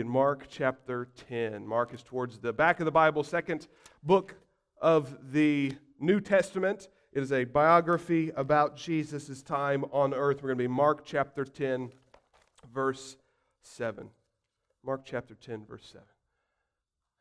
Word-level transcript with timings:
in 0.00 0.08
Mark 0.08 0.46
chapter 0.48 1.08
10. 1.28 1.66
Mark 1.66 1.94
is 1.94 2.02
towards 2.02 2.38
the 2.38 2.52
back 2.52 2.80
of 2.80 2.84
the 2.84 2.90
Bible, 2.90 3.22
second 3.22 3.68
book 4.02 4.34
of 4.80 5.32
the 5.32 5.72
New 6.00 6.20
Testament. 6.20 6.88
It 7.12 7.22
is 7.22 7.32
a 7.32 7.44
biography 7.44 8.32
about 8.36 8.76
Jesus' 8.76 9.42
time 9.42 9.84
on 9.92 10.12
earth. 10.12 10.42
We're 10.42 10.48
going 10.48 10.58
to 10.58 10.64
be 10.64 10.68
Mark 10.68 11.04
chapter 11.04 11.44
10, 11.44 11.92
verse 12.72 13.16
7. 13.62 14.10
Mark 14.84 15.02
chapter 15.04 15.34
10, 15.34 15.64
verse 15.64 15.86
7. 15.92 16.06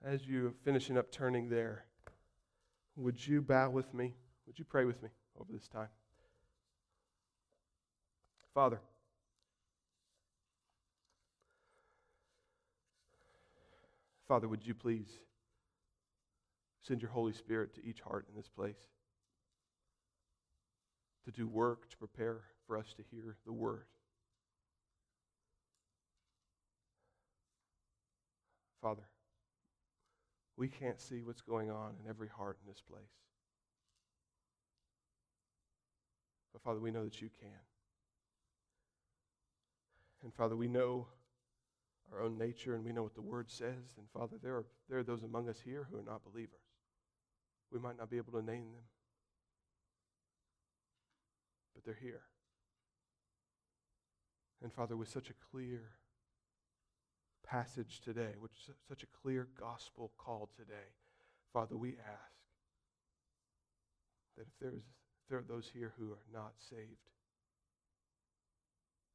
As 0.04 0.28
you're 0.28 0.54
finishing 0.64 0.98
up 0.98 1.12
turning 1.12 1.50
there, 1.50 1.86
would 2.96 3.26
you 3.26 3.42
bow 3.42 3.70
with 3.70 3.94
me? 3.94 4.16
Would 4.48 4.58
you 4.58 4.66
pray 4.66 4.86
with 4.86 5.02
me 5.04 5.10
over 5.40 5.52
this 5.52 5.68
time? 5.68 5.90
Father, 8.54 8.82
Father, 14.34 14.48
would 14.48 14.66
you 14.66 14.74
please 14.74 15.20
send 16.82 17.04
your 17.04 17.12
Holy 17.12 17.34
Spirit 17.34 17.76
to 17.76 17.86
each 17.86 18.02
heart 18.02 18.26
in 18.28 18.36
this 18.36 18.50
place 18.50 18.80
to 21.24 21.32
do 21.32 21.48
work, 21.48 21.88
to 21.92 21.98
prepare 21.98 22.42
for 22.66 22.76
us 22.76 22.96
to 22.98 23.04
hear 23.12 23.38
the 23.46 23.54
word. 23.54 23.86
Father, 28.82 29.04
we 30.58 30.68
can't 30.68 31.00
see 31.00 31.22
what's 31.22 31.42
going 31.42 31.70
on 31.70 31.92
in 32.04 32.10
every 32.10 32.28
heart 32.28 32.58
in 32.66 32.72
this 32.72 32.82
place. 32.82 33.04
But 36.54 36.64
Father, 36.64 36.80
we 36.80 36.90
know 36.90 37.04
that 37.04 37.22
you 37.22 37.30
can. 37.40 37.50
And 40.24 40.34
Father, 40.34 40.56
we 40.56 40.68
know 40.68 41.06
our 42.14 42.24
own 42.24 42.38
nature 42.38 42.76
and 42.76 42.84
we 42.84 42.92
know 42.92 43.04
what 43.04 43.16
the 43.16 43.22
Word 43.22 43.50
says. 43.50 43.96
And 43.98 44.08
Father, 44.14 44.38
there 44.42 44.56
are, 44.56 44.66
there 44.90 45.00
are 45.00 45.04
those 45.04 45.24
among 45.24 45.50
us 45.50 45.60
here 45.64 45.88
who 45.90 45.98
are 45.98 46.04
not 46.04 46.24
believers. 46.24 46.60
We 47.72 47.80
might 47.80 47.98
not 47.98 48.10
be 48.10 48.18
able 48.18 48.34
to 48.34 48.46
name 48.46 48.72
them, 48.72 48.84
but 51.74 51.84
they're 51.84 51.98
here. 52.00 52.22
And 54.62 54.72
Father, 54.72 54.96
with 54.96 55.10
such 55.10 55.30
a 55.30 55.34
clear 55.52 55.82
passage 57.46 58.00
today, 58.00 58.36
which 58.40 58.70
such 58.88 59.04
a 59.04 59.08
clear 59.22 59.48
gospel 59.60 60.12
call 60.18 60.50
today, 60.56 60.94
Father, 61.52 61.76
we 61.76 61.90
ask 61.90 62.34
that 64.38 64.48
if 64.48 64.60
there, 64.62 64.72
is, 64.72 64.84
if 64.84 65.30
there 65.30 65.40
are 65.40 65.46
those 65.48 65.70
here 65.74 65.94
who 65.98 66.12
are 66.12 66.26
not 66.34 66.54
saved, 66.58 67.10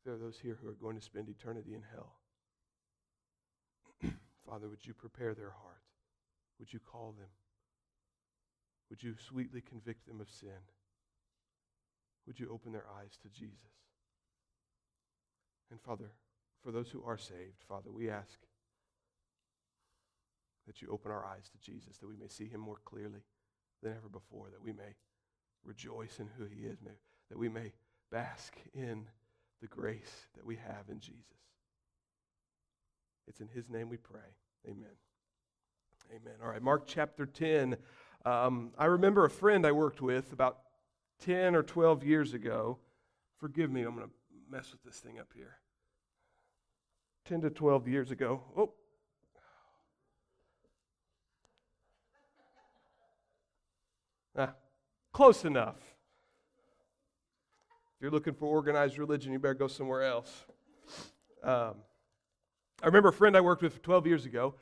there 0.05 0.15
are 0.15 0.19
those 0.19 0.39
here 0.39 0.59
who 0.61 0.69
are 0.69 0.75
going 0.75 0.97
to 0.97 1.03
spend 1.03 1.29
eternity 1.29 1.75
in 1.75 1.83
hell, 1.93 2.18
Father, 4.49 4.69
would 4.69 4.87
you 4.87 4.95
prepare 4.95 5.35
their 5.35 5.51
heart? 5.51 5.83
Would 6.59 6.73
you 6.73 6.81
call 6.81 7.15
them? 7.19 7.29
Would 8.91 9.03
you 9.03 9.15
sweetly 9.29 9.61
convict 9.61 10.07
them 10.07 10.21
of 10.21 10.31
sin? 10.31 10.63
Would 12.27 12.41
you 12.41 12.51
open 12.53 12.73
their 12.73 12.87
eyes 13.01 13.19
to 13.23 13.29
Jesus? 13.29 13.59
And 15.71 15.81
Father, 15.81 16.11
for 16.63 16.73
those 16.73 16.89
who 16.89 17.03
are 17.05 17.19
saved, 17.19 17.63
Father, 17.69 17.91
we 17.93 18.09
ask 18.09 18.39
that 20.67 20.81
you 20.81 20.89
open 20.91 21.11
our 21.11 21.25
eyes 21.25 21.49
to 21.51 21.59
Jesus, 21.59 21.99
that 21.99 22.09
we 22.09 22.17
may 22.17 22.29
see 22.29 22.47
him 22.47 22.61
more 22.61 22.81
clearly 22.85 23.21
than 23.83 23.93
ever 23.93 24.09
before, 24.11 24.49
that 24.51 24.63
we 24.63 24.73
may 24.73 24.97
rejoice 25.65 26.21
in 26.21 26.29
who 26.39 26.45
he 26.45 26.67
is, 26.67 26.79
that 27.29 27.39
we 27.39 27.49
may 27.49 27.73
bask 28.11 28.55
in 28.75 29.05
the 29.61 29.67
grace 29.67 30.27
that 30.37 30.45
we 30.45 30.57
have 30.57 30.89
in 30.91 31.01
Jesus. 31.01 31.25
It's 33.29 33.41
in 33.41 33.49
his 33.49 33.69
name 33.69 33.91
we 33.91 33.99
pray. 33.99 34.21
Amen. 34.67 34.97
Amen. 36.11 36.35
All 36.43 36.49
right, 36.49 36.63
Mark 36.63 36.85
chapter 36.87 37.27
10. 37.27 37.77
Um, 38.25 38.71
I 38.79 38.87
remember 38.87 39.27
a 39.27 39.31
friend 39.31 39.67
I 39.67 39.73
worked 39.73 40.01
with 40.01 40.33
about 40.33 40.59
10 41.21 41.55
or 41.55 41.63
12 41.63 42.05
years 42.05 42.33
ago. 42.33 42.79
Forgive 43.39 43.71
me, 43.71 43.83
I'm 43.83 43.95
going 43.95 44.07
to 44.07 44.13
mess 44.51 44.73
with 44.73 44.83
this 44.83 44.99
thing 45.01 45.19
up 45.19 45.29
here. 45.35 45.59
10 47.27 47.43
to 47.43 47.51
12 47.51 47.87
years 47.87 48.11
ago. 48.11 48.43
Oh. 48.57 48.73
Ah, 54.37 54.55
close 55.13 55.45
enough. 55.45 55.77
If 57.97 58.03
you're 58.03 58.11
looking 58.11 58.35
for 58.35 58.47
organized 58.47 58.97
religion, 58.97 59.33
you 59.33 59.39
better 59.39 59.55
go 59.55 59.69
somewhere 59.69 60.05
else. 60.05 60.47
Um, 61.43 61.75
I 62.81 62.87
remember 62.87 63.09
a 63.09 63.13
friend 63.13 63.37
I 63.37 63.41
worked 63.41 63.63
with 63.63 63.83
12 63.83 64.07
years 64.07 64.25
ago. 64.25 64.55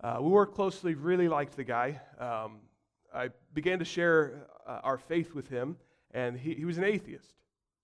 Uh, 0.00 0.18
we 0.20 0.28
worked 0.28 0.54
closely, 0.54 0.94
really 0.94 1.26
liked 1.26 1.56
the 1.56 1.64
guy. 1.64 2.00
Um, 2.16 2.58
I 3.12 3.30
began 3.54 3.80
to 3.80 3.84
share 3.84 4.46
uh, 4.64 4.80
our 4.84 4.98
faith 4.98 5.34
with 5.34 5.48
him, 5.48 5.76
and 6.12 6.38
he, 6.38 6.54
he 6.54 6.64
was 6.64 6.78
an 6.78 6.84
atheist, 6.84 7.34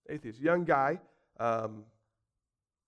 atheist, 0.09 0.38
young 0.38 0.65
guy. 0.65 1.00
Um, 1.41 1.82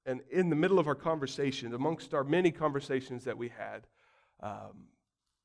and 0.06 0.20
in 0.30 0.50
the 0.50 0.56
middle 0.56 0.78
of 0.78 0.86
our 0.86 0.94
conversation, 0.94 1.74
amongst 1.74 2.14
our 2.14 2.22
many 2.22 2.52
conversations 2.52 3.24
that 3.24 3.36
we 3.36 3.48
had, 3.48 3.88
um, 4.40 4.86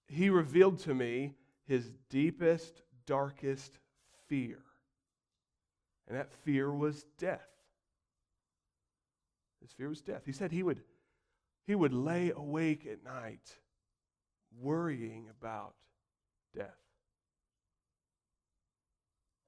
he 0.07 0.29
revealed 0.29 0.77
to 0.81 0.93
me 0.93 1.33
his 1.65 1.89
deepest, 2.11 2.83
darkest 3.07 3.79
fear. 4.27 4.59
And 6.07 6.15
that 6.15 6.31
fear 6.43 6.71
was 6.71 7.05
death. 7.17 7.47
His 9.61 9.71
fear 9.71 9.89
was 9.89 10.01
death. 10.01 10.23
He 10.27 10.31
said 10.31 10.51
he 10.51 10.61
would 10.61 10.81
he 11.69 11.75
would 11.75 11.93
lay 11.93 12.31
awake 12.35 12.87
at 12.91 13.03
night 13.03 13.59
worrying 14.59 15.27
about 15.29 15.75
death. 16.55 16.79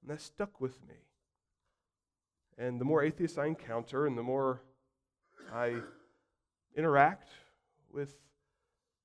And 0.00 0.08
that 0.08 0.20
stuck 0.20 0.60
with 0.60 0.80
me. 0.86 0.94
And 2.56 2.80
the 2.80 2.84
more 2.84 3.02
atheists 3.02 3.38
I 3.38 3.46
encounter 3.46 4.06
and 4.06 4.16
the 4.16 4.22
more 4.22 4.62
I 5.52 5.78
interact 6.76 7.30
with 7.92 8.14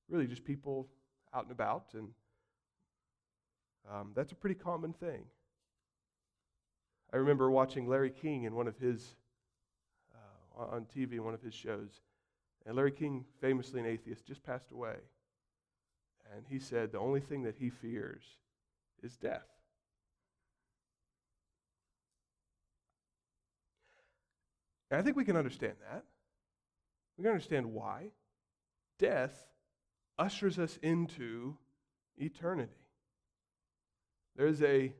really 0.08 0.28
just 0.28 0.44
people 0.44 0.86
out 1.34 1.42
and 1.42 1.50
about, 1.50 1.86
and 1.94 2.10
um, 3.92 4.12
that's 4.14 4.30
a 4.30 4.36
pretty 4.36 4.54
common 4.54 4.92
thing. 4.92 5.24
I 7.12 7.16
remember 7.16 7.50
watching 7.50 7.88
Larry 7.88 8.10
King 8.10 8.44
in 8.44 8.54
one 8.54 8.68
of 8.68 8.78
his, 8.78 9.16
uh, 10.56 10.66
on 10.66 10.86
TV 10.96 11.18
one 11.18 11.34
of 11.34 11.42
his 11.42 11.54
shows, 11.54 12.00
and 12.68 12.76
Larry 12.76 12.92
King, 12.92 13.24
famously 13.40 13.80
an 13.80 13.86
atheist, 13.86 14.26
just 14.26 14.44
passed 14.44 14.72
away. 14.72 14.96
And 16.34 16.44
he 16.50 16.58
said 16.58 16.92
the 16.92 16.98
only 16.98 17.20
thing 17.20 17.42
that 17.44 17.54
he 17.58 17.70
fears 17.70 18.22
is 19.02 19.16
death. 19.16 19.48
And 24.90 25.00
I 25.00 25.02
think 25.02 25.16
we 25.16 25.24
can 25.24 25.36
understand 25.36 25.76
that. 25.90 26.04
We 27.16 27.22
can 27.22 27.32
understand 27.32 27.72
why. 27.72 28.10
Death 28.98 29.46
ushers 30.18 30.58
us 30.58 30.78
into 30.82 31.56
eternity. 32.18 32.72
There's 34.36 34.62
a 34.62 34.92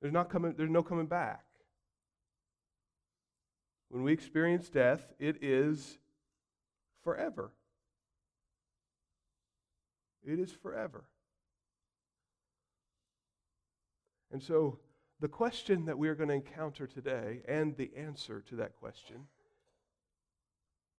there's 0.00 0.14
not 0.14 0.30
coming 0.30 0.54
there's 0.56 0.70
no 0.70 0.84
coming 0.84 1.06
back. 1.06 1.45
When 3.88 4.02
we 4.02 4.12
experience 4.12 4.68
death, 4.68 5.00
it 5.18 5.42
is 5.42 5.98
forever. 7.02 7.52
It 10.24 10.40
is 10.40 10.50
forever. 10.50 11.04
And 14.32 14.42
so, 14.42 14.80
the 15.20 15.28
question 15.28 15.86
that 15.86 15.96
we 15.96 16.08
are 16.08 16.14
going 16.14 16.28
to 16.28 16.34
encounter 16.34 16.86
today, 16.86 17.40
and 17.48 17.76
the 17.76 17.90
answer 17.96 18.42
to 18.48 18.56
that 18.56 18.76
question, 18.76 19.28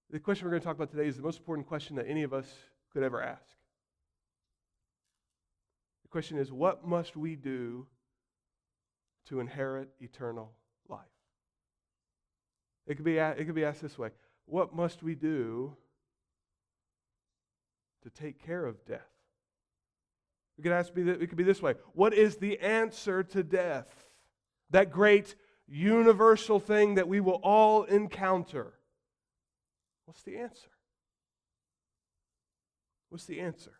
the 0.10 0.20
question 0.20 0.46
we're 0.46 0.52
going 0.52 0.62
to 0.62 0.66
talk 0.66 0.78
about 0.78 0.90
today 0.90 1.08
is 1.08 1.18
the 1.18 1.24
most 1.24 1.40
important 1.40 1.68
question 1.68 1.98
that 1.98 2.08
any 2.08 2.24
of 2.24 2.34
us 2.34 2.48
could 2.94 3.04
ever 3.04 3.22
ask. 3.22 3.58
The 6.04 6.08
question 6.10 6.38
is 6.38 6.52
what 6.52 6.88
must 6.88 7.18
we 7.18 7.36
do 7.36 7.86
to 9.28 9.42
inherit 9.42 9.90
eternal? 10.00 10.54
It 12.88 12.96
could 12.96 13.06
be, 13.06 13.18
it 13.18 13.46
could 13.46 13.56
be 13.56 13.66
asked 13.66 13.82
this 13.82 13.98
way 13.98 14.10
What 14.46 14.74
must 14.74 15.04
we 15.04 15.14
do 15.14 15.76
to 18.04 18.10
take 18.10 18.44
care 18.44 18.66
of 18.66 18.84
death? 18.86 19.02
We 20.58 20.64
could, 20.64 20.72
ask, 20.72 20.92
it 20.96 21.28
could 21.28 21.38
be 21.38 21.44
this 21.44 21.62
way 21.62 21.76
What 21.94 22.14
is 22.14 22.38
the 22.38 22.60
answer 22.60 23.24
to 23.24 23.44
death? 23.44 24.06
That 24.72 24.92
great 24.92 25.36
universal 25.68 26.60
thing 26.60 26.96
that 26.96 27.08
we 27.08 27.20
will 27.20 27.40
all 27.44 27.84
encounter. 27.84 28.74
What's 30.06 30.24
the 30.24 30.38
answer? 30.38 30.70
What's 33.10 33.26
the 33.26 33.42
answer? 33.42 33.74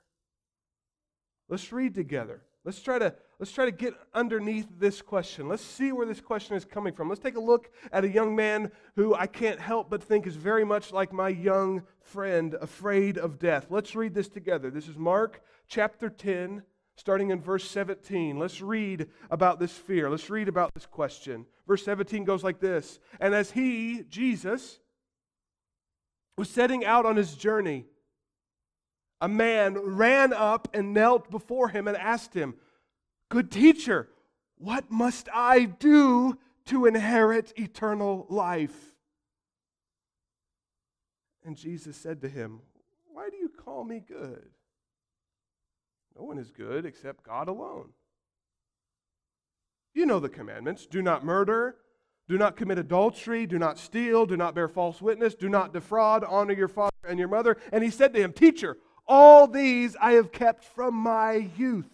Let's 1.50 1.72
read 1.72 1.96
together. 1.96 2.42
Let's 2.66 2.82
try 2.82 3.00
to 3.00 3.16
let's 3.40 3.52
try 3.52 3.66
to 3.66 3.72
get 3.72 3.94
underneath 4.14 4.68
this 4.80 5.02
question. 5.02 5.48
Let's 5.48 5.64
see 5.64 5.92
where 5.92 6.08
this 6.08 6.22
question 6.22 6.56
is 6.56 6.66
coming 6.66 6.94
from. 6.94 7.10
Let's 7.10 7.22
take 7.22 7.36
a 7.36 7.42
look 7.42 7.70
at 7.92 8.04
a 8.04 8.10
young 8.10 8.36
man 8.36 8.72
who 8.96 9.14
I 9.14 9.28
can't 9.28 9.60
help 9.60 9.90
but 9.90 10.04
think 10.04 10.26
is 10.26 10.36
very 10.36 10.66
much 10.66 10.92
like 10.92 11.14
my 11.14 11.30
young 11.30 11.84
friend, 12.02 12.56
afraid 12.60 13.18
of 13.18 13.38
death. 13.38 13.68
Let's 13.70 13.96
read 13.96 14.14
this 14.14 14.28
together. 14.28 14.72
This 14.72 14.88
is 14.88 14.98
Mark 14.98 15.42
chapter 15.68 16.10
10, 16.10 16.64
starting 16.96 17.30
in 17.30 17.40
verse 17.40 17.70
17. 17.70 18.40
Let's 18.40 18.62
read 18.62 19.08
about 19.30 19.60
this 19.60 19.74
fear. 19.74 20.10
Let's 20.10 20.30
read 20.30 20.48
about 20.48 20.74
this 20.74 20.88
question. 20.88 21.46
Verse 21.68 21.84
17 21.86 22.24
goes 22.24 22.44
like 22.44 22.60
this 22.60 23.00
And 23.20 23.36
as 23.36 23.52
he, 23.52 24.04
Jesus, 24.10 24.80
was 26.38 26.50
setting 26.50 26.86
out 26.86 27.06
on 27.06 27.16
his 27.16 27.36
journey, 27.36 27.86
a 29.22 29.28
man 29.28 29.76
ran 29.78 30.34
up 30.34 30.68
and 30.74 30.94
knelt 30.94 31.30
before 31.30 31.70
him 31.70 31.88
and 31.88 31.98
asked 31.98 32.34
him, 32.34 32.56
Good 33.30 33.52
teacher, 33.52 34.10
what 34.58 34.90
must 34.90 35.28
I 35.34 35.66
do 35.66 36.38
to 36.66 36.86
inherit 36.86 37.54
eternal 37.58 38.26
life? 38.30 38.96
And 41.44 41.56
Jesus 41.56 41.96
said 41.96 42.22
to 42.22 42.30
him, 42.30 42.62
Why 43.14 43.30
do 43.30 43.38
you 43.38 43.50
call 43.50 43.84
me 43.84 44.02
good? 44.06 44.50
No 46.18 46.24
one 46.24 46.38
is 46.38 46.52
good 46.52 46.86
except 46.86 47.24
God 47.24 47.48
alone. 47.48 47.90
You 49.94 50.06
know 50.06 50.20
the 50.20 50.30
commandments 50.30 50.86
do 50.86 51.02
not 51.02 51.26
murder, 51.26 51.76
do 52.28 52.38
not 52.38 52.58
commit 52.58 52.78
adultery, 52.78 53.46
do 53.46 53.58
not 53.58 53.80
steal, 53.80 54.26
do 54.26 54.38
not 54.38 54.56
bear 54.56 54.68
false 54.68 55.02
witness, 55.02 55.36
do 55.36 55.50
not 55.50 55.74
defraud, 55.74 56.24
honor 56.24 56.54
your 56.54 56.68
father 56.68 56.92
and 57.08 57.18
your 57.18 57.28
mother. 57.28 57.58
And 57.72 57.84
he 57.84 57.90
said 57.90 58.14
to 58.14 58.22
him, 58.22 58.34
Teacher, 58.34 58.78
all 59.08 59.48
these 59.48 59.96
I 60.02 60.14
have 60.14 60.32
kept 60.32 60.64
from 60.64 60.94
my 60.94 61.50
youth. 61.58 61.90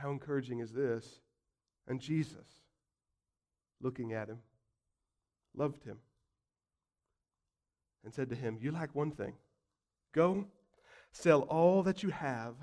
How 0.00 0.10
encouraging 0.10 0.60
is 0.60 0.72
this? 0.72 1.20
And 1.86 2.00
Jesus, 2.00 2.46
looking 3.80 4.12
at 4.12 4.28
him, 4.28 4.38
loved 5.54 5.84
him 5.84 5.98
and 8.04 8.12
said 8.12 8.28
to 8.30 8.36
him, 8.36 8.58
You 8.60 8.72
lack 8.72 8.94
one 8.94 9.10
thing. 9.10 9.34
Go, 10.14 10.46
sell 11.12 11.42
all 11.42 11.82
that 11.82 12.02
you 12.02 12.10
have 12.10 12.54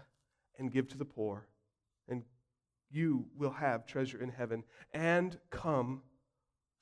and 0.57 0.71
give 0.71 0.87
to 0.89 0.97
the 0.97 1.05
poor, 1.05 1.47
and 2.07 2.23
you 2.89 3.25
will 3.37 3.51
have 3.51 3.85
treasure 3.85 4.21
in 4.21 4.29
heaven. 4.29 4.63
And 4.93 5.37
come, 5.49 6.01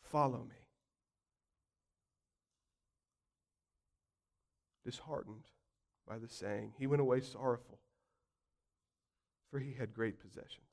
follow 0.01 0.45
me. 0.47 0.55
Disheartened 4.85 5.47
by 6.07 6.19
the 6.19 6.27
saying, 6.27 6.73
he 6.77 6.87
went 6.87 7.01
away 7.01 7.21
sorrowful, 7.21 7.79
for 9.53 9.59
he 9.59 9.71
had 9.71 9.93
great 9.93 10.19
possessions. 10.19 10.65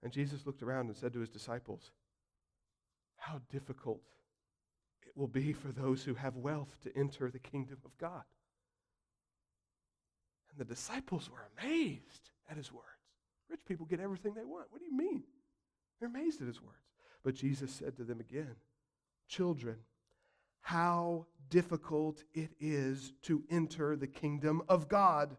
And 0.00 0.12
Jesus 0.12 0.46
looked 0.46 0.62
around 0.62 0.86
and 0.86 0.96
said 0.96 1.12
to 1.12 1.18
his 1.18 1.28
disciples, 1.28 1.90
How 3.16 3.40
difficult 3.50 4.04
it 5.04 5.16
will 5.16 5.26
be 5.26 5.52
for 5.52 5.72
those 5.72 6.04
who 6.04 6.14
have 6.14 6.36
wealth 6.36 6.76
to 6.84 6.96
enter 6.96 7.28
the 7.28 7.40
kingdom 7.40 7.78
of 7.84 7.98
God. 7.98 8.22
And 10.50 10.58
the 10.60 10.72
disciples 10.72 11.28
were 11.28 11.48
amazed 11.58 12.30
at 12.48 12.56
his 12.56 12.72
words. 12.72 12.86
Rich 13.50 13.64
people 13.66 13.86
get 13.86 13.98
everything 13.98 14.34
they 14.34 14.44
want. 14.44 14.66
What 14.70 14.78
do 14.78 14.86
you 14.86 14.96
mean? 14.96 15.24
They're 15.98 16.08
amazed 16.08 16.40
at 16.42 16.46
his 16.46 16.62
words. 16.62 16.76
But 17.24 17.34
Jesus 17.34 17.72
said 17.72 17.96
to 17.96 18.04
them 18.04 18.20
again, 18.20 18.54
Children, 19.26 19.78
how 20.60 21.26
difficult 21.50 22.22
it 22.34 22.52
is 22.60 23.14
to 23.22 23.42
enter 23.50 23.96
the 23.96 24.06
kingdom 24.06 24.62
of 24.68 24.88
God. 24.88 25.36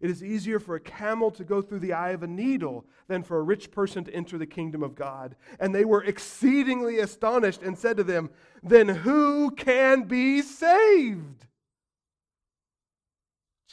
It 0.00 0.10
is 0.10 0.22
easier 0.22 0.58
for 0.58 0.74
a 0.74 0.80
camel 0.80 1.30
to 1.30 1.44
go 1.44 1.62
through 1.62 1.78
the 1.78 1.92
eye 1.92 2.10
of 2.10 2.22
a 2.22 2.26
needle 2.26 2.84
than 3.06 3.22
for 3.22 3.38
a 3.38 3.42
rich 3.42 3.70
person 3.70 4.04
to 4.04 4.14
enter 4.14 4.36
the 4.36 4.46
kingdom 4.46 4.82
of 4.82 4.94
God. 4.94 5.36
And 5.60 5.74
they 5.74 5.84
were 5.84 6.02
exceedingly 6.02 6.98
astonished 6.98 7.62
and 7.62 7.78
said 7.78 7.96
to 7.96 8.04
them, 8.04 8.30
Then 8.62 8.88
who 8.88 9.50
can 9.52 10.02
be 10.02 10.42
saved? 10.42 11.46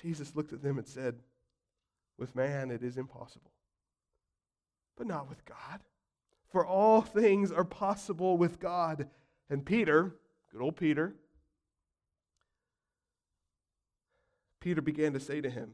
Jesus 0.02 0.36
looked 0.36 0.54
at 0.54 0.62
them 0.62 0.78
and 0.78 0.88
said, 0.88 1.16
With 2.18 2.36
man 2.36 2.72
it 2.72 2.84
is 2.84 2.98
impossible, 2.98 3.52
but 4.98 5.08
not 5.08 5.28
with 5.28 5.44
God. 5.46 5.82
For 6.52 6.66
all 6.66 7.02
things 7.02 7.52
are 7.52 7.64
possible 7.64 8.38
with 8.38 8.60
God. 8.60 9.08
And 9.50 9.66
Peter, 9.66 10.16
good 10.52 10.62
old 10.62 10.76
Peter, 10.76 11.16
Peter 14.60 14.82
began 14.82 15.14
to 15.14 15.20
say 15.20 15.42
to 15.42 15.50
him, 15.50 15.74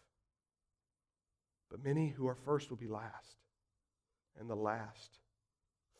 But 1.71 1.83
many 1.83 2.09
who 2.09 2.27
are 2.27 2.35
first 2.35 2.69
will 2.69 2.77
be 2.77 2.87
last, 2.87 3.37
and 4.37 4.49
the 4.49 4.55
last 4.55 5.19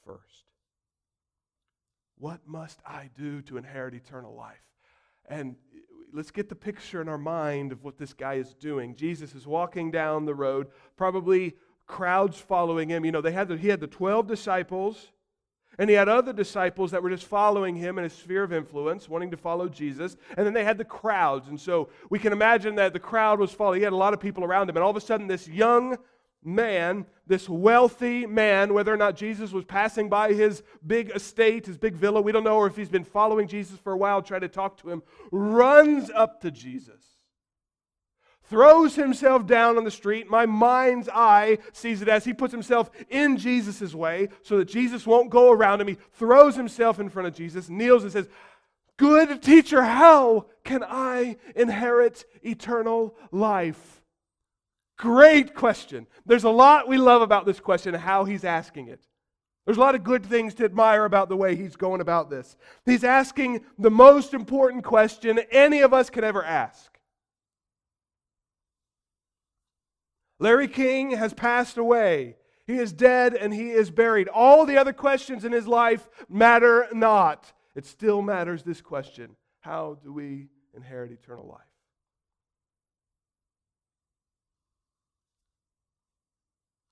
first. 0.05 0.45
What 2.17 2.41
must 2.45 2.79
I 2.85 3.09
do 3.17 3.41
to 3.43 3.57
inherit 3.57 3.95
eternal 3.95 4.35
life? 4.35 4.61
And 5.27 5.55
let's 6.13 6.29
get 6.29 6.49
the 6.49 6.55
picture 6.55 7.01
in 7.01 7.07
our 7.07 7.17
mind 7.17 7.71
of 7.71 7.83
what 7.83 7.97
this 7.97 8.13
guy 8.13 8.33
is 8.33 8.53
doing. 8.53 8.95
Jesus 8.95 9.33
is 9.33 9.47
walking 9.47 9.91
down 9.91 10.25
the 10.25 10.35
road, 10.35 10.67
probably 10.97 11.55
crowds 11.87 12.37
following 12.37 12.89
him. 12.89 13.05
You 13.05 13.11
know, 13.11 13.21
they 13.21 13.31
had 13.31 13.47
the, 13.47 13.57
he 13.57 13.69
had 13.69 13.79
the 13.79 13.87
12 13.87 14.27
disciples, 14.27 15.11
and 15.77 15.89
he 15.89 15.95
had 15.95 16.09
other 16.09 16.33
disciples 16.33 16.91
that 16.91 17.01
were 17.01 17.09
just 17.09 17.25
following 17.25 17.75
him 17.75 17.97
in 17.97 18.03
his 18.03 18.13
sphere 18.13 18.43
of 18.43 18.51
influence, 18.51 19.07
wanting 19.07 19.31
to 19.31 19.37
follow 19.37 19.69
Jesus. 19.69 20.17
And 20.35 20.45
then 20.45 20.53
they 20.53 20.63
had 20.63 20.77
the 20.77 20.85
crowds. 20.85 21.47
And 21.47 21.59
so 21.59 21.89
we 22.09 22.19
can 22.19 22.33
imagine 22.33 22.75
that 22.75 22.93
the 22.93 22.99
crowd 22.99 23.39
was 23.39 23.51
following. 23.51 23.79
He 23.79 23.83
had 23.83 23.93
a 23.93 23.97
lot 23.97 24.13
of 24.13 24.19
people 24.19 24.43
around 24.43 24.69
him. 24.69 24.75
And 24.75 24.83
all 24.83 24.89
of 24.89 24.97
a 24.97 25.01
sudden, 25.01 25.27
this 25.27 25.47
young 25.47 25.97
man, 26.43 27.05
this 27.25 27.47
wealthy 27.47 28.25
man, 28.25 28.73
whether 28.73 28.93
or 28.93 28.97
not 28.97 29.15
Jesus 29.15 29.51
was 29.51 29.63
passing 29.63 30.09
by 30.09 30.33
his 30.33 30.61
big 30.85 31.09
estate, 31.11 31.65
his 31.67 31.77
big 31.77 31.93
villa, 31.93 32.21
we 32.21 32.31
don't 32.31 32.43
know, 32.43 32.57
or 32.57 32.67
if 32.67 32.75
he's 32.75 32.89
been 32.89 33.03
following 33.03 33.47
Jesus 33.47 33.77
for 33.79 33.93
a 33.93 33.97
while, 33.97 34.21
trying 34.21 34.41
to 34.41 34.49
talk 34.49 34.77
to 34.81 34.89
him, 34.89 35.01
runs 35.31 36.09
up 36.09 36.41
to 36.41 36.51
Jesus 36.51 37.10
throws 38.51 38.95
himself 38.95 39.47
down 39.47 39.77
on 39.77 39.85
the 39.85 39.89
street. 39.89 40.29
My 40.29 40.45
mind's 40.45 41.07
eye 41.07 41.57
sees 41.71 42.01
it 42.01 42.09
as 42.09 42.25
he 42.25 42.33
puts 42.33 42.51
himself 42.51 42.91
in 43.09 43.37
Jesus' 43.37 43.95
way 43.95 44.27
so 44.43 44.57
that 44.57 44.65
Jesus 44.67 45.07
won't 45.07 45.29
go 45.29 45.51
around 45.51 45.79
him. 45.79 45.87
He 45.87 45.97
throws 46.13 46.57
himself 46.57 46.99
in 46.99 47.09
front 47.09 47.29
of 47.29 47.33
Jesus, 47.33 47.69
kneels, 47.69 48.03
and 48.03 48.11
says, 48.11 48.27
Good 48.97 49.41
teacher, 49.41 49.81
how 49.81 50.47
can 50.65 50.83
I 50.83 51.37
inherit 51.55 52.25
eternal 52.43 53.15
life? 53.31 54.01
Great 54.97 55.55
question. 55.55 56.05
There's 56.25 56.43
a 56.43 56.49
lot 56.49 56.89
we 56.89 56.97
love 56.97 57.21
about 57.21 57.45
this 57.45 57.61
question 57.61 57.93
how 57.93 58.25
he's 58.25 58.43
asking 58.43 58.89
it. 58.89 58.99
There's 59.65 59.77
a 59.77 59.81
lot 59.81 59.95
of 59.95 60.03
good 60.03 60.25
things 60.25 60.53
to 60.55 60.65
admire 60.65 61.05
about 61.05 61.29
the 61.29 61.37
way 61.37 61.55
he's 61.55 61.77
going 61.77 62.01
about 62.01 62.29
this. 62.29 62.57
He's 62.85 63.05
asking 63.05 63.61
the 63.79 63.89
most 63.89 64.33
important 64.33 64.83
question 64.83 65.39
any 65.51 65.79
of 65.79 65.93
us 65.93 66.09
could 66.09 66.25
ever 66.25 66.43
ask 66.43 66.90
Larry 70.41 70.67
King 70.67 71.11
has 71.11 71.35
passed 71.35 71.77
away. 71.77 72.35
He 72.65 72.79
is 72.79 72.91
dead 72.91 73.35
and 73.35 73.53
he 73.53 73.69
is 73.69 73.91
buried. 73.91 74.27
All 74.27 74.65
the 74.65 74.75
other 74.75 74.91
questions 74.91 75.45
in 75.45 75.51
his 75.51 75.67
life 75.67 76.09
matter 76.27 76.87
not. 76.91 77.53
It 77.75 77.85
still 77.85 78.23
matters 78.23 78.63
this 78.63 78.81
question 78.81 79.35
How 79.59 79.99
do 80.03 80.11
we 80.11 80.47
inherit 80.75 81.11
eternal 81.11 81.47
life? 81.47 81.61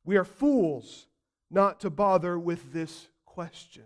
We 0.06 0.18
are 0.18 0.26
fools 0.26 1.08
not 1.50 1.80
to 1.80 1.90
bother 1.90 2.38
with 2.38 2.72
this 2.72 3.08
question. 3.26 3.86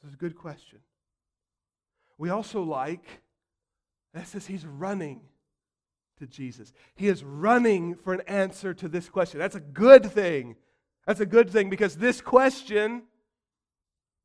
This 0.00 0.08
is 0.08 0.14
a 0.14 0.18
good 0.18 0.36
question. 0.36 0.78
We 2.16 2.30
also 2.30 2.62
like, 2.62 3.20
that 4.14 4.26
says 4.26 4.46
he's 4.46 4.64
running 4.64 5.20
to 6.18 6.26
Jesus. 6.26 6.72
He 6.94 7.08
is 7.08 7.24
running 7.24 7.94
for 7.94 8.12
an 8.12 8.22
answer 8.26 8.74
to 8.74 8.88
this 8.88 9.08
question. 9.08 9.40
That's 9.40 9.56
a 9.56 9.60
good 9.60 10.10
thing. 10.10 10.56
That's 11.06 11.20
a 11.20 11.26
good 11.26 11.50
thing 11.50 11.70
because 11.70 11.96
this 11.96 12.20
question 12.20 13.02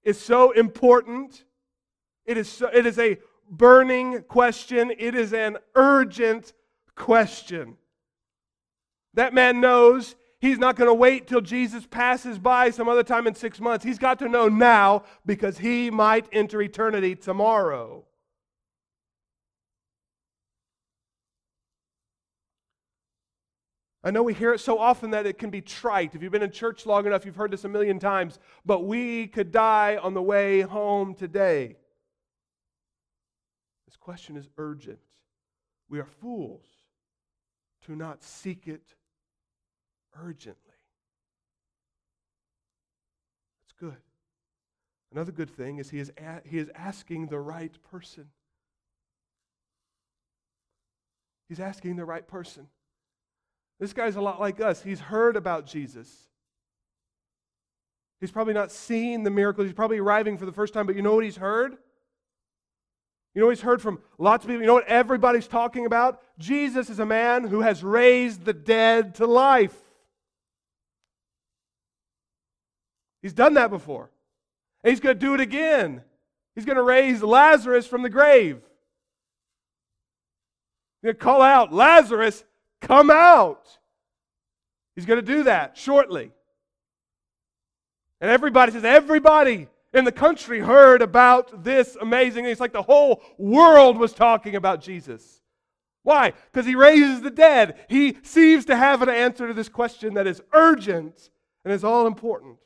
is 0.04 0.20
so 0.20 0.52
important. 0.52 1.44
It 2.26 2.38
is, 2.38 2.48
so, 2.50 2.70
it 2.72 2.86
is 2.86 3.00
a 3.00 3.18
burning 3.50 4.22
question, 4.24 4.92
it 4.98 5.16
is 5.16 5.34
an 5.34 5.58
urgent 5.76 6.54
question. 6.96 7.78
That 9.16 9.34
man 9.34 9.60
knows 9.60 10.16
he's 10.40 10.60
not 10.60 10.76
going 10.76 10.90
to 10.90 10.94
wait 10.94 11.28
till 11.28 11.42
Jesus 11.42 11.86
passes 11.88 12.38
by 12.38 12.70
some 12.70 12.88
other 12.88 13.04
time 13.04 13.28
in 13.28 13.36
six 13.36 13.60
months. 13.60 13.84
He's 13.84 13.98
got 13.98 14.20
to 14.20 14.30
know 14.30 14.48
now 14.48 15.04
because 15.26 15.58
he 15.58 15.90
might 15.90 16.28
enter 16.32 16.62
eternity 16.62 17.16
tomorrow. 17.16 18.06
I 24.10 24.12
know 24.12 24.24
we 24.24 24.34
hear 24.34 24.56
it 24.56 24.60
so 24.60 24.80
often 24.80 25.12
that 25.12 25.28
it 25.28 25.38
can 25.38 25.52
be 25.52 25.62
trite. 25.62 26.16
If 26.16 26.24
you've 26.24 26.32
been 26.32 26.42
in 26.42 26.50
church 26.50 26.88
long 26.88 27.06
enough, 27.06 27.28
you've 27.28 27.36
heard 27.36 27.52
this 27.52 27.64
a 27.64 27.70
million 27.70 28.00
times. 28.00 28.40
But 28.66 28.80
we 28.80 29.28
could 29.28 29.52
die 29.52 29.98
on 30.02 30.16
the 30.16 30.22
way 30.22 30.62
home 30.62 31.14
today. 31.14 31.76
This 33.86 33.96
question 33.96 34.36
is 34.36 34.50
urgent. 34.58 34.98
We 35.90 36.00
are 36.00 36.06
fools 36.06 36.66
to 37.86 37.96
not 37.96 38.24
seek 38.24 38.68
it 38.68 38.96
urgently. 40.20 40.74
That's 43.62 43.80
good. 43.80 44.02
Another 45.12 45.32
good 45.32 45.52
thing 45.52 45.78
is 45.78 45.92
he 45.92 46.00
is, 46.00 46.12
a- 46.18 46.42
he 46.46 46.58
is 46.58 46.72
asking 46.74 47.28
the 47.28 47.40
right 47.40 47.78
person. 47.92 48.26
He's 51.48 51.60
asking 51.60 51.98
the 51.98 52.06
right 52.06 52.28
person. 52.28 52.70
This 53.80 53.94
guy's 53.94 54.16
a 54.16 54.22
lot 54.22 54.40
like 54.40 54.60
us. 54.60 54.82
He's 54.82 55.00
heard 55.00 55.36
about 55.36 55.66
Jesus. 55.66 56.30
He's 58.20 58.32
probably 58.32 58.54
not 58.54 58.72
seen 58.72 59.24
the 59.24 59.30
miracles. 59.30 59.66
He's 59.68 59.74
probably 59.74 60.00
arriving 60.00 60.38
for 60.38 60.46
the 60.46 60.52
first 60.52 60.74
time, 60.74 60.86
but 60.86 60.96
you 60.96 61.02
know 61.02 61.16
what 61.16 61.24
he's 61.24 61.38
heard? 61.38 61.78
You 63.34 63.42
know 63.42 63.50
he's 63.50 63.62
heard 63.62 63.82
from 63.82 64.00
lots 64.18 64.44
of 64.44 64.50
people? 64.50 64.62
You 64.62 64.68
know 64.68 64.74
what 64.74 64.88
everybody's 64.88 65.48
talking 65.48 65.86
about? 65.86 66.22
Jesus 66.38 66.90
is 66.90 67.00
a 67.00 67.06
man 67.06 67.46
who 67.46 67.62
has 67.62 67.84
raised 67.84 68.44
the 68.44 68.54
dead 68.54 69.16
to 69.16 69.26
life. 69.26 69.76
He's 73.22 73.34
done 73.34 73.54
that 73.54 73.70
before. 73.70 74.10
And 74.84 74.92
he's 74.92 75.00
going 75.00 75.18
to 75.18 75.20
do 75.20 75.34
it 75.34 75.40
again. 75.40 76.02
He's 76.56 76.66
going 76.66 76.78
to 76.78 76.84
raise 76.84 77.22
Lazarus 77.22 77.86
from 77.86 78.02
the 78.02 78.10
grave. 78.10 78.58
He's 81.02 81.08
going 81.08 81.16
to 81.16 81.22
call 81.22 81.42
out, 81.42 81.72
Lazarus, 81.72 82.44
come 82.82 83.10
out. 83.10 83.68
He's 84.96 85.06
going 85.06 85.20
to 85.20 85.26
do 85.26 85.44
that 85.44 85.78
shortly. 85.78 86.32
And 88.22 88.30
everybody 88.30 88.72
says, 88.72 88.84
everybody 88.84 89.68
in 89.94 90.06
the 90.06 90.12
country 90.12 90.60
heard 90.60 91.02
about 91.02 91.64
this 91.64 91.98
amazing 92.00 92.44
thing. 92.44 92.52
It's 92.52 92.62
like 92.62 92.74
the 92.74 92.82
whole 92.82 93.22
world 93.38 93.98
was 93.98 94.14
talking 94.14 94.56
about 94.56 94.82
Jesus. 94.82 95.42
Why? 96.04 96.34
Because 96.52 96.66
he 96.66 96.76
raises 96.76 97.22
the 97.22 97.32
dead. 97.32 97.86
He 97.88 98.18
seems 98.24 98.66
to 98.66 98.76
have 98.76 99.02
an 99.02 99.10
answer 99.10 99.48
to 99.48 99.54
this 99.54 99.70
question 99.70 100.16
that 100.16 100.28
is 100.28 100.42
urgent 100.54 101.30
and 101.64 101.74
is 101.74 101.84
all 101.84 102.08
important. 102.08 102.58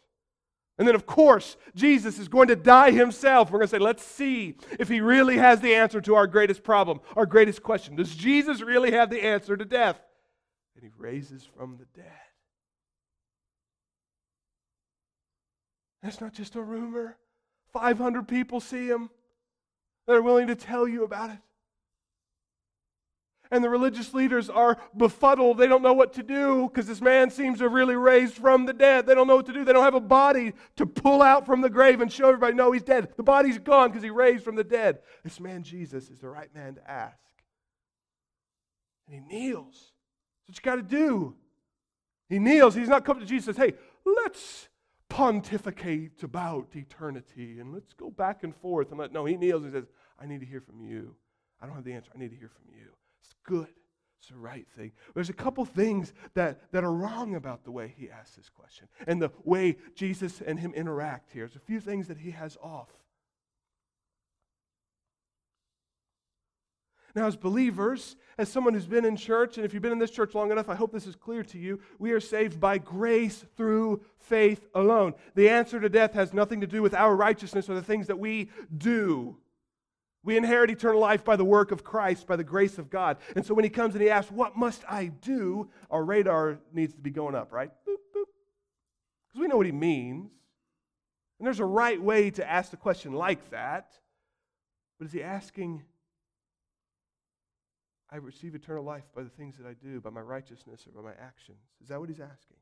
And 0.78 0.88
then, 0.88 0.96
of 0.96 1.06
course, 1.06 1.56
Jesus 1.76 2.18
is 2.18 2.28
going 2.28 2.48
to 2.48 2.56
die 2.56 2.92
himself. 2.92 3.52
We're 3.52 3.60
going 3.60 3.68
to 3.68 3.76
say, 3.76 3.80
let's 3.80 4.04
see 4.04 4.58
if 4.80 4.90
he 4.90 5.02
really 5.02 5.38
has 5.38 5.62
the 5.62 5.76
answer 5.76 6.02
to 6.02 6.16
our 6.16 6.26
greatest 6.26 6.64
problem, 6.64 7.00
our 7.16 7.28
greatest 7.28 7.62
question. 7.62 7.96
Does 7.96 8.16
Jesus 8.16 8.62
really 8.62 8.92
have 8.92 9.10
the 9.10 9.24
answer 9.24 9.56
to 9.56 9.66
death? 9.66 10.02
And 10.76 10.84
he 10.84 10.90
raises 10.98 11.48
from 11.56 11.78
the 11.78 11.86
dead. 12.02 12.12
That's 16.02 16.20
not 16.20 16.34
just 16.34 16.56
a 16.56 16.62
rumor. 16.62 17.18
500 17.72 18.28
people 18.28 18.60
see 18.60 18.88
him 18.88 19.10
that 20.08 20.16
are 20.16 20.22
willing 20.22 20.48
to 20.48 20.56
tell 20.56 20.88
you 20.88 21.04
about 21.04 21.30
it. 21.30 21.38
And 23.54 23.64
the 23.64 23.70
religious 23.70 24.16
leaders 24.16 24.50
are 24.50 24.80
befuddled. 24.98 25.60
They 25.60 25.68
don't 25.68 25.84
know 25.84 25.94
what 25.94 26.14
to 26.14 26.24
do 26.24 26.68
because 26.68 26.88
this 26.88 27.02
man 27.02 27.30
seems 27.30 27.60
to 27.60 27.66
have 27.66 27.74
really 27.74 27.96
raised 27.96 28.34
from 28.34 28.66
the 28.66 28.74
dead. 28.74 29.06
They 29.06 29.14
don't 29.14 29.28
know 29.28 29.36
what 29.36 29.46
to 29.46 29.54
do. 29.54 29.64
They 29.64 29.74
don't 29.74 29.84
have 29.84 29.94
a 29.94 30.00
body 30.00 30.54
to 30.78 30.88
pull 30.88 31.22
out 31.22 31.46
from 31.46 31.62
the 31.62 31.70
grave 31.70 32.02
and 32.02 32.12
show 32.12 32.30
everybody, 32.30 32.56
no, 32.56 32.72
he's 32.72 32.82
dead. 32.82 33.10
The 33.16 33.22
body's 33.22 33.60
gone 33.60 33.90
because 33.90 34.02
he 34.02 34.10
raised 34.10 34.44
from 34.44 34.56
the 34.56 34.64
dead. 34.64 35.02
This 35.24 35.40
man, 35.40 35.62
Jesus, 35.62 36.10
is 36.10 36.20
the 36.20 36.30
right 36.30 36.50
man 36.56 36.74
to 36.76 36.90
ask. 36.90 37.16
And 39.08 39.14
he 39.14 39.22
kneels. 39.22 39.94
That's 40.48 40.58
what 40.58 40.66
you 40.66 40.72
got 40.72 40.90
to 40.90 40.98
do. 40.98 41.36
He 42.30 42.40
kneels. 42.40 42.74
He's 42.74 42.90
not 42.90 43.06
come 43.06 43.20
to 43.20 43.26
Jesus 43.28 43.50
and 43.50 43.56
says, 43.56 43.66
hey, 43.66 43.78
let's 44.04 44.68
pontificate 45.10 46.24
about 46.24 46.70
eternity 46.74 47.60
and 47.60 47.72
let's 47.72 47.94
go 47.94 48.10
back 48.10 48.44
and 48.44 48.56
forth. 48.56 48.90
And 48.90 49.00
let, 49.00 49.14
no, 49.14 49.26
he 49.26 49.38
kneels 49.38 49.64
and 49.64 49.74
says, 49.74 49.86
I 50.20 50.26
need 50.26 50.40
to 50.40 50.48
hear 50.48 50.62
from 50.62 50.82
you. 50.82 51.16
I 51.62 51.68
don't 51.68 51.76
have 51.76 51.84
the 51.86 51.94
answer. 51.94 52.10
I 52.16 52.18
need 52.18 52.32
to 52.32 52.36
hear 52.36 52.50
from 52.50 52.74
you. 52.74 52.88
It's 53.24 53.36
good. 53.44 53.68
It's 54.20 54.30
the 54.30 54.38
right 54.38 54.66
thing. 54.78 54.94
There's 55.14 55.30
a 55.30 55.34
couple 55.34 55.66
things 55.66 56.14
that, 56.34 56.72
that 56.72 56.84
are 56.84 56.94
wrong 56.94 57.36
about 57.36 57.66
the 57.66 57.72
way 57.72 57.94
he 57.98 58.10
asks 58.10 58.36
this 58.38 58.50
question 58.50 58.88
and 59.06 59.22
the 59.22 59.32
way 59.44 59.78
Jesus 59.96 60.42
and 60.42 60.60
him 60.60 60.74
interact 60.74 61.32
here. 61.32 61.44
There's 61.44 61.58
a 61.58 61.60
few 61.60 61.82
things 61.82 62.08
that 62.08 62.18
he 62.18 62.32
has 62.32 62.58
off. 62.64 62.88
Now, 67.16 67.28
as 67.28 67.36
believers, 67.36 68.16
as 68.38 68.50
someone 68.50 68.74
who's 68.74 68.88
been 68.88 69.06
in 69.06 69.16
church, 69.16 69.58
and 69.58 69.66
if 69.66 69.74
you've 69.74 69.84
been 69.84 69.92
in 69.92 70.00
this 70.00 70.10
church 70.10 70.34
long 70.34 70.52
enough, 70.52 70.68
I 70.68 70.76
hope 70.76 70.92
this 70.92 71.06
is 71.06 71.16
clear 71.16 71.44
to 71.44 71.60
you. 71.60 71.80
We 72.00 72.12
are 72.12 72.20
saved 72.20 72.60
by 72.60 72.80
grace 72.80 73.46
through 73.56 74.02
faith 74.18 74.66
alone. 74.74 75.14
The 75.36 75.50
answer 75.50 75.80
to 75.80 75.90
death 75.90 76.14
has 76.14 76.34
nothing 76.34 76.62
to 76.62 76.68
do 76.68 76.82
with 76.82 76.96
our 76.96 77.16
righteousness 77.16 77.70
or 77.70 77.76
the 77.76 77.84
things 77.84 78.08
that 78.08 78.18
we 78.18 78.50
do. 78.76 79.38
We 80.24 80.38
inherit 80.38 80.72
eternal 80.72 81.02
life 81.02 81.26
by 81.26 81.36
the 81.36 81.44
work 81.44 81.72
of 81.72 81.84
Christ, 81.84 82.28
by 82.28 82.38
the 82.38 82.44
grace 82.44 82.78
of 82.78 82.90
God. 82.90 83.18
And 83.36 83.46
so 83.46 83.54
when 83.54 83.66
he 83.66 83.70
comes 83.70 83.94
and 83.94 84.02
he 84.02 84.10
asks, 84.10 84.32
What 84.32 84.56
must 84.56 84.84
I 84.90 85.08
do? 85.08 85.70
our 85.92 86.04
radar 86.04 86.60
needs 86.74 86.94
to 86.94 87.02
be 87.02 87.12
going 87.12 87.36
up, 87.36 87.52
right? 87.52 87.72
Because 87.86 89.40
we 89.40 89.48
know 89.48 89.58
what 89.58 89.66
he 89.66 89.72
means. 89.72 90.32
And 91.40 91.46
there's 91.46 91.60
a 91.60 91.66
right 91.66 92.02
way 92.02 92.32
to 92.32 92.50
ask 92.50 92.72
the 92.72 92.78
question 92.78 93.12
like 93.12 93.50
that. 93.50 93.92
But 94.98 95.08
is 95.08 95.12
he 95.12 95.22
asking, 95.22 95.84
I 98.10 98.18
receive 98.18 98.56
eternal 98.56 98.84
life 98.84 99.04
by 99.14 99.24
the 99.24 99.30
things 99.30 99.58
that 99.58 99.68
I 99.68 99.74
do, 99.74 100.00
by 100.00 100.10
my 100.10 100.22
righteousness 100.22 100.88
or 100.88 101.02
by 101.02 101.10
my 101.10 101.16
actions? 101.20 101.58
Is 101.82 101.90
that 101.90 102.00
what 102.00 102.08
he's 102.08 102.22
asking? 102.22 102.58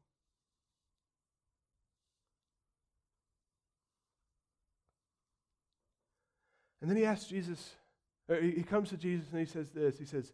And 6.82 6.90
then 6.90 6.98
he 6.98 7.06
asks 7.06 7.28
Jesus, 7.28 7.76
he 8.28 8.64
comes 8.64 8.90
to 8.90 8.98
Jesus 8.98 9.28
and 9.32 9.40
he 9.40 9.46
says 9.46 9.70
this 9.72 10.00
He 10.00 10.06
says, 10.06 10.34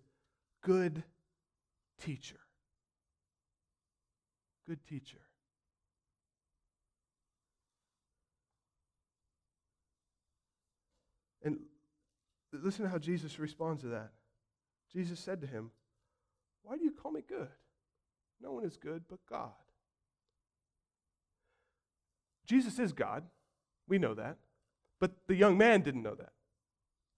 Good 0.64 1.04
teacher. 2.02 2.40
Good 4.68 4.86
teacher. 4.86 5.20
And 11.44 11.60
listen 12.52 12.84
to 12.84 12.90
how 12.90 12.98
Jesus 12.98 13.40
responds 13.40 13.82
to 13.82 13.88
that. 13.90 14.12
Jesus 14.92 15.20
said 15.20 15.42
to 15.42 15.48
him, 15.48 15.72
Why 16.64 16.78
do 16.78 16.84
you 16.84 16.92
call 16.92 17.12
me 17.12 17.22
good? 17.28 17.48
No 18.42 18.54
one 18.54 18.66
is 18.66 18.78
good 18.78 19.04
but 19.10 19.20
God. 19.30 19.52
Jesus 22.46 22.80
is 22.80 22.94
God. 22.94 23.24
We 23.88 23.98
know 23.98 24.14
that. 24.14 24.38
But 25.00 25.12
the 25.28 25.36
young 25.36 25.58
man 25.58 25.82
didn't 25.82 26.04
know 26.04 26.16
that. 26.16 26.34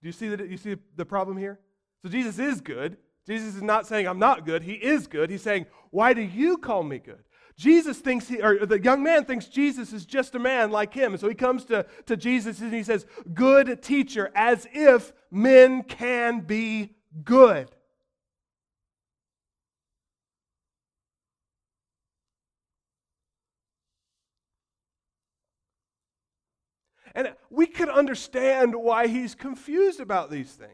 Do 0.02 0.08
you 0.08 0.12
see 0.12 0.28
that? 0.28 0.48
You 0.48 0.56
see 0.56 0.76
the 0.96 1.04
problem 1.04 1.36
here? 1.36 1.60
So 2.02 2.08
Jesus 2.08 2.38
is 2.38 2.60
good. 2.60 2.96
Jesus 3.26 3.54
is 3.54 3.62
not 3.62 3.86
saying 3.86 4.06
I'm 4.06 4.18
not 4.18 4.46
good. 4.46 4.62
He 4.62 4.72
is 4.72 5.06
good. 5.06 5.30
He's 5.30 5.42
saying, 5.42 5.66
"Why 5.90 6.14
do 6.14 6.22
you 6.22 6.56
call 6.56 6.82
me 6.82 6.98
good?" 6.98 7.22
Jesus 7.60 7.98
thinks 7.98 8.26
he, 8.26 8.40
or 8.40 8.64
the 8.64 8.80
young 8.80 9.02
man 9.02 9.26
thinks 9.26 9.44
Jesus 9.44 9.92
is 9.92 10.06
just 10.06 10.34
a 10.34 10.38
man 10.38 10.70
like 10.70 10.94
him. 10.94 11.12
And 11.12 11.20
so 11.20 11.28
he 11.28 11.34
comes 11.34 11.66
to, 11.66 11.84
to 12.06 12.16
Jesus 12.16 12.60
and 12.60 12.72
he 12.72 12.82
says, 12.82 13.04
Good 13.34 13.82
teacher, 13.82 14.30
as 14.34 14.66
if 14.72 15.12
men 15.30 15.82
can 15.82 16.40
be 16.40 16.94
good. 17.22 17.70
And 27.14 27.34
we 27.50 27.66
could 27.66 27.88
understand 27.88 28.74
why 28.74 29.06
he's 29.06 29.34
confused 29.34 30.00
about 30.00 30.30
these 30.30 30.50
things. 30.50 30.72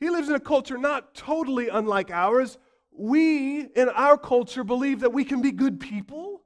He 0.00 0.10
lives 0.10 0.28
in 0.28 0.34
a 0.34 0.40
culture 0.40 0.76
not 0.76 1.14
totally 1.14 1.68
unlike 1.68 2.10
ours. 2.10 2.58
We, 2.90 3.60
in 3.60 3.88
our 3.88 4.18
culture, 4.18 4.64
believe 4.64 5.00
that 5.00 5.12
we 5.12 5.24
can 5.24 5.40
be 5.40 5.52
good 5.52 5.80
people. 5.80 6.42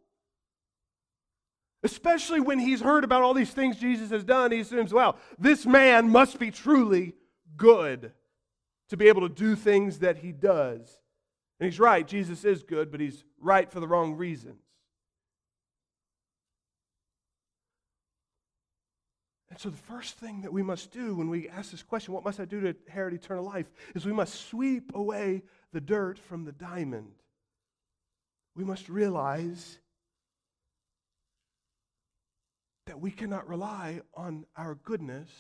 Especially 1.83 2.41
when 2.41 2.59
he's 2.59 2.81
heard 2.81 3.05
about 3.05 3.23
all 3.23 3.33
these 3.33 3.51
things 3.51 3.77
Jesus 3.79 4.11
has 4.11 4.23
done, 4.23 4.53
he 4.53 4.61
assumes, 4.61 4.93
well, 4.93 5.17
this 5.39 5.65
man 5.65 6.11
must 6.11 6.39
be 6.39 6.51
truly 6.51 7.15
good 7.57 8.13
to 8.91 8.97
be 8.97 9.09
able 9.09 9.23
to 9.23 9.35
do 9.35 9.57
things 9.57 10.01
that 10.01 10.19
he 10.19 10.33
does. 10.33 11.01
And 11.59 11.71
he's 11.71 11.81
right, 11.81 12.07
Jesus 12.07 12.45
is 12.45 12.63
good, 12.63 12.91
but 12.91 13.01
he's 13.01 13.25
right 13.41 13.71
for 13.71 13.81
the 13.81 13.89
wrong 13.89 14.15
reasons. 14.15 14.61
And 19.51 19.59
so, 19.59 19.69
the 19.69 19.77
first 19.77 20.17
thing 20.17 20.43
that 20.43 20.53
we 20.53 20.63
must 20.63 20.93
do 20.93 21.17
when 21.17 21.29
we 21.29 21.49
ask 21.49 21.73
this 21.73 21.83
question, 21.83 22.15
what 22.15 22.25
must 22.25 22.39
I 22.39 22.45
do 22.45 22.61
to 22.61 22.69
inherit 22.69 23.15
eternal 23.15 23.45
life, 23.45 23.67
is 23.95 24.07
we 24.07 24.13
must 24.13 24.49
sweep 24.49 24.93
away 24.95 25.43
the 25.73 25.81
dirt 25.81 26.19
from 26.19 26.45
the 26.45 26.53
diamond. 26.53 27.13
We 28.55 28.65
must 28.65 28.89
realize 28.89 29.79
that 32.87 33.01
we 33.01 33.11
cannot 33.11 33.49
rely 33.49 34.01
on 34.15 34.47
our 34.57 34.77
goodness 34.77 35.31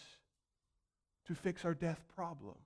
to 1.26 1.34
fix 1.34 1.64
our 1.64 1.74
death 1.74 2.02
problem. 2.14 2.56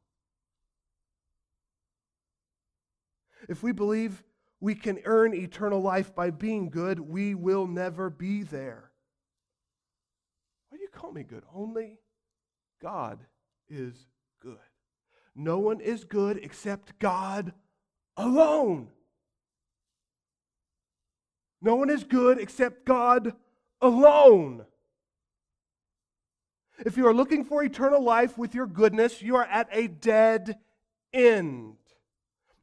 If 3.48 3.62
we 3.62 3.72
believe 3.72 4.22
we 4.60 4.74
can 4.74 5.00
earn 5.04 5.34
eternal 5.34 5.80
life 5.80 6.14
by 6.14 6.30
being 6.30 6.70
good, 6.70 6.98
we 7.00 7.34
will 7.34 7.66
never 7.66 8.08
be 8.08 8.42
there. 8.42 8.90
Call 11.04 11.12
me 11.12 11.22
good? 11.22 11.42
Only 11.54 11.98
God 12.80 13.18
is 13.68 13.92
good. 14.40 14.56
No 15.36 15.58
one 15.58 15.82
is 15.82 16.02
good 16.02 16.38
except 16.42 16.98
God 16.98 17.52
alone. 18.16 18.88
No 21.60 21.74
one 21.74 21.90
is 21.90 22.04
good 22.04 22.38
except 22.38 22.86
God 22.86 23.34
alone. 23.82 24.64
If 26.78 26.96
you 26.96 27.06
are 27.06 27.12
looking 27.12 27.44
for 27.44 27.62
eternal 27.62 28.02
life 28.02 28.38
with 28.38 28.54
your 28.54 28.66
goodness, 28.66 29.20
you 29.20 29.36
are 29.36 29.44
at 29.44 29.68
a 29.72 29.88
dead 29.88 30.56
end. 31.12 31.76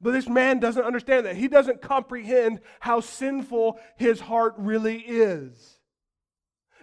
But 0.01 0.13
this 0.13 0.27
man 0.27 0.59
doesn't 0.59 0.83
understand 0.83 1.27
that. 1.27 1.35
He 1.35 1.47
doesn't 1.47 1.83
comprehend 1.83 2.61
how 2.79 3.01
sinful 3.01 3.79
his 3.97 4.19
heart 4.19 4.55
really 4.57 4.97
is. 4.97 5.80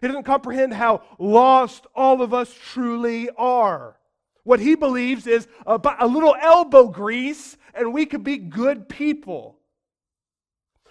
He 0.00 0.07
doesn't 0.07 0.25
comprehend 0.25 0.75
how 0.75 1.02
lost 1.19 1.87
all 1.95 2.23
of 2.23 2.33
us 2.33 2.55
truly 2.73 3.28
are. 3.37 3.97
What 4.45 4.61
he 4.61 4.76
believes 4.76 5.26
is 5.26 5.47
a, 5.67 5.81
a 5.99 6.07
little 6.07 6.35
elbow 6.40 6.88
grease 6.88 7.57
and 7.75 7.93
we 7.93 8.07
could 8.07 8.25
be 8.25 8.38
good 8.38 8.88
people. 8.88 9.59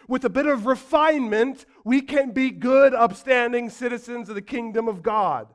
With 0.08 0.24
a 0.24 0.30
bit 0.30 0.46
of 0.46 0.66
refinement, 0.66 1.66
we 1.84 2.02
can 2.02 2.32
be 2.32 2.50
good, 2.50 2.94
upstanding 2.94 3.70
citizens 3.70 4.30
of 4.30 4.36
the 4.36 4.42
kingdom 4.42 4.88
of 4.88 5.04
God. 5.04 5.48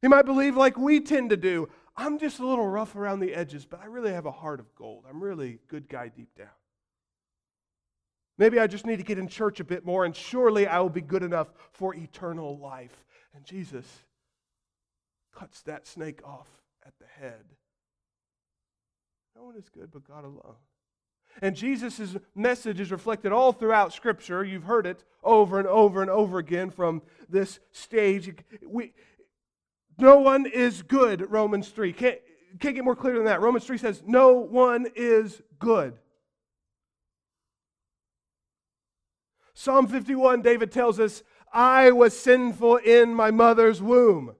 He 0.00 0.08
might 0.08 0.26
believe, 0.26 0.56
like 0.56 0.76
we 0.76 1.00
tend 1.00 1.30
to 1.30 1.36
do, 1.36 1.68
I'm 1.96 2.18
just 2.18 2.40
a 2.40 2.46
little 2.46 2.66
rough 2.66 2.96
around 2.96 3.20
the 3.20 3.34
edges, 3.34 3.64
but 3.64 3.80
I 3.80 3.86
really 3.86 4.12
have 4.12 4.26
a 4.26 4.32
heart 4.32 4.58
of 4.58 4.74
gold. 4.74 5.04
I'm 5.08 5.22
really 5.22 5.60
a 5.62 5.70
good 5.70 5.88
guy 5.88 6.08
deep 6.08 6.34
down. 6.36 6.48
Maybe 8.38 8.58
I 8.58 8.66
just 8.66 8.86
need 8.86 8.96
to 8.96 9.04
get 9.04 9.18
in 9.18 9.28
church 9.28 9.60
a 9.60 9.64
bit 9.64 9.84
more, 9.84 10.04
and 10.04 10.16
surely 10.16 10.66
I 10.66 10.80
will 10.80 10.88
be 10.88 11.00
good 11.00 11.22
enough 11.22 11.48
for 11.72 11.94
eternal 11.94 12.58
life. 12.58 13.04
And 13.34 13.44
Jesus 13.44 13.86
cuts 15.34 15.62
that 15.62 15.86
snake 15.86 16.20
off 16.24 16.48
at 16.86 16.92
the 16.98 17.06
head. 17.06 17.44
No 19.36 19.44
one 19.44 19.56
is 19.56 19.68
good 19.68 19.90
but 19.92 20.06
God 20.06 20.24
alone. 20.24 20.56
And 21.40 21.56
Jesus' 21.56 22.16
message 22.34 22.78
is 22.78 22.90
reflected 22.90 23.32
all 23.32 23.52
throughout 23.52 23.94
Scripture. 23.94 24.44
You've 24.44 24.64
heard 24.64 24.86
it 24.86 25.02
over 25.22 25.58
and 25.58 25.66
over 25.66 26.02
and 26.02 26.10
over 26.10 26.38
again 26.38 26.70
from 26.70 27.00
this 27.28 27.58
stage. 27.70 28.34
We, 28.66 28.92
no 29.98 30.18
one 30.18 30.46
is 30.46 30.82
good, 30.82 31.30
Romans 31.30 31.68
3. 31.68 31.92
Can't, 31.94 32.18
can't 32.60 32.74
get 32.74 32.84
more 32.84 32.96
clear 32.96 33.14
than 33.14 33.24
that. 33.24 33.40
Romans 33.40 33.64
3 33.64 33.78
says, 33.78 34.02
No 34.06 34.34
one 34.34 34.86
is 34.94 35.40
good. 35.58 35.94
Psalm 39.54 39.86
51, 39.86 40.42
David 40.42 40.72
tells 40.72 40.98
us, 40.98 41.22
I 41.52 41.90
was 41.90 42.18
sinful 42.18 42.76
in 42.76 43.14
my 43.14 43.30
mother's 43.30 43.82
womb. 43.82 44.34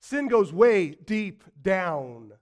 Sin 0.00 0.28
goes 0.28 0.52
way 0.52 0.90
deep 0.90 1.42
down. 1.62 2.32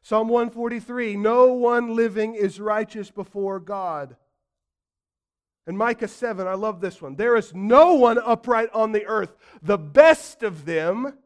Psalm 0.00 0.28
143 0.28 1.16
No 1.16 1.52
one 1.52 1.94
living 1.94 2.34
is 2.34 2.58
righteous 2.58 3.10
before 3.10 3.60
God. 3.60 4.16
And 5.66 5.78
Micah 5.78 6.08
7, 6.08 6.46
I 6.46 6.54
love 6.54 6.80
this 6.80 7.00
one. 7.00 7.14
There 7.14 7.36
is 7.36 7.54
no 7.54 7.94
one 7.94 8.18
upright 8.18 8.70
on 8.72 8.92
the 8.92 9.04
earth. 9.06 9.36
The 9.62 9.78
best 9.78 10.42
of 10.42 10.64
them 10.64 11.18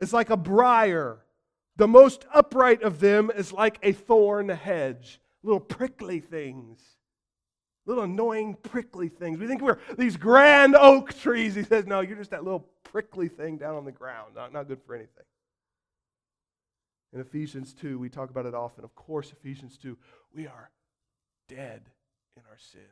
is 0.00 0.12
like 0.12 0.30
a 0.30 0.36
briar. 0.36 1.23
The 1.76 1.88
most 1.88 2.24
upright 2.32 2.82
of 2.82 3.00
them 3.00 3.30
is 3.34 3.52
like 3.52 3.78
a 3.82 3.92
thorn 3.92 4.48
hedge. 4.48 5.20
Little 5.42 5.60
prickly 5.60 6.20
things. 6.20 6.80
Little 7.86 8.04
annoying 8.04 8.56
prickly 8.62 9.08
things. 9.08 9.38
We 9.38 9.46
think 9.46 9.60
we're 9.60 9.78
these 9.98 10.16
grand 10.16 10.74
oak 10.76 11.12
trees. 11.18 11.54
He 11.54 11.64
says, 11.64 11.86
no, 11.86 12.00
you're 12.00 12.16
just 12.16 12.30
that 12.30 12.44
little 12.44 12.66
prickly 12.84 13.28
thing 13.28 13.58
down 13.58 13.74
on 13.74 13.84
the 13.84 13.92
ground. 13.92 14.34
Not, 14.36 14.52
not 14.52 14.68
good 14.68 14.80
for 14.86 14.94
anything. 14.94 15.24
In 17.12 17.20
Ephesians 17.20 17.74
2, 17.74 17.98
we 17.98 18.08
talk 18.08 18.30
about 18.30 18.46
it 18.46 18.54
often. 18.54 18.84
Of 18.84 18.94
course, 18.94 19.32
Ephesians 19.32 19.76
2, 19.78 19.96
we 20.34 20.46
are 20.46 20.70
dead 21.48 21.82
in 22.36 22.42
our 22.50 22.58
sins. 22.58 22.84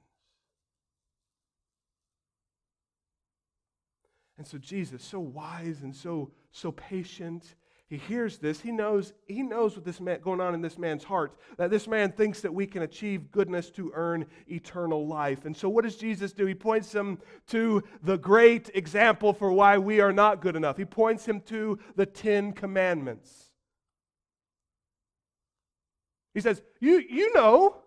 And 4.38 4.46
so 4.46 4.58
Jesus, 4.58 5.02
so 5.02 5.20
wise 5.20 5.82
and 5.82 5.94
so 5.94 6.32
so 6.50 6.72
patient, 6.72 7.54
he 7.92 7.98
hears 7.98 8.38
this. 8.38 8.58
He 8.58 8.72
knows 8.72 9.12
he 9.26 9.42
knows 9.42 9.76
what 9.76 9.84
this 9.84 10.00
man 10.00 10.20
going 10.22 10.40
on 10.40 10.54
in 10.54 10.62
this 10.62 10.78
man's 10.78 11.04
heart. 11.04 11.36
That 11.58 11.68
this 11.68 11.86
man 11.86 12.10
thinks 12.10 12.40
that 12.40 12.54
we 12.54 12.66
can 12.66 12.80
achieve 12.80 13.30
goodness 13.30 13.68
to 13.72 13.92
earn 13.94 14.24
eternal 14.48 15.06
life. 15.06 15.44
And 15.44 15.54
so 15.54 15.68
what 15.68 15.84
does 15.84 15.96
Jesus 15.96 16.32
do? 16.32 16.46
He 16.46 16.54
points 16.54 16.90
him 16.94 17.18
to 17.48 17.82
the 18.02 18.16
great 18.16 18.70
example 18.72 19.34
for 19.34 19.52
why 19.52 19.76
we 19.76 20.00
are 20.00 20.10
not 20.10 20.40
good 20.40 20.56
enough. 20.56 20.78
He 20.78 20.86
points 20.86 21.26
him 21.26 21.42
to 21.42 21.78
the 21.94 22.06
10 22.06 22.54
commandments. 22.54 23.50
He 26.32 26.40
says, 26.40 26.62
"You 26.80 26.96
you 27.10 27.34
know 27.34 27.82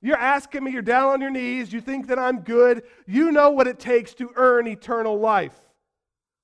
you're 0.00 0.16
asking 0.16 0.64
me, 0.64 0.70
you're 0.70 0.80
down 0.80 1.10
on 1.10 1.20
your 1.20 1.28
knees, 1.28 1.74
you 1.74 1.82
think 1.82 2.06
that 2.06 2.18
I'm 2.18 2.40
good. 2.40 2.84
You 3.06 3.32
know 3.32 3.50
what 3.50 3.66
it 3.66 3.78
takes 3.78 4.14
to 4.14 4.30
earn 4.34 4.66
eternal 4.66 5.20
life. 5.20 5.60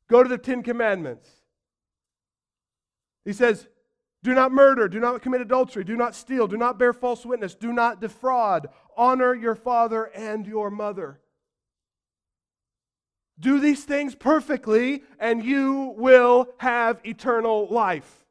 Go 0.08 0.22
to 0.22 0.28
the 0.28 0.36
Ten 0.36 0.62
Commandments. 0.62 1.41
He 3.24 3.32
says, 3.32 3.68
Do 4.22 4.34
not 4.34 4.52
murder, 4.52 4.88
do 4.88 5.00
not 5.00 5.22
commit 5.22 5.40
adultery, 5.40 5.84
do 5.84 5.96
not 5.96 6.14
steal, 6.14 6.46
do 6.46 6.56
not 6.56 6.78
bear 6.78 6.92
false 6.92 7.24
witness, 7.24 7.54
do 7.54 7.72
not 7.72 8.00
defraud, 8.00 8.68
honor 8.96 9.34
your 9.34 9.54
father 9.54 10.04
and 10.04 10.46
your 10.46 10.70
mother. 10.70 11.20
Do 13.38 13.58
these 13.58 13.84
things 13.84 14.14
perfectly, 14.14 15.02
and 15.18 15.44
you 15.44 15.94
will 15.96 16.48
have 16.58 17.00
eternal 17.04 17.66
life. 17.68 18.24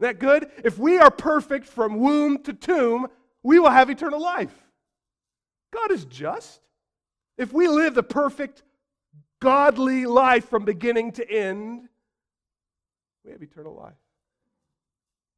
Isn't 0.00 0.18
that 0.18 0.18
good? 0.18 0.50
If 0.64 0.78
we 0.78 0.98
are 0.98 1.10
perfect 1.10 1.66
from 1.66 1.98
womb 1.98 2.42
to 2.44 2.52
tomb, 2.52 3.08
we 3.42 3.58
will 3.58 3.70
have 3.70 3.90
eternal 3.90 4.20
life. 4.20 4.54
God 5.72 5.92
is 5.92 6.04
just. 6.06 6.60
If 7.38 7.52
we 7.52 7.68
live 7.68 7.94
the 7.94 8.02
perfect, 8.02 8.62
godly 9.40 10.06
life 10.06 10.48
from 10.48 10.64
beginning 10.64 11.12
to 11.12 11.30
end, 11.30 11.89
we 13.24 13.32
have 13.32 13.42
eternal 13.42 13.74
life. 13.74 13.94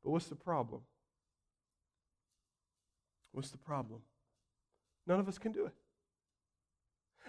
But 0.02 0.10
what's 0.10 0.26
the 0.26 0.36
problem? 0.36 0.82
What's 3.32 3.50
the 3.50 3.58
problem? 3.58 4.00
None 5.06 5.20
of 5.20 5.28
us 5.28 5.38
can 5.38 5.52
do 5.52 5.66
it. 5.66 5.72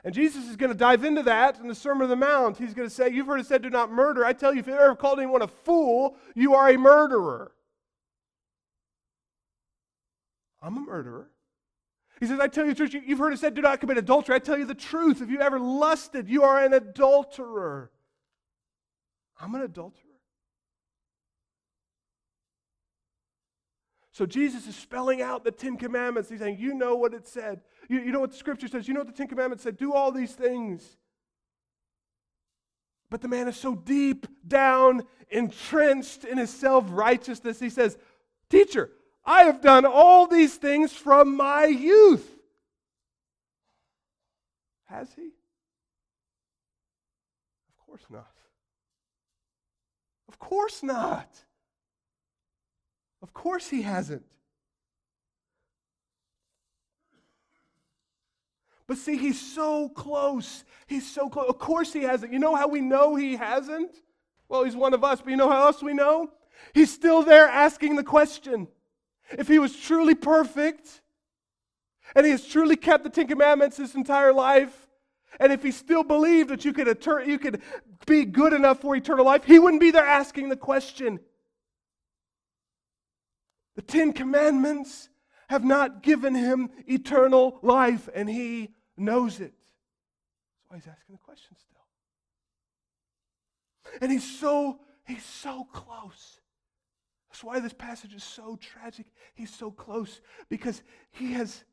And 0.04 0.14
Jesus 0.14 0.50
is 0.50 0.58
going 0.58 0.72
to 0.72 0.78
dive 0.78 1.06
into 1.06 1.24
that 1.24 1.60
in 1.60 1.68
the 1.68 1.76
Sermon 1.76 2.04
on 2.04 2.10
the 2.10 2.16
Mount. 2.16 2.58
He's 2.58 2.74
going 2.74 2.88
to 2.88 2.94
say, 2.94 3.10
You've 3.10 3.28
heard 3.28 3.40
it 3.40 3.46
said, 3.46 3.62
do 3.62 3.70
not 3.70 3.92
murder. 3.92 4.26
I 4.26 4.34
tell 4.34 4.54
you, 4.54 4.60
if 4.60 4.68
you 4.68 4.74
ever 4.74 4.96
called 4.96 5.20
anyone 5.20 5.42
a 5.42 5.48
fool, 5.48 6.18
you 6.36 6.56
are 6.56 6.70
a 6.70 6.78
murderer. 6.78 7.52
I'm 10.62 10.78
a 10.78 10.82
murderer. 10.82 11.30
He 12.20 12.26
says, 12.26 12.40
I 12.40 12.48
tell 12.48 12.66
you 12.66 12.74
truth, 12.74 12.94
you've 12.94 13.20
heard 13.20 13.34
it 13.34 13.40
said, 13.40 13.54
do 13.54 13.62
not 13.62 13.82
commit 13.82 13.98
adultery. 13.98 14.36
I 14.36 14.40
tell 14.40 14.58
you 14.58 14.66
the 14.66 14.76
truth. 14.76 15.22
If 15.22 15.30
you 15.30 15.42
ever 15.42 15.60
lusted, 15.60 16.30
you 16.30 16.44
are 16.44 16.64
an 16.64 16.74
adulterer. 16.74 17.92
I'm 19.40 19.56
an 19.56 19.62
adulterer. 19.62 20.13
So 24.14 24.28
Jesus 24.28 24.68
is 24.68 24.76
spelling 24.76 25.24
out 25.24 25.44
the 25.44 25.52
Ten 25.52 25.76
Commandments. 25.76 26.30
He's 26.30 26.40
saying, 26.40 26.58
You 26.60 26.76
know 26.76 26.96
what 26.96 27.16
it 27.16 27.28
said. 27.28 27.62
You, 27.90 28.00
you 28.00 28.12
know 28.12 28.20
what 28.20 28.32
the 28.32 28.38
scripture 28.38 28.68
says. 28.68 28.88
You 28.88 28.94
know 28.94 29.00
what 29.00 29.08
the 29.08 29.14
Ten 29.14 29.28
Commandments 29.28 29.64
said. 29.64 29.76
Do 29.76 29.92
all 29.92 30.12
these 30.12 30.34
things. 30.34 30.98
But 33.10 33.22
the 33.22 33.28
man 33.28 33.48
is 33.48 33.58
so 33.58 33.76
deep 33.76 34.28
down, 34.48 35.04
entrenched 35.30 36.26
in 36.26 36.38
his 36.38 36.52
self 36.52 36.86
righteousness, 36.90 37.60
he 37.60 37.72
says, 37.72 37.98
Teacher, 38.50 38.92
I 39.26 39.44
have 39.44 39.62
done 39.62 39.86
all 39.86 40.28
these 40.28 40.56
things 40.58 40.94
from 40.94 41.36
my 41.36 41.66
youth. 41.66 42.30
Has 44.86 45.12
he? 45.16 45.32
Of 47.70 47.86
course 47.88 48.06
not. 48.12 48.32
Of 50.28 50.38
course 50.38 50.84
not. 50.84 51.30
Of 53.24 53.34
course 53.34 53.70
he 53.70 53.82
hasn't. 53.82 54.26
But 58.86 58.98
see, 58.98 59.16
he's 59.18 59.40
so 59.40 59.88
close. 59.88 60.66
He's 60.88 61.10
so 61.10 61.30
close. 61.30 61.48
Of 61.48 61.58
course 61.58 61.94
he 61.94 62.04
hasn't. 62.04 62.34
You 62.34 62.40
know 62.40 62.54
how 62.54 62.68
we 62.68 62.82
know 62.82 63.16
he 63.16 63.38
hasn't? 63.38 63.96
Well, 64.50 64.66
he's 64.66 64.76
one 64.76 64.94
of 64.94 65.06
us, 65.06 65.22
but 65.22 65.32
you 65.32 65.38
know 65.38 65.50
how 65.50 65.66
else 65.68 65.82
we 65.82 65.94
know? 65.94 66.32
He's 66.74 66.94
still 66.94 67.24
there 67.24 67.48
asking 67.48 67.96
the 67.96 68.04
question. 68.04 68.68
If 69.32 69.48
he 69.48 69.58
was 69.58 69.74
truly 69.76 70.16
perfect, 70.16 71.02
and 72.16 72.26
he 72.26 72.32
has 72.34 72.46
truly 72.46 72.76
kept 72.76 73.06
the 73.06 73.10
Ten 73.10 73.28
Commandments 73.28 73.78
his 73.78 73.96
entire 73.96 74.34
life, 74.34 74.90
and 75.40 75.54
if 75.54 75.64
he 75.64 75.72
still 75.72 76.04
believed 76.04 76.50
that 76.50 76.66
you 76.66 76.74
could, 76.74 76.88
you 77.26 77.40
could 77.40 77.62
be 78.06 78.26
good 78.26 78.52
enough 78.52 78.82
for 78.82 78.98
eternal 78.98 79.26
life, 79.26 79.46
he 79.46 79.60
wouldn't 79.60 79.82
be 79.82 79.92
there 79.92 80.06
asking 80.06 80.50
the 80.50 80.58
question. 80.58 81.22
The 83.76 83.82
Ten 83.82 84.14
Commandments 84.14 85.10
have 85.50 85.64
not 85.64 86.04
given 86.04 86.36
him 86.36 86.70
eternal 86.88 87.60
life, 87.62 88.10
and 88.14 88.30
he 88.30 88.70
knows 88.98 89.40
it. 89.40 89.54
That's 89.54 90.70
why 90.70 90.78
he's 90.78 90.88
asking 90.88 91.16
the 91.16 91.20
question 91.20 91.56
still. 91.58 91.80
And 94.02 94.12
he's 94.12 94.40
so, 94.40 94.80
he's 95.06 95.24
so 95.24 95.66
close. 95.72 96.40
That's 97.30 97.44
why 97.44 97.60
this 97.60 97.74
passage 97.74 98.14
is 98.14 98.24
so 98.24 98.58
tragic. 98.58 99.08
He's 99.34 99.54
so 99.54 99.72
close 99.72 100.22
because 100.50 100.84
he 101.12 101.34
has 101.34 101.64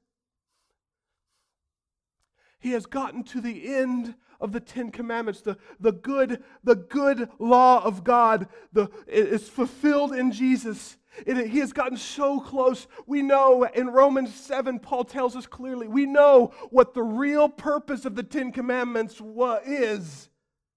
he 2.60 2.72
has 2.72 2.86
gotten 2.86 3.24
to 3.24 3.40
the 3.40 3.74
end 3.74 4.14
of 4.40 4.52
the 4.52 4.60
Ten 4.60 4.90
Commandments. 4.90 5.40
The, 5.40 5.56
the, 5.80 5.92
good, 5.92 6.42
the 6.62 6.76
good 6.76 7.30
law 7.38 7.82
of 7.82 8.04
God 8.04 8.48
the, 8.72 8.88
is 9.06 9.48
fulfilled 9.48 10.12
in 10.12 10.30
Jesus. 10.30 10.98
It, 11.26 11.48
he 11.48 11.58
has 11.58 11.72
gotten 11.72 11.96
so 11.96 12.40
close. 12.40 12.86
We 13.06 13.22
know 13.22 13.64
in 13.64 13.88
Romans 13.88 14.34
7, 14.34 14.78
Paul 14.78 15.04
tells 15.04 15.36
us 15.36 15.46
clearly, 15.46 15.88
we 15.88 16.06
know 16.06 16.52
what 16.70 16.94
the 16.94 17.02
real 17.02 17.48
purpose 17.48 18.04
of 18.04 18.14
the 18.14 18.22
Ten 18.22 18.52
Commandments 18.52 19.20
wa- 19.20 19.60
is. 19.64 20.28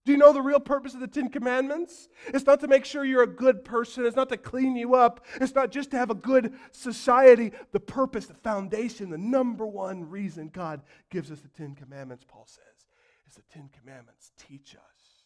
Do 0.06 0.12
you 0.12 0.18
know 0.18 0.34
the 0.34 0.42
real 0.42 0.60
purpose 0.60 0.94
of 0.94 1.00
the 1.00 1.08
Ten 1.08 1.30
Commandments? 1.30 2.10
It's 2.28 2.46
not 2.46 2.60
to 2.60 2.68
make 2.68 2.84
sure 2.84 3.06
you're 3.06 3.24
a 3.24 3.28
good 3.28 3.64
person. 3.64 4.06
It's 4.06 4.18
not 4.18 4.28
to 4.30 4.38
clean 4.38 4.76
you 4.76 4.96
up. 4.96 5.26
It's 5.40 5.56
not 5.56 5.72
just 5.72 5.92
to 5.92 5.98
have 5.98 6.10
a 6.10 6.16
good 6.16 6.54
society. 6.72 7.54
The 7.72 7.80
purpose, 7.80 8.26
the 8.26 8.34
foundation, 8.34 9.10
the 9.10 9.18
number 9.18 9.66
one 9.66 10.10
reason 10.10 10.50
God 10.50 10.82
gives 11.10 11.32
us 11.32 11.40
the 11.40 11.48
Ten 11.48 11.74
Commandments, 11.74 12.26
Paul 12.28 12.46
says, 12.48 12.88
is 13.28 13.36
the 13.36 13.44
Ten 13.54 13.70
Commandments 13.80 14.32
teach 14.38 14.76
us 14.76 15.24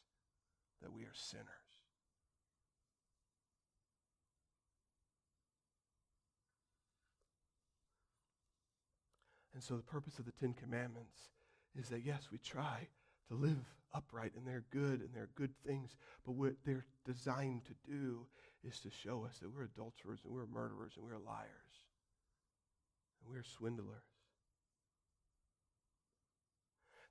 that 0.83 0.93
we 0.93 1.03
are 1.03 1.13
sinners. 1.13 1.45
And 9.57 9.63
so 9.63 9.75
the 9.75 9.81
purpose 9.81 10.19
of 10.19 10.25
the 10.25 10.31
Ten 10.33 10.53
Commandments 10.53 11.17
is 11.75 11.89
that, 11.89 12.05
yes, 12.05 12.27
we 12.31 12.37
try 12.37 12.87
to 13.27 13.33
live 13.33 13.57
upright 13.91 14.33
and 14.37 14.45
they're 14.45 14.65
good 14.69 14.99
and 15.01 15.09
they're 15.15 15.31
good 15.33 15.55
things. 15.65 15.95
But 16.23 16.33
what 16.33 16.53
they're 16.63 16.85
designed 17.07 17.63
to 17.65 17.91
do 17.91 18.27
is 18.63 18.79
to 18.81 18.91
show 18.91 19.25
us 19.25 19.39
that 19.39 19.51
we're 19.51 19.63
adulterers 19.63 20.19
and 20.23 20.31
we're 20.31 20.45
murderers 20.45 20.93
and 20.95 21.03
we're 21.03 21.17
liars 21.17 21.49
and 23.19 23.33
we're 23.33 23.41
swindlers. 23.41 24.03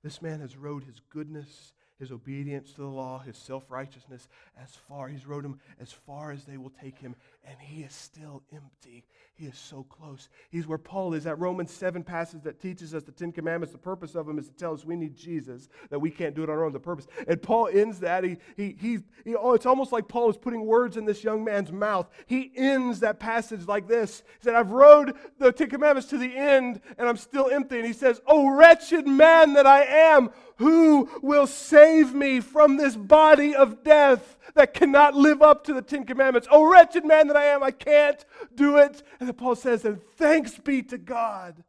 This 0.01 0.21
man 0.21 0.39
has 0.39 0.55
rode 0.55 0.85
his 0.85 1.01
goodness 1.09 1.73
his 1.99 2.11
obedience 2.11 2.71
to 2.73 2.81
the 2.81 2.87
law, 2.87 3.19
his 3.19 3.37
self 3.37 3.69
righteousness 3.69 4.27
as 4.61 4.69
far. 4.87 5.07
He's 5.07 5.25
rode 5.25 5.45
him 5.45 5.59
as 5.79 5.91
far 5.91 6.31
as 6.31 6.43
they 6.45 6.57
will 6.57 6.71
take 6.81 6.99
him, 6.99 7.15
and 7.47 7.55
he 7.59 7.81
is 7.81 7.93
still 7.93 8.43
empty. 8.53 9.05
He 9.37 9.45
is 9.45 9.57
so 9.57 9.83
close. 9.83 10.29
He's 10.49 10.67
where 10.67 10.79
Paul 10.79 11.13
is. 11.13 11.25
That 11.25 11.39
Romans 11.39 11.71
7 11.71 12.03
passage 12.03 12.41
that 12.43 12.59
teaches 12.59 12.95
us 12.95 13.03
the 13.03 13.11
Ten 13.11 13.31
Commandments, 13.31 13.71
the 13.71 13.77
purpose 13.77 14.15
of 14.15 14.25
them 14.25 14.39
is 14.39 14.47
to 14.47 14.53
tell 14.55 14.73
us 14.73 14.83
we 14.83 14.95
need 14.95 15.15
Jesus, 15.15 15.69
that 15.89 15.99
we 15.99 16.09
can't 16.09 16.35
do 16.35 16.43
it 16.43 16.49
on 16.49 16.57
our 16.57 16.65
own, 16.65 16.73
the 16.73 16.79
purpose. 16.79 17.07
And 17.27 17.41
Paul 17.41 17.69
ends 17.71 17.99
that. 17.99 18.23
He, 18.23 18.37
he, 18.55 18.75
he, 18.79 18.99
he 19.23 19.35
oh, 19.35 19.53
it's 19.53 19.67
almost 19.67 19.91
like 19.91 20.07
Paul 20.07 20.29
is 20.29 20.37
putting 20.37 20.65
words 20.65 20.97
in 20.97 21.05
this 21.05 21.23
young 21.23 21.43
man's 21.43 21.71
mouth. 21.71 22.09
He 22.25 22.51
ends 22.55 22.99
that 23.01 23.19
passage 23.19 23.67
like 23.67 23.87
this 23.87 24.23
He 24.39 24.45
said, 24.45 24.55
I've 24.55 24.71
rode 24.71 25.13
the 25.37 25.51
Ten 25.51 25.69
Commandments 25.69 26.09
to 26.09 26.17
the 26.17 26.35
end, 26.35 26.81
and 26.97 27.07
I'm 27.07 27.17
still 27.17 27.49
empty. 27.49 27.77
And 27.77 27.85
he 27.85 27.93
says, 27.93 28.19
Oh, 28.25 28.49
wretched 28.49 29.07
man 29.07 29.53
that 29.53 29.67
I 29.67 29.83
am, 29.83 30.31
who 30.57 31.09
will 31.21 31.45
save 31.45 32.15
me 32.15 32.39
from 32.39 32.77
this 32.77 32.95
body 32.95 33.55
of 33.55 33.83
death 33.83 34.35
that 34.55 34.73
cannot 34.73 35.13
live 35.13 35.43
up 35.43 35.63
to 35.65 35.73
the 35.73 35.81
Ten 35.83 36.03
Commandments? 36.03 36.47
Oh, 36.49 36.69
wretched 36.69 37.05
man 37.05 37.27
that 37.27 37.36
I 37.37 37.45
am, 37.45 37.63
I 37.63 37.71
can't 37.71 38.23
do 38.53 38.77
it. 38.77 39.03
And 39.19 39.29
then 39.29 39.35
Paul 39.35 39.55
says, 39.55 39.85
And 39.85 40.01
thanks 40.17 40.57
be 40.57 40.81
to 40.83 40.97
God 40.97 41.63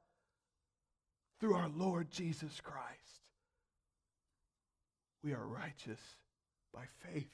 through 1.40 1.54
our 1.54 1.68
Lord 1.68 2.10
Jesus 2.10 2.60
Christ. 2.62 2.86
We 5.22 5.32
are 5.32 5.46
righteous 5.46 6.00
by 6.72 6.84
faith. 7.04 7.30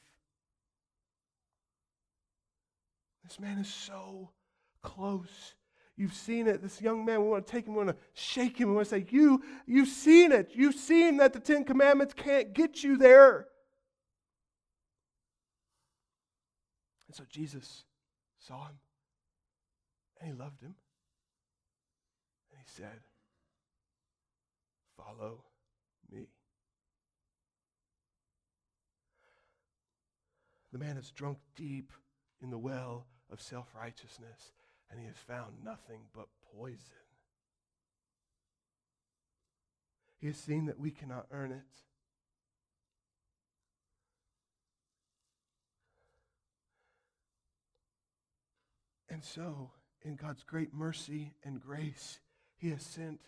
This 3.22 3.40
man 3.40 3.58
is 3.58 3.72
so 3.72 4.30
close 4.82 5.54
You've 5.96 6.14
seen 6.14 6.48
it. 6.48 6.60
This 6.60 6.82
young 6.82 7.04
man, 7.04 7.22
we 7.22 7.28
want 7.28 7.46
to 7.46 7.52
take 7.52 7.66
him, 7.66 7.74
we 7.74 7.84
want 7.84 7.96
to 7.96 8.04
shake 8.14 8.58
him, 8.58 8.70
we 8.70 8.74
want 8.74 8.88
to 8.88 8.90
say, 8.96 9.06
You, 9.10 9.42
you've 9.66 9.88
seen 9.88 10.32
it. 10.32 10.50
You've 10.52 10.74
seen 10.74 11.18
that 11.18 11.32
the 11.32 11.40
Ten 11.40 11.64
Commandments 11.64 12.14
can't 12.14 12.52
get 12.52 12.82
you 12.82 12.96
there. 12.96 13.46
And 17.06 17.14
so 17.14 17.24
Jesus 17.30 17.84
saw 18.46 18.66
him 18.66 18.78
and 20.20 20.30
he 20.30 20.38
loved 20.38 20.60
him. 20.60 20.74
And 22.52 22.60
he 22.60 22.82
said, 22.82 23.00
Follow 24.96 25.44
me. 26.12 26.28
The 30.72 30.78
man 30.78 30.96
has 30.96 31.10
drunk 31.10 31.38
deep 31.56 31.92
in 32.42 32.50
the 32.50 32.58
well 32.58 33.06
of 33.30 33.40
self 33.40 33.66
righteousness 33.78 34.52
and 34.90 35.00
he 35.00 35.06
has 35.06 35.16
found 35.16 35.64
nothing 35.64 36.00
but 36.14 36.28
poison. 36.56 36.78
He 40.18 40.28
has 40.28 40.36
seen 40.36 40.66
that 40.66 40.78
we 40.78 40.90
cannot 40.90 41.26
earn 41.30 41.52
it. 41.52 41.62
And 49.08 49.22
so, 49.22 49.70
in 50.02 50.16
God's 50.16 50.42
great 50.42 50.74
mercy 50.74 51.34
and 51.44 51.60
grace, 51.60 52.20
he 52.56 52.70
has 52.70 52.82
sent 52.82 53.20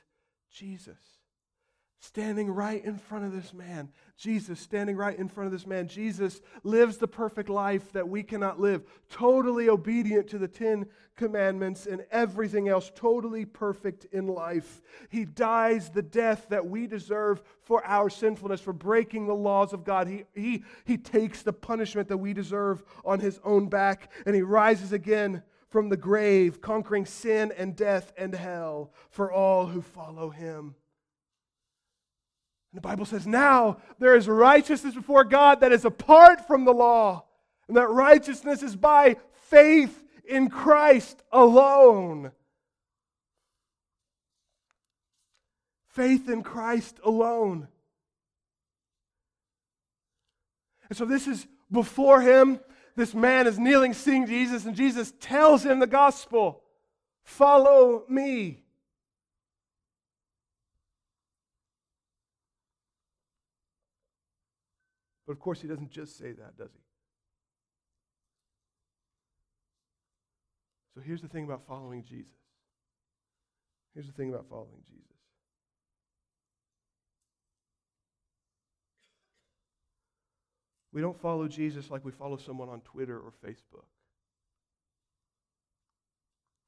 Jesus 0.51 0.99
standing 2.01 2.51
right 2.51 2.85
in 2.85 2.97
front 2.97 3.25
of 3.25 3.33
this 3.33 3.53
man. 3.53 3.89
Jesus 4.17 4.61
standing 4.61 4.97
right 4.97 5.19
in 5.19 5.29
front 5.29 5.47
of 5.47 5.53
this 5.53 5.67
man. 5.67 5.89
Jesus 5.89 6.41
lives 6.63 6.97
the 6.97 7.09
perfect 7.09 7.49
life 7.49 7.93
that 7.93 8.09
we 8.09 8.23
cannot 8.23 8.61
live, 8.61 8.85
totally 9.11 9.69
obedient 9.69 10.29
to 10.29 10.39
the 10.39 10.49
Ten 10.49 10.87
Commandments 11.17 11.87
and 11.87 12.05
everything 12.11 12.69
else, 12.69 12.93
totally 12.95 13.45
perfect 13.45 14.07
in 14.13 14.29
life. 14.29 14.83
He 15.09 15.25
dies 15.25 15.91
the 15.91 16.03
death 16.03 16.47
that 16.51 16.67
we 16.67 16.87
deserve 16.87 17.43
for 17.63 17.85
our 17.85 18.09
sinfulness, 18.09 18.61
for 18.61 18.73
breaking 18.73 19.27
the 19.27 19.35
laws 19.35 19.73
of 19.73 19.85
God. 19.85 20.07
He, 20.07 20.25
he, 20.35 20.65
he 20.85 20.99
takes 20.99 21.43
the 21.43 21.53
punishment 21.53 22.09
that 22.09 22.19
we 22.19 22.33
deserve 22.33 22.85
on 23.05 23.21
his 23.21 23.41
own 23.45 23.69
back, 23.69 24.13
and 24.25 24.35
he 24.35 24.43
rises 24.43 24.93
again 24.93 25.43
from 25.69 25.89
the 25.89 25.97
grave, 25.97 26.61
conquering 26.61 27.07
sin 27.07 27.53
and 27.57 27.77
death 27.77 28.13
and 28.17 28.35
hell 28.35 28.93
for 29.11 29.33
all 29.33 29.67
who 29.67 29.83
follow 29.83 30.31
him. 30.31 30.75
And 32.73 32.83
the 32.83 32.89
Bible 32.89 33.07
says, 33.07 33.27
now 33.27 33.79
there 33.99 34.15
is 34.17 34.29
righteousness 34.29 34.95
before 34.95 35.25
God 35.25 35.61
that 35.61 35.73
is 35.73 35.85
apart 35.85 36.47
from 36.47 36.65
the 36.65 36.75
law. 36.75 37.25
And 37.69 37.77
that 37.77 37.89
righteousness 37.89 38.63
is 38.63 38.77
by 38.77 39.17
faith 39.49 40.05
in 40.29 40.49
Christ 40.51 41.23
alone. 41.33 42.33
Faith 45.89 46.29
in 46.29 46.43
Christ 46.43 47.01
alone. 47.03 47.69
And 50.89 50.97
so 50.97 51.05
this 51.05 51.27
is 51.27 51.47
before 51.73 52.21
him. 52.21 52.61
This 52.97 53.15
man 53.15 53.47
is 53.47 53.59
kneeling, 53.59 53.93
seeing 53.93 54.27
Jesus, 54.27 54.65
and 54.65 54.75
Jesus 54.75 55.13
tells 55.21 55.65
him 55.65 55.79
the 55.79 55.87
gospel 55.87 56.63
Follow 57.27 58.05
me. 58.09 58.63
But 65.27 65.33
of 65.33 65.41
course, 65.41 65.61
he 65.61 65.67
doesn't 65.67 65.91
just 65.91 66.17
say 66.17 66.31
that, 66.31 66.57
does 66.57 66.71
he? 66.73 66.81
So 70.95 71.01
here's 71.05 71.21
the 71.21 71.29
thing 71.29 71.45
about 71.45 71.67
following 71.67 72.05
Jesus. 72.05 72.33
Here's 73.93 74.07
the 74.07 74.13
thing 74.13 74.31
about 74.31 74.47
following 74.49 74.85
Jesus. 74.89 75.16
We 80.97 81.03
don't 81.03 81.21
follow 81.21 81.47
Jesus 81.47 81.91
like 81.91 82.07
we 82.07 82.11
follow 82.11 82.39
someone 82.39 82.71
on 82.71 82.81
Twitter 82.81 83.19
or 83.19 83.31
Facebook. 83.47 83.85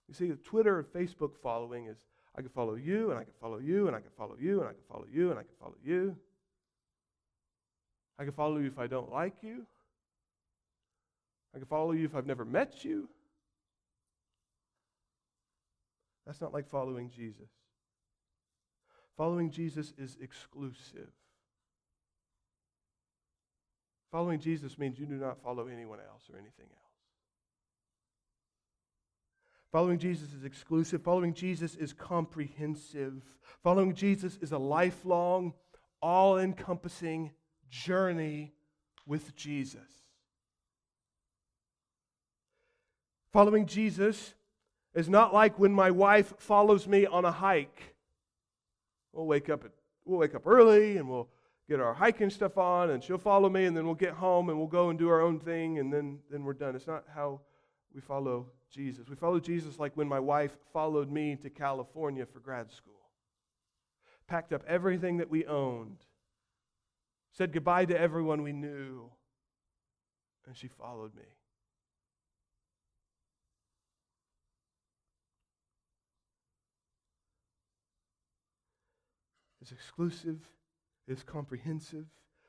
You 0.06 0.12
see, 0.12 0.28
the 0.28 0.36
Twitter 0.36 0.80
or 0.80 0.84
Facebook 0.84 1.34
following 1.42 1.86
is 1.86 1.96
I 2.36 2.42
could 2.42 2.52
follow 2.52 2.74
you, 2.74 3.10
and 3.10 3.18
I 3.18 3.24
could 3.24 3.36
follow 3.40 3.56
you, 3.56 3.86
and 3.86 3.96
I 3.96 4.00
could 4.00 4.12
follow 4.18 4.36
you, 4.38 4.60
and 4.60 4.68
I 4.68 4.72
could 4.72 4.84
follow 4.86 5.06
you, 5.10 5.30
and 5.30 5.38
I 5.38 5.44
could 5.44 5.56
follow 5.58 5.76
you. 5.82 6.14
I 8.18 8.26
could 8.26 8.34
follow 8.34 8.58
you 8.58 8.66
if 8.66 8.78
I 8.78 8.86
don't 8.86 9.10
like 9.10 9.36
you. 9.40 9.64
I 11.56 11.58
could 11.58 11.68
follow 11.68 11.92
you 11.92 12.04
if 12.04 12.14
I've 12.14 12.26
never 12.26 12.44
met 12.44 12.84
you. 12.84 13.08
That's 16.26 16.42
not 16.42 16.52
like 16.52 16.68
following 16.68 17.08
Jesus. 17.08 17.48
Following 19.16 19.50
Jesus 19.50 19.94
is 19.96 20.18
exclusive. 20.20 21.08
Following 24.10 24.40
Jesus 24.40 24.78
means 24.78 24.98
you 24.98 25.06
do 25.06 25.14
not 25.14 25.42
follow 25.42 25.66
anyone 25.66 25.98
else 25.98 26.22
or 26.32 26.36
anything 26.36 26.66
else. 26.70 26.88
Following 29.70 29.98
Jesus 29.98 30.32
is 30.32 30.44
exclusive. 30.44 31.02
Following 31.02 31.34
Jesus 31.34 31.74
is 31.74 31.92
comprehensive. 31.92 33.22
Following 33.62 33.94
Jesus 33.94 34.38
is 34.40 34.52
a 34.52 34.58
lifelong, 34.58 35.52
all 36.00 36.38
encompassing 36.38 37.32
journey 37.68 38.54
with 39.06 39.36
Jesus. 39.36 39.80
Following 43.30 43.66
Jesus 43.66 44.34
is 44.94 45.08
not 45.10 45.34
like 45.34 45.58
when 45.58 45.72
my 45.72 45.90
wife 45.90 46.32
follows 46.38 46.88
me 46.88 47.04
on 47.04 47.26
a 47.26 47.32
hike. 47.32 47.94
We'll 49.12 49.26
wake 49.26 49.50
up 49.50 49.64
at, 49.64 49.72
we'll 50.06 50.18
wake 50.18 50.34
up 50.34 50.46
early 50.46 50.96
and 50.96 51.10
we'll 51.10 51.28
get 51.68 51.80
our 51.80 51.92
hiking 51.92 52.30
stuff 52.30 52.56
on 52.56 52.90
and 52.90 53.02
she'll 53.02 53.18
follow 53.18 53.48
me 53.48 53.66
and 53.66 53.76
then 53.76 53.84
we'll 53.84 53.94
get 53.94 54.14
home 54.14 54.48
and 54.48 54.58
we'll 54.58 54.66
go 54.66 54.88
and 54.88 54.98
do 54.98 55.08
our 55.08 55.20
own 55.20 55.38
thing 55.38 55.78
and 55.78 55.92
then, 55.92 56.18
then 56.30 56.42
we're 56.42 56.54
done. 56.54 56.74
It's 56.74 56.86
not 56.86 57.04
how 57.14 57.40
we 57.94 58.00
follow 58.00 58.46
Jesus. 58.70 59.08
We 59.08 59.16
follow 59.16 59.38
Jesus 59.38 59.78
like 59.78 59.96
when 59.96 60.08
my 60.08 60.20
wife 60.20 60.56
followed 60.72 61.10
me 61.10 61.36
to 61.42 61.50
California 61.50 62.24
for 62.26 62.40
grad 62.40 62.70
school. 62.72 62.94
Packed 64.26 64.52
up 64.52 64.62
everything 64.66 65.18
that 65.18 65.30
we 65.30 65.46
owned, 65.46 65.98
said 67.32 67.52
goodbye 67.52 67.86
to 67.86 67.98
everyone 67.98 68.42
we 68.42 68.52
knew, 68.52 69.10
and 70.46 70.56
she 70.56 70.68
followed 70.68 71.14
me. 71.14 71.22
It's 79.62 79.72
exclusive, 79.72 80.46
it's 81.08 81.22
comprehensive. 81.22 82.06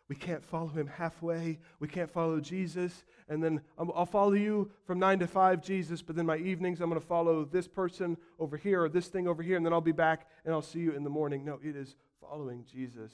We 0.10 0.16
can't 0.16 0.44
follow 0.44 0.70
him 0.70 0.88
halfway. 0.88 1.60
We 1.80 1.88
can't 1.88 2.10
follow 2.10 2.40
Jesus. 2.40 3.04
And 3.30 3.44
then 3.44 3.62
I'll 3.78 4.08
follow 4.08 4.34
you 4.34 4.72
from 4.86 4.98
9 4.98 5.20
to 5.20 5.28
5, 5.28 5.62
Jesus, 5.64 6.02
but 6.02 6.16
then 6.16 6.26
my 6.26 6.38
evenings 6.38 6.82
I'm 6.82 6.90
going 6.90 7.00
to 7.00 7.08
follow 7.08 7.46
this 7.46 7.68
person 7.68 8.18
over 8.40 8.58
here 8.58 8.84
or 8.84 8.90
this 8.90 9.08
thing 9.08 9.28
over 9.28 9.44
here, 9.44 9.56
and 9.56 9.66
then 9.66 9.72
I'll 9.72 9.82
be 9.82 9.92
back 9.92 10.28
and 10.44 10.54
I'll 10.54 10.64
see 10.64 10.80
you 10.80 10.94
in 10.94 11.04
the 11.04 11.12
morning. 11.12 11.46
No, 11.46 11.60
it 11.64 11.76
is 11.76 11.96
following 12.20 12.66
Jesus 12.72 13.12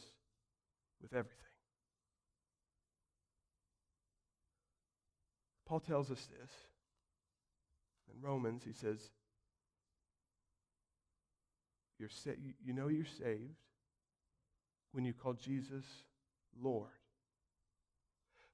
with 1.01 1.11
everything. 1.11 1.35
Paul 5.67 5.81
tells 5.81 6.11
us 6.11 6.27
this. 6.39 6.51
In 8.13 8.21
Romans, 8.21 8.63
he 8.63 8.71
says, 8.71 9.11
you're 11.99 12.07
sa- 12.07 12.31
you 12.63 12.73
know 12.73 12.87
you're 12.87 13.03
saved 13.03 13.64
when 14.95 15.03
you 15.03 15.13
call 15.13 15.33
Jesus 15.33 15.83
Lord. 16.61 16.87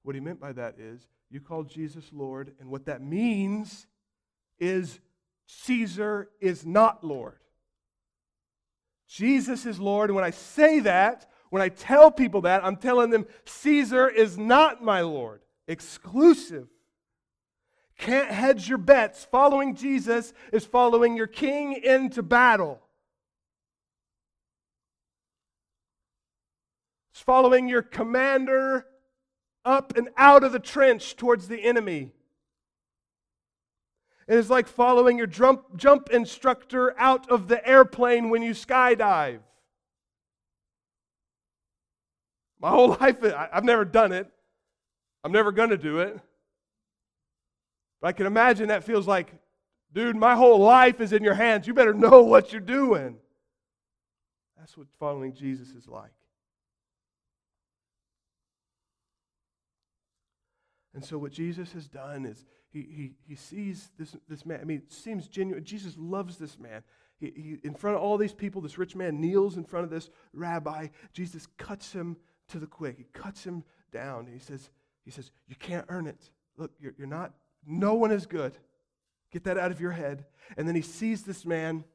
What 0.01 0.15
he 0.15 0.21
meant 0.21 0.39
by 0.39 0.54
that 0.54 0.80
is 0.80 1.08
you 1.30 1.39
call 1.39 1.63
Jesus 1.63 2.10
Lord, 2.12 2.54
and 2.60 2.71
what 2.71 2.86
that 2.86 2.99
means 3.01 3.86
is 4.60 4.99
Caesar 5.45 6.30
is 6.39 6.65
not 6.65 7.04
Lord. 7.04 7.38
Jesus 9.08 9.67
is 9.67 9.80
Lord, 9.80 10.10
and 10.10 10.15
when 10.15 10.25
I 10.25 10.32
say 10.32 10.80
that, 10.80 11.30
when 11.51 11.62
I 11.62 11.69
tell 11.69 12.10
people 12.10 12.41
that, 12.41 12.65
I'm 12.65 12.77
telling 12.77 13.12
them 13.12 13.27
Caesar 13.45 14.10
is 14.10 14.36
not 14.36 14.84
my 14.84 15.01
Lord. 15.01 15.41
Exclusive. 15.67 16.67
Can't 17.99 18.32
hedge 18.32 18.67
your 18.67 18.80
bets. 18.80 19.25
Following 19.25 19.75
Jesus 19.75 20.34
is 20.51 20.65
following 20.65 21.15
your 21.15 21.27
king 21.27 21.73
into 21.84 22.23
battle. 22.23 22.82
It's 27.22 27.26
following 27.28 27.68
your 27.68 27.84
commander 27.84 28.88
up 29.64 29.96
and 29.96 30.10
out 30.18 30.44
of 30.44 30.54
the 30.54 30.60
trench 30.60 31.16
towards 31.16 31.48
the 31.48 31.64
enemy. 31.64 32.14
It 34.28 34.40
is 34.40 34.50
like 34.50 34.68
following 34.68 35.20
your 35.20 35.28
jump, 35.28 35.78
jump 35.78 36.10
instructor 36.10 37.00
out 37.00 37.30
of 37.30 37.48
the 37.48 37.64
airplane 37.68 38.32
when 38.32 38.42
you 38.42 38.54
skydive. 38.54 39.42
My 42.60 42.72
whole 42.72 42.88
life, 43.00 43.18
I've 43.24 43.66
never 43.66 43.86
done 43.86 44.14
it. 44.14 44.28
I'm 45.24 45.32
never 45.32 45.52
going 45.52 45.70
to 45.70 45.78
do 45.78 46.00
it. 46.00 46.20
But 48.02 48.08
I 48.08 48.12
can 48.14 48.26
imagine 48.26 48.70
that 48.70 48.84
feels 48.84 49.08
like, 49.08 49.32
dude, 49.94 50.16
my 50.16 50.36
whole 50.36 50.58
life 50.58 51.00
is 51.00 51.14
in 51.14 51.24
your 51.24 51.36
hands. 51.36 51.68
You 51.68 51.76
better 51.76 51.94
know 51.94 52.24
what 52.24 52.52
you're 52.52 52.62
doing. 52.62 53.18
That's 54.58 54.76
what 54.76 54.88
following 54.98 55.36
Jesus 55.36 55.70
is 55.76 55.88
like. 55.88 56.10
And 60.93 61.04
so, 61.04 61.17
what 61.17 61.32
Jesus 61.32 61.71
has 61.73 61.88
done 61.88 62.25
is 62.25 62.45
he, 62.71 62.80
he, 62.82 63.12
he 63.27 63.36
sees 63.36 63.91
this, 63.97 64.15
this 64.27 64.45
man. 64.45 64.60
I 64.62 64.65
mean, 64.65 64.84
it 64.86 64.91
seems 64.91 65.27
genuine. 65.27 65.63
Jesus 65.63 65.95
loves 65.97 66.38
this 66.38 66.60
man. 66.60 66.84
He, 67.19 67.32
he, 67.36 67.58
in 67.63 67.73
front 67.75 67.97
of 67.97 68.04
all 68.04 68.17
these 68.17 68.34
people, 68.34 68.62
this 68.62 68.77
rich 68.77 68.95
man 68.95 69.21
kneels 69.21 69.58
in 69.58 69.63
front 69.63 69.86
of 69.86 69.89
this 69.89 70.10
rabbi. 70.34 70.88
Jesus 71.13 71.47
cuts 71.58 71.93
him 71.93 72.17
to 72.49 72.60
the 72.60 72.67
quick. 72.67 72.97
He 72.97 73.06
cuts 73.13 73.43
him 73.43 73.63
down. 73.91 74.27
He 74.32 74.39
says, 74.39 74.69
he 75.06 75.12
says 75.12 75.32
You 75.47 75.56
can't 75.56 75.86
earn 75.89 76.08
it. 76.08 76.30
Look, 76.58 76.71
you're, 76.80 76.93
you're 76.97 77.08
not, 77.08 77.34
no 77.65 77.93
one 77.93 78.12
is 78.12 78.25
good. 78.25 78.58
Get 79.32 79.45
that 79.45 79.58
out 79.58 79.71
of 79.71 79.80
your 79.80 79.91
head. 79.91 80.25
And 80.58 80.67
then 80.67 80.75
he 80.75 80.82
sees 80.82 81.23
this 81.23 81.45
man 81.45 81.86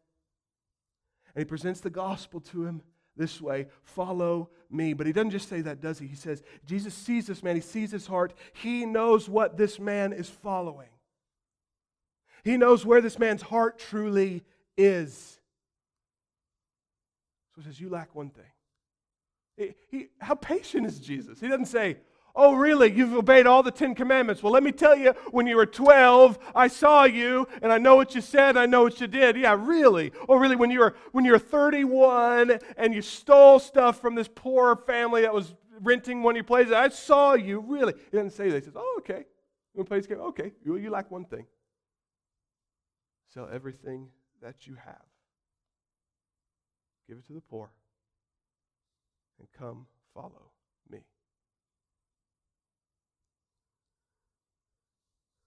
and 1.34 1.42
he 1.42 1.44
presents 1.44 1.80
the 1.80 1.90
gospel 1.90 2.40
to 2.40 2.64
him 2.64 2.82
this 3.16 3.40
way 3.40 3.66
follow 3.82 4.50
me. 4.70 4.92
But 4.92 5.06
he 5.06 5.12
doesn't 5.12 5.30
just 5.30 5.48
say 5.48 5.60
that, 5.62 5.80
does 5.80 5.98
he? 5.98 6.06
He 6.06 6.16
says, 6.16 6.42
Jesus 6.64 6.94
sees 6.94 7.26
this 7.26 7.42
man, 7.42 7.54
he 7.54 7.62
sees 7.62 7.90
his 7.90 8.06
heart, 8.06 8.34
he 8.52 8.84
knows 8.84 9.28
what 9.28 9.56
this 9.56 9.78
man 9.78 10.12
is 10.12 10.28
following. 10.28 10.88
He 12.44 12.56
knows 12.56 12.86
where 12.86 13.00
this 13.00 13.18
man's 13.18 13.42
heart 13.42 13.78
truly 13.78 14.44
is. 14.76 15.40
So 17.54 17.62
he 17.62 17.66
says, 17.66 17.80
You 17.80 17.88
lack 17.88 18.14
one 18.14 18.30
thing. 18.30 18.44
He, 19.56 19.74
he, 19.88 20.06
how 20.20 20.34
patient 20.34 20.86
is 20.86 21.00
Jesus? 21.00 21.40
He 21.40 21.48
doesn't 21.48 21.66
say, 21.66 21.96
Oh, 22.36 22.54
really? 22.54 22.92
You've 22.92 23.14
obeyed 23.14 23.46
all 23.46 23.62
the 23.62 23.70
Ten 23.70 23.94
Commandments. 23.94 24.42
Well, 24.42 24.52
let 24.52 24.62
me 24.62 24.70
tell 24.70 24.96
you, 24.96 25.14
when 25.30 25.46
you 25.46 25.56
were 25.56 25.66
12, 25.66 26.38
I 26.54 26.68
saw 26.68 27.04
you 27.04 27.48
and 27.62 27.72
I 27.72 27.78
know 27.78 27.96
what 27.96 28.14
you 28.14 28.20
said, 28.20 28.56
I 28.56 28.66
know 28.66 28.82
what 28.82 29.00
you 29.00 29.06
did. 29.06 29.36
Yeah, 29.36 29.56
really? 29.58 30.12
Oh, 30.28 30.36
really? 30.36 30.56
When 30.56 30.70
you 30.70 30.80
were, 30.80 30.94
when 31.12 31.24
you 31.24 31.32
were 31.32 31.38
31 31.38 32.58
and 32.76 32.94
you 32.94 33.00
stole 33.02 33.58
stuff 33.58 34.00
from 34.00 34.14
this 34.14 34.28
poor 34.28 34.76
family 34.76 35.22
that 35.22 35.32
was 35.32 35.54
renting 35.80 36.22
one 36.22 36.34
of 36.34 36.36
your 36.36 36.44
places, 36.44 36.72
I 36.72 36.90
saw 36.90 37.34
you, 37.34 37.60
really? 37.60 37.94
He 38.10 38.16
doesn't 38.16 38.32
say 38.32 38.50
that. 38.50 38.58
He 38.58 38.64
says, 38.64 38.76
Oh, 38.76 38.96
okay. 38.98 39.24
You 39.74 39.78
want 39.80 39.86
to 39.86 39.88
play 39.88 39.98
this 39.98 40.06
game? 40.06 40.20
Okay. 40.20 40.52
You, 40.64 40.76
you 40.76 40.90
lack 40.90 41.10
one 41.10 41.24
thing 41.24 41.46
sell 43.36 43.48
everything 43.52 44.08
that 44.40 44.66
you 44.66 44.74
have, 44.82 45.04
give 47.06 47.18
it 47.18 47.26
to 47.26 47.34
the 47.34 47.40
poor, 47.42 47.70
and 49.38 49.46
come 49.58 49.86
follow 50.14 50.50
me. 50.90 51.00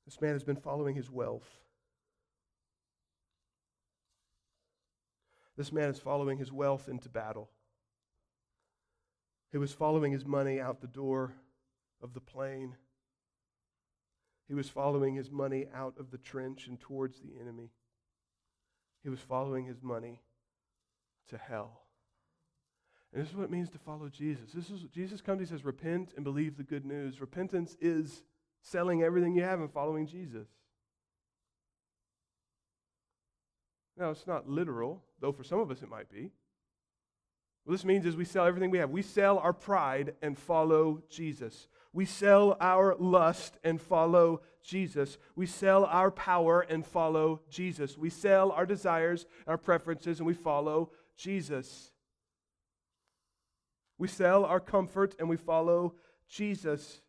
This 0.10 0.22
man 0.22 0.34
has 0.34 0.44
been 0.44 0.56
following 0.56 0.96
his 0.96 1.12
wealth. 1.12 1.48
This 5.56 5.72
man 5.72 5.88
is 5.92 6.00
following 6.00 6.40
his 6.40 6.52
wealth 6.52 6.90
into 6.90 7.10
battle. 7.10 7.48
He 9.52 9.60
was 9.60 9.72
following 9.72 10.12
his 10.12 10.26
money 10.26 10.60
out 10.60 10.82
the 10.82 10.88
door 10.88 11.36
of 12.02 12.16
the 12.16 12.22
plane. 12.22 12.76
He 14.48 14.56
was 14.56 14.68
following 14.68 15.14
his 15.14 15.30
money 15.30 15.68
out 15.76 15.94
of 16.00 16.10
the 16.10 16.18
trench 16.18 16.66
and 16.66 16.80
towards 16.80 17.20
the 17.20 17.40
enemy. 17.40 17.70
He 19.04 19.10
was 19.10 19.20
following 19.20 19.66
his 19.66 19.84
money 19.84 20.24
to 21.28 21.38
hell. 21.38 21.84
And 23.14 23.22
this 23.22 23.30
is 23.30 23.36
what 23.36 23.44
it 23.44 23.52
means 23.52 23.70
to 23.70 23.78
follow 23.78 24.10
Jesus. 24.10 24.54
This 24.56 24.72
is 24.72 24.86
Jesus 24.92 25.22
comes, 25.22 25.42
he 25.42 25.46
says, 25.46 25.64
repent 25.64 26.14
and 26.16 26.24
believe 26.24 26.58
the 26.58 26.64
good 26.64 26.84
news. 26.84 27.22
Repentance 27.22 27.78
is 27.80 28.24
selling 28.62 29.04
everything 29.04 29.36
you 29.36 29.44
have 29.44 29.60
and 29.60 29.72
following 29.72 30.08
Jesus. 30.08 30.48
Now, 33.98 34.12
it's 34.12 34.28
not 34.28 34.50
literal, 34.50 35.04
though 35.20 35.34
for 35.34 35.44
some 35.44 35.60
of 35.60 35.70
us 35.72 35.82
it 35.82 35.90
might 35.90 36.10
be. 36.10 36.32
What 37.66 37.74
this 37.74 37.86
means 37.86 38.06
is 38.06 38.16
we 38.16 38.26
sell 38.26 38.46
everything 38.46 38.72
we 38.72 38.78
have. 38.78 38.90
We 38.90 39.02
sell 39.02 39.38
our 39.40 39.54
pride 39.54 40.16
and 40.22 40.38
follow 40.38 41.04
Jesus. 41.10 41.68
We 41.92 42.06
sell 42.06 42.56
our 42.62 42.96
lust 42.96 43.58
and 43.64 43.82
follow 43.82 44.42
Jesus. 44.64 45.18
We 45.36 45.46
sell 45.46 45.86
our 45.86 46.12
power 46.12 46.62
and 46.62 46.86
follow 46.86 47.42
Jesus. 47.50 47.98
We 47.98 48.10
sell 48.10 48.52
our 48.52 48.66
desires, 48.66 49.26
our 49.48 49.58
preferences, 49.58 50.20
and 50.20 50.28
we 50.28 50.34
follow 50.34 50.92
Jesus. 51.18 51.92
We 53.98 54.08
sell 54.08 54.46
our 54.46 54.60
comfort 54.62 55.16
and 55.20 55.28
we 55.28 55.38
follow 55.38 55.96
Jesus. 56.30 57.02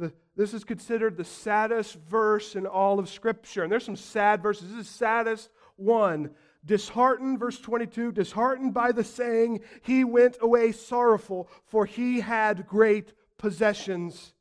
The, 0.00 0.12
this 0.34 0.54
is 0.54 0.64
considered 0.64 1.18
the 1.18 1.24
saddest 1.24 1.94
verse 2.08 2.56
in 2.56 2.66
all 2.66 2.98
of 2.98 3.08
Scripture. 3.08 3.62
And 3.62 3.70
there's 3.70 3.84
some 3.84 3.96
sad 3.96 4.42
verses. 4.42 4.62
This 4.62 4.78
is 4.78 4.88
the 4.88 4.98
saddest 4.98 5.50
one. 5.76 6.30
Disheartened, 6.64 7.38
verse 7.38 7.60
22, 7.60 8.12
disheartened 8.12 8.72
by 8.72 8.92
the 8.92 9.04
saying, 9.04 9.60
he 9.82 10.04
went 10.04 10.38
away 10.40 10.72
sorrowful, 10.72 11.50
for 11.66 11.84
he 11.84 12.20
had 12.20 12.66
great 12.66 13.12
possessions. 13.36 14.32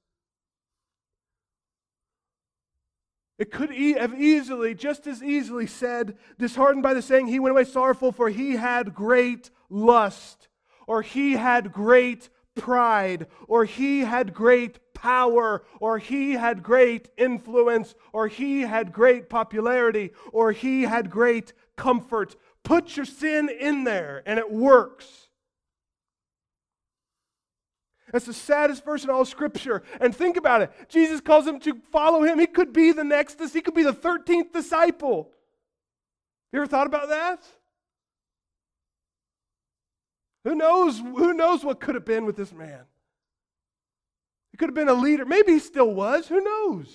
It 3.38 3.52
could 3.52 3.74
have 3.74 4.14
easily, 4.20 4.74
just 4.76 5.08
as 5.08 5.22
easily 5.22 5.68
said, 5.68 6.18
disheartened 6.38 6.84
by 6.84 6.94
the 6.94 7.02
saying, 7.02 7.28
he 7.28 7.40
went 7.40 7.52
away 7.52 7.66
sorrowful, 7.66 8.14
for 8.14 8.30
he 8.30 8.56
had 8.56 8.94
great 8.94 9.50
lust, 9.70 10.48
or 10.88 11.02
he 11.02 11.34
had 11.34 11.74
great 11.74 12.30
pride, 12.60 13.28
or 13.48 13.66
he 13.66 14.02
had 14.02 14.34
great 14.34 14.94
power, 14.94 15.64
or 15.80 15.98
he 15.98 16.34
had 16.34 16.62
great 16.62 17.10
influence, 17.18 17.96
or 18.14 18.28
he 18.28 18.62
had 18.62 18.92
great 18.92 19.30
popularity, 19.30 20.12
or 20.32 20.52
he 20.52 20.84
had 20.84 21.10
great 21.10 21.54
comfort. 21.76 22.36
Put 22.64 22.98
your 22.98 23.06
sin 23.06 23.50
in 23.50 23.84
there, 23.84 24.22
and 24.26 24.38
it 24.38 24.52
works. 24.52 25.30
That's 28.12 28.26
the 28.26 28.34
saddest 28.34 28.84
verse 28.84 29.04
in 29.04 29.10
all 29.10 29.26
Scripture. 29.26 29.84
And 30.02 30.16
think 30.16 30.36
about 30.36 30.62
it. 30.62 30.72
Jesus 30.90 31.22
calls 31.22 31.46
him 31.46 31.60
to 31.62 31.80
follow 31.92 32.24
him. 32.24 32.40
He 32.40 32.48
could 32.48 32.74
be 32.74 32.92
the 32.92 33.04
next, 33.04 33.40
he 33.54 33.62
could 33.62 33.76
be 33.76 33.84
the 33.84 33.94
13th 33.94 34.52
disciple. 34.52 35.32
You 36.52 36.60
ever 36.60 36.68
thought 36.68 36.88
about 36.88 37.10
that? 37.10 37.44
Who 40.44 40.56
knows, 40.56 41.00
who 41.00 41.34
knows 41.34 41.64
what 41.64 41.80
could 41.80 41.96
have 41.96 42.06
been 42.06 42.26
with 42.26 42.38
this 42.38 42.54
man? 42.54 42.82
He 44.52 44.58
could 44.58 44.70
have 44.70 44.76
been 44.76 44.90
a 44.90 44.94
leader. 44.94 45.26
Maybe 45.26 45.54
he 45.54 45.60
still 45.60 45.94
was. 45.94 46.28
Who 46.28 46.42
knows? 46.42 46.88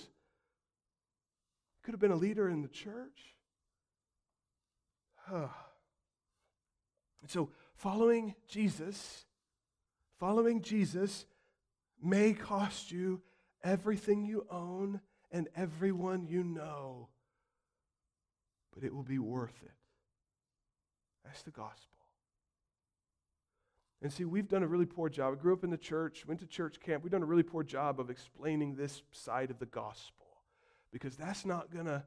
He 1.77 1.83
could 1.83 1.93
have 1.93 2.01
been 2.01 2.11
a 2.11 2.17
leader 2.17 2.49
in 2.49 2.63
the 2.63 2.69
church. 2.69 3.35
and 5.31 5.49
so, 7.27 7.51
following 7.75 8.35
Jesus, 8.49 9.25
following 10.19 10.63
Jesus 10.63 11.27
may 12.03 12.33
cost 12.33 12.91
you 12.91 13.23
everything 13.63 14.25
you 14.25 14.47
own 14.51 15.01
and 15.31 15.49
everyone 15.57 16.27
you 16.27 16.45
know, 16.45 17.09
but 18.75 18.85
it 18.85 18.95
will 18.95 19.03
be 19.03 19.19
worth 19.19 19.59
it. 19.63 19.73
That's 21.25 21.43
the 21.43 21.51
gospel. 21.51 21.94
And 24.05 24.13
see, 24.13 24.27
we've 24.27 24.49
done 24.49 24.63
a 24.63 24.67
really 24.69 24.85
poor 24.85 25.09
job. 25.09 25.33
I 25.33 25.41
grew 25.41 25.55
up 25.55 25.65
in 25.65 25.71
the 25.71 25.79
church, 25.79 26.27
went 26.27 26.39
to 26.41 26.47
church 26.47 26.79
camp. 26.79 27.03
We've 27.03 27.11
done 27.11 27.23
a 27.23 27.27
really 27.27 27.43
poor 27.43 27.63
job 27.63 27.99
of 27.99 28.11
explaining 28.11 28.77
this 28.77 29.03
side 29.13 29.51
of 29.51 29.59
the 29.59 29.67
gospel 29.67 30.27
because 30.93 31.17
that's 31.17 31.47
not 31.47 31.73
gonna 31.75 32.05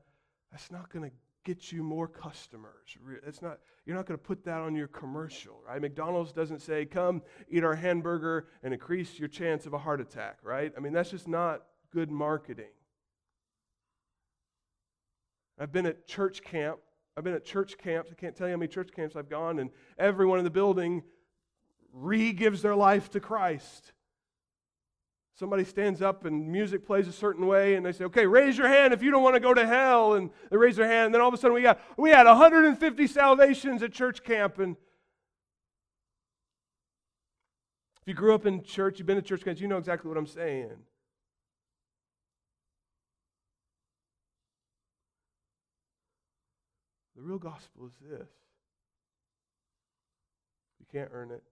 that's 0.52 0.72
not 0.72 0.90
gonna 0.90 1.10
get 1.44 1.72
you 1.72 1.82
more 1.82 2.08
customers. 2.08 2.98
It's 3.26 3.42
not, 3.42 3.60
you're 3.86 3.96
not 3.96 4.06
going 4.06 4.20
to 4.20 4.24
put 4.24 4.44
that 4.44 4.60
on 4.60 4.76
your 4.76 4.88
commercial, 4.88 5.62
right? 5.66 5.82
McDonald's 5.82 6.34
doesn't 6.34 6.62
say, 6.62 6.84
come 6.86 7.22
eat 7.50 7.64
our 7.64 7.74
hamburger 7.74 8.48
and 8.64 8.74
increase 8.74 9.18
your 9.18 9.30
chance 9.30 9.66
of 9.66 9.74
a 9.74 9.78
heart 9.78 10.02
attack, 10.02 10.40
right? 10.44 10.74
I 10.76 10.82
mean, 10.82 10.92
that's 10.92 11.10
just 11.10 11.26
not 11.26 11.64
good 11.94 12.12
marketing. 12.12 12.74
I've 15.58 15.72
been 15.72 15.86
at 15.86 16.06
church 16.06 16.44
camp. 16.44 16.80
I've 17.16 17.24
been 17.24 17.34
at 17.34 17.46
church 17.46 17.78
camps. 17.78 18.12
I 18.12 18.16
can't 18.16 18.36
tell 18.36 18.48
you 18.48 18.54
how 18.54 18.58
many 18.58 18.68
church 18.68 18.90
camps 18.94 19.16
I've 19.16 19.30
gone, 19.30 19.60
and 19.60 19.70
everyone 19.98 20.40
in 20.40 20.44
the 20.44 20.52
building 20.52 21.02
re 21.94 22.34
gives 22.34 22.62
their 22.62 22.76
life 22.76 23.10
to 23.12 23.20
Christ. 23.20 23.94
Somebody 25.36 25.66
stands 25.66 26.02
up 26.02 26.26
and 26.26 26.52
music 26.52 26.84
plays 26.86 27.08
a 27.08 27.12
certain 27.12 27.46
way, 27.46 27.76
and 27.76 27.86
they 27.86 27.92
say, 27.92 28.06
"Okay, 28.06 28.26
raise 28.26 28.58
your 28.58 28.68
hand 28.68 28.92
if 28.92 29.04
you 29.04 29.12
don't 29.12 29.22
want 29.22 29.36
to 29.36 29.40
go 29.40 29.54
to 29.54 29.68
hell." 29.68 30.16
And 30.16 30.32
they 30.50 30.58
raise 30.58 30.76
their 30.76 30.88
hand, 30.88 31.08
and 31.08 31.14
then 31.14 31.22
all 31.22 31.28
of 31.28 31.34
a 31.34 31.38
sudden 31.38 31.54
we 31.54 31.62
got 31.62 31.80
we 31.96 32.10
had 32.10 32.26
150 32.26 33.06
salvations 33.06 33.84
at 33.84 33.92
church 33.92 34.24
camp, 34.24 34.58
and 34.58 34.76
if 38.02 38.08
you 38.08 38.16
grew 38.16 38.34
up 38.34 38.48
in 38.48 38.64
church, 38.64 38.98
you've 38.98 39.06
been 39.06 39.18
to 39.18 39.22
church 39.22 39.44
camps, 39.44 39.62
you 39.62 39.68
know 39.68 39.78
exactly 39.78 40.10
what 40.10 40.18
I'm 40.18 40.26
saying. 40.26 40.84
The 47.16 47.22
real 47.22 47.38
gospel 47.38 47.86
is 47.86 47.94
this: 48.02 48.30
you 50.80 50.88
can't 50.92 51.12
earn 51.14 51.30
it. 51.30 51.44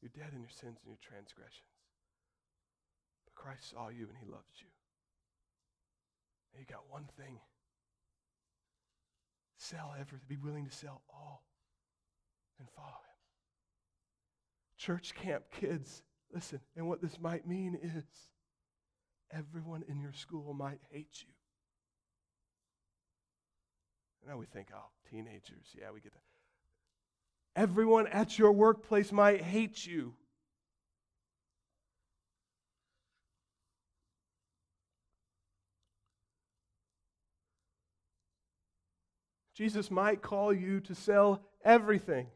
You're 0.00 0.12
dead 0.16 0.32
in 0.32 0.40
your 0.40 0.50
sins 0.50 0.78
and 0.82 0.88
your 0.88 1.00
transgressions. 1.00 1.76
But 3.24 3.34
Christ 3.34 3.70
saw 3.70 3.88
you 3.88 4.08
and 4.08 4.16
he 4.18 4.26
loves 4.26 4.56
you. 4.58 4.68
And 6.52 6.60
you 6.60 6.66
got 6.66 6.90
one 6.90 7.08
thing. 7.18 7.38
Sell 9.58 9.94
everything. 9.98 10.26
Be 10.28 10.36
willing 10.36 10.66
to 10.66 10.74
sell 10.74 11.02
all 11.08 11.44
and 12.58 12.68
follow 12.74 12.88
him. 12.88 13.18
Church 14.78 15.14
camp 15.14 15.44
kids, 15.52 16.02
listen, 16.32 16.60
and 16.74 16.88
what 16.88 17.02
this 17.02 17.20
might 17.20 17.46
mean 17.46 17.78
is 17.82 18.04
everyone 19.30 19.84
in 19.88 20.00
your 20.00 20.12
school 20.14 20.54
might 20.54 20.80
hate 20.90 21.18
you. 21.20 21.32
And 24.22 24.30
Now 24.30 24.38
we 24.38 24.46
think, 24.46 24.68
oh, 24.74 24.88
teenagers, 25.10 25.66
yeah, 25.78 25.90
we 25.92 26.00
get 26.00 26.12
that. 26.12 26.29
Everyone 27.60 28.06
at 28.06 28.38
your 28.38 28.52
workplace 28.52 29.12
might 29.12 29.42
hate 29.42 29.84
you. 29.84 30.14
Jesus 39.54 39.90
might 39.90 40.22
call 40.22 40.54
you 40.54 40.80
to 40.80 40.94
sell 40.94 41.42
everything. 41.62 42.28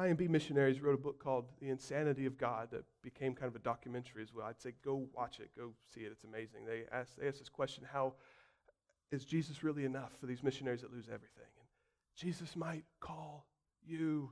IMB 0.00 0.30
missionaries 0.30 0.80
wrote 0.80 0.94
a 0.94 1.02
book 1.02 1.22
called 1.22 1.44
The 1.60 1.68
Insanity 1.68 2.24
of 2.24 2.38
God 2.38 2.68
that 2.70 2.84
became 3.02 3.34
kind 3.34 3.48
of 3.48 3.56
a 3.56 3.62
documentary 3.62 4.22
as 4.22 4.32
well. 4.32 4.46
I'd 4.46 4.60
say 4.60 4.72
go 4.82 5.06
watch 5.14 5.40
it, 5.40 5.50
go 5.54 5.72
see 5.94 6.00
it. 6.00 6.12
It's 6.12 6.24
amazing. 6.24 6.64
They 6.66 6.84
asked, 6.90 7.20
they 7.20 7.28
asked 7.28 7.40
this 7.40 7.50
question 7.50 7.84
how 7.92 8.14
is 9.12 9.26
Jesus 9.26 9.62
really 9.62 9.84
enough 9.84 10.12
for 10.18 10.24
these 10.24 10.42
missionaries 10.42 10.80
that 10.80 10.92
lose 10.92 11.06
everything? 11.06 11.50
And 11.58 11.68
Jesus 12.16 12.56
might 12.56 12.84
call 13.00 13.46
you 13.84 14.30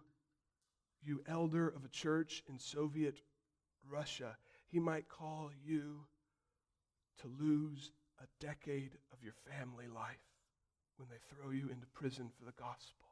you 1.03 1.23
elder 1.29 1.69
of 1.69 1.85
a 1.85 1.89
church 1.89 2.43
in 2.49 2.59
Soviet 2.59 3.21
Russia, 3.89 4.37
he 4.67 4.81
might 4.81 5.09
call 5.09 5.51
you 5.65 6.01
to 7.21 7.29
lose 7.41 7.93
a 8.21 8.45
decade 8.45 8.93
of 9.13 9.23
your 9.23 9.35
family 9.51 9.87
life 9.87 10.17
when 10.97 11.09
they 11.09 11.17
throw 11.31 11.51
you 11.51 11.69
into 11.71 11.87
prison 11.95 12.31
for 12.39 12.45
the 12.45 12.53
gospel. 12.61 13.08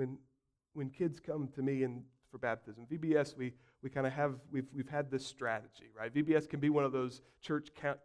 When, 0.00 0.16
when 0.72 0.88
kids 0.88 1.20
come 1.20 1.48
to 1.56 1.60
me 1.60 1.82
and 1.82 2.02
for 2.30 2.38
baptism, 2.38 2.86
VBS, 2.90 3.36
we, 3.36 3.52
we 3.82 3.90
kind 3.90 4.06
of 4.06 4.14
have, 4.14 4.36
we've, 4.50 4.64
we've 4.74 4.88
had 4.88 5.10
this 5.10 5.26
strategy, 5.26 5.90
right? 5.94 6.10
VBS 6.14 6.48
can 6.48 6.58
be 6.58 6.70
one 6.70 6.84
of 6.84 6.92
those 6.92 7.20
church 7.42 7.68
camp, 7.74 7.98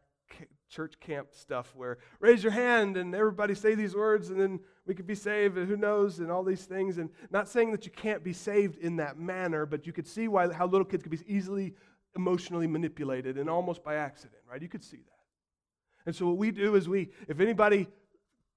church 0.70 1.00
camp 1.00 1.30
stuff 1.32 1.72
where 1.74 2.00
raise 2.20 2.44
your 2.44 2.52
hand 2.52 2.98
and 2.98 3.16
everybody 3.16 3.56
say 3.56 3.76
these 3.76 3.96
words 3.96 4.30
and 4.30 4.42
then 4.42 4.60
we 4.86 4.94
could 4.94 5.08
be 5.08 5.16
saved 5.16 5.58
and 5.58 5.70
who 5.70 5.78
knows 5.78 6.20
and 6.20 6.30
all 6.30 6.44
these 6.44 6.66
things. 6.66 6.98
And 6.98 7.10
not 7.32 7.48
saying 7.48 7.72
that 7.72 7.86
you 7.86 7.94
can't 7.94 8.26
be 8.26 8.34
saved 8.34 8.78
in 8.80 8.98
that 8.98 9.18
manner 9.18 9.66
but 9.66 9.88
you 9.88 9.94
could 9.94 10.06
see 10.06 10.28
why 10.28 10.52
how 10.52 10.68
little 10.68 10.84
kids 10.84 11.02
could 11.02 11.14
be 11.14 11.34
easily 11.34 11.76
emotionally 12.18 12.68
manipulated 12.68 13.38
and 13.38 13.50
almost 13.50 13.86
by 13.86 13.96
accident 13.96 14.42
right? 14.52 14.62
You 14.62 14.68
could 14.68 14.84
see 14.84 14.98
that. 14.98 16.08
And 16.08 16.14
so 16.14 16.28
what 16.28 16.36
we 16.36 16.52
do 16.52 16.76
is 16.76 16.90
we 16.90 17.12
if 17.30 17.40
anybody 17.40 17.88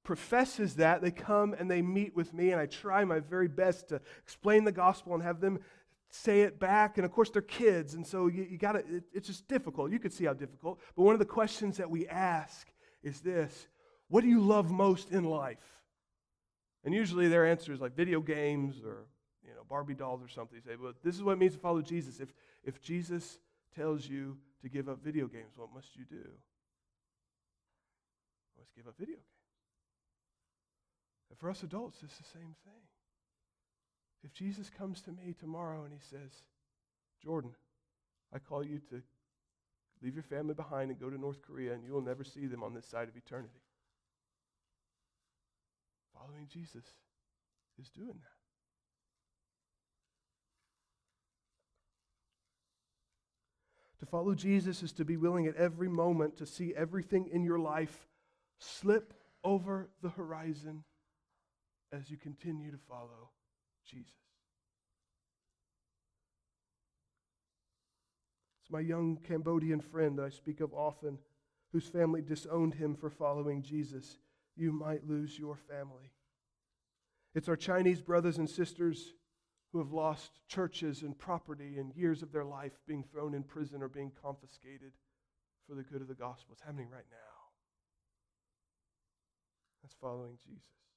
professes 0.04 0.76
that 0.76 1.02
they 1.02 1.10
come 1.10 1.54
and 1.58 1.70
they 1.70 1.82
meet 1.82 2.16
with 2.16 2.32
me 2.32 2.50
and 2.50 2.60
i 2.60 2.64
try 2.64 3.04
my 3.04 3.20
very 3.20 3.48
best 3.48 3.88
to 3.88 4.00
explain 4.22 4.64
the 4.64 4.72
gospel 4.72 5.12
and 5.12 5.22
have 5.22 5.40
them 5.40 5.58
say 6.10 6.42
it 6.42 6.58
back. 6.58 6.98
And 6.98 7.04
of 7.04 7.12
course, 7.12 7.30
they're 7.30 7.42
kids, 7.42 7.94
and 7.94 8.06
so 8.06 8.26
you, 8.26 8.46
you 8.50 8.58
got 8.58 8.72
to, 8.72 8.78
it, 8.78 9.04
it's 9.12 9.26
just 9.26 9.46
difficult. 9.48 9.90
You 9.92 9.98
could 9.98 10.12
see 10.12 10.24
how 10.24 10.32
difficult. 10.34 10.80
But 10.96 11.02
one 11.02 11.14
of 11.14 11.18
the 11.18 11.26
questions 11.26 11.76
that 11.76 11.90
we 11.90 12.06
ask 12.08 12.68
is 13.02 13.20
this 13.20 13.68
What 14.08 14.22
do 14.22 14.28
you 14.28 14.40
love 14.40 14.70
most 14.70 15.10
in 15.10 15.24
life? 15.24 15.58
And 16.84 16.94
usually 16.94 17.28
their 17.28 17.46
answer 17.46 17.72
is 17.72 17.80
like 17.80 17.96
video 17.96 18.20
games 18.20 18.82
or, 18.84 19.06
you 19.44 19.50
know, 19.50 19.62
Barbie 19.68 19.94
dolls 19.94 20.22
or 20.22 20.28
something. 20.28 20.56
You 20.56 20.62
say, 20.62 20.76
well, 20.80 20.92
this 21.04 21.16
is 21.16 21.22
what 21.22 21.32
it 21.32 21.38
means 21.38 21.54
to 21.54 21.58
follow 21.58 21.82
Jesus. 21.82 22.20
If, 22.20 22.32
if 22.64 22.80
Jesus 22.80 23.38
tells 23.74 24.06
you 24.06 24.38
to 24.62 24.68
give 24.68 24.88
up 24.88 25.02
video 25.02 25.26
games, 25.26 25.52
what 25.56 25.68
must 25.74 25.96
you 25.96 26.04
do? 26.08 26.24
Must 28.58 28.74
give 28.76 28.86
up 28.86 28.94
video 28.98 29.16
games. 29.16 29.37
And 31.30 31.38
for 31.38 31.50
us 31.50 31.62
adults, 31.62 31.98
it's 32.02 32.16
the 32.16 32.24
same 32.24 32.54
thing. 32.64 32.82
If 34.24 34.32
Jesus 34.32 34.70
comes 34.70 35.00
to 35.02 35.12
me 35.12 35.34
tomorrow 35.38 35.84
and 35.84 35.92
he 35.92 36.00
says, 36.00 36.42
Jordan, 37.22 37.52
I 38.32 38.38
call 38.38 38.64
you 38.64 38.80
to 38.90 39.02
leave 40.02 40.14
your 40.14 40.22
family 40.22 40.54
behind 40.54 40.90
and 40.90 41.00
go 41.00 41.10
to 41.10 41.18
North 41.18 41.42
Korea, 41.42 41.72
and 41.72 41.84
you 41.84 41.92
will 41.92 42.02
never 42.02 42.24
see 42.24 42.46
them 42.46 42.62
on 42.62 42.74
this 42.74 42.86
side 42.86 43.08
of 43.08 43.16
eternity. 43.16 43.60
Following 46.14 46.46
Jesus 46.52 46.84
is 47.80 47.90
doing 47.90 48.08
that. 48.08 48.38
To 54.00 54.06
follow 54.06 54.34
Jesus 54.34 54.82
is 54.82 54.92
to 54.92 55.04
be 55.04 55.16
willing 55.16 55.46
at 55.46 55.56
every 55.56 55.88
moment 55.88 56.36
to 56.36 56.46
see 56.46 56.72
everything 56.76 57.28
in 57.32 57.42
your 57.44 57.58
life 57.58 58.06
slip 58.58 59.14
over 59.42 59.90
the 60.02 60.10
horizon 60.10 60.84
as 61.92 62.10
you 62.10 62.16
continue 62.16 62.70
to 62.70 62.78
follow 62.88 63.30
Jesus. 63.86 64.12
It's 68.62 68.70
my 68.70 68.80
young 68.80 69.18
Cambodian 69.26 69.80
friend 69.80 70.18
that 70.18 70.24
I 70.24 70.28
speak 70.28 70.60
of 70.60 70.74
often, 70.74 71.18
whose 71.72 71.86
family 71.86 72.20
disowned 72.20 72.74
him 72.74 72.94
for 72.94 73.08
following 73.08 73.62
Jesus. 73.62 74.18
You 74.56 74.72
might 74.72 75.08
lose 75.08 75.38
your 75.38 75.56
family. 75.56 76.12
It's 77.34 77.48
our 77.48 77.56
Chinese 77.56 78.02
brothers 78.02 78.38
and 78.38 78.48
sisters 78.48 79.14
who 79.72 79.78
have 79.78 79.92
lost 79.92 80.40
churches 80.48 81.02
and 81.02 81.18
property 81.18 81.78
and 81.78 81.94
years 81.94 82.22
of 82.22 82.32
their 82.32 82.44
life 82.44 82.72
being 82.86 83.04
thrown 83.04 83.34
in 83.34 83.42
prison 83.42 83.82
or 83.82 83.88
being 83.88 84.12
confiscated 84.22 84.92
for 85.66 85.74
the 85.74 85.82
good 85.82 86.00
of 86.00 86.08
the 86.08 86.14
gospel. 86.14 86.52
It's 86.52 86.62
happening 86.62 86.88
right 86.90 87.04
now. 87.10 87.16
That's 89.82 89.94
following 90.00 90.36
Jesus. 90.44 90.87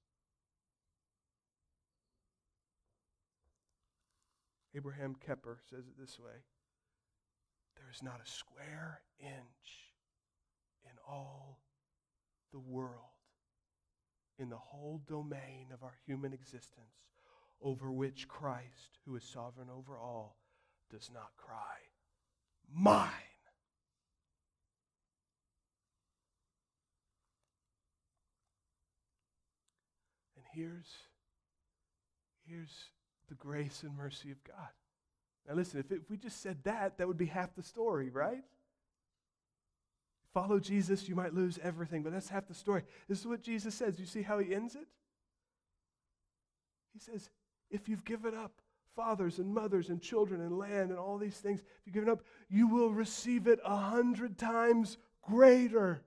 Abraham 4.76 5.16
Kuyper 5.16 5.58
says 5.70 5.86
it 5.88 6.00
this 6.00 6.20
way 6.20 6.46
There 7.76 7.90
is 7.92 8.02
not 8.02 8.22
a 8.24 8.30
square 8.30 9.02
inch 9.20 9.92
in 10.84 10.98
all 11.08 11.60
the 12.52 12.60
world, 12.60 13.18
in 14.38 14.50
the 14.50 14.58
whole 14.58 15.02
domain 15.08 15.68
of 15.74 15.84
our 15.84 15.96
human 16.06 16.34
existence, 16.34 17.10
over 17.62 17.92
which 17.92 18.28
Christ, 18.28 19.00
who 19.06 19.16
is 19.16 19.24
sovereign 19.24 19.70
over 19.70 19.98
all, 19.98 20.38
does 20.90 21.10
not 21.14 21.32
cry, 21.38 21.78
Mine. 22.74 23.10
And 30.36 30.46
here's, 30.54 30.88
here's 32.46 32.72
the 33.32 33.36
grace 33.36 33.84
and 33.84 33.96
mercy 33.96 34.30
of 34.30 34.44
God. 34.44 34.68
Now, 35.48 35.56
listen, 35.56 35.80
if, 35.80 35.90
it, 35.90 36.02
if 36.04 36.12
we 36.12 36.18
just 36.18 36.42
said 36.42 36.58
that, 36.66 36.98
that 36.98 37.08
would 37.08 37.18
be 37.18 37.28
half 37.28 37.56
the 37.56 37.64
story, 37.64 38.10
right? 38.10 38.44
Follow 40.34 40.60
Jesus, 40.60 41.08
you 41.08 41.16
might 41.16 41.34
lose 41.34 41.58
everything, 41.64 42.04
but 42.04 42.12
that's 42.12 42.28
half 42.28 42.48
the 42.48 42.54
story. 42.54 42.84
This 43.08 43.22
is 43.22 43.28
what 43.28 43.42
Jesus 43.42 43.74
says. 43.74 44.00
You 44.00 44.06
see 44.06 44.22
how 44.22 44.40
he 44.40 44.54
ends 44.54 44.76
it? 44.76 44.86
He 46.94 47.00
says, 47.00 47.30
if 47.70 47.88
you've 47.88 48.04
given 48.04 48.36
up 48.36 48.52
fathers 48.98 49.40
and 49.40 49.54
mothers 49.54 49.88
and 49.88 50.02
children 50.02 50.42
and 50.42 50.58
land 50.58 50.90
and 50.90 51.00
all 51.00 51.18
these 51.18 51.38
things, 51.38 51.62
if 51.62 51.86
you've 51.86 51.96
given 51.96 52.10
up, 52.10 52.24
you 52.50 52.68
will 52.68 52.92
receive 52.92 53.48
it 53.48 53.60
a 53.64 53.78
hundred 53.78 54.38
times 54.38 54.98
greater. 55.22 56.02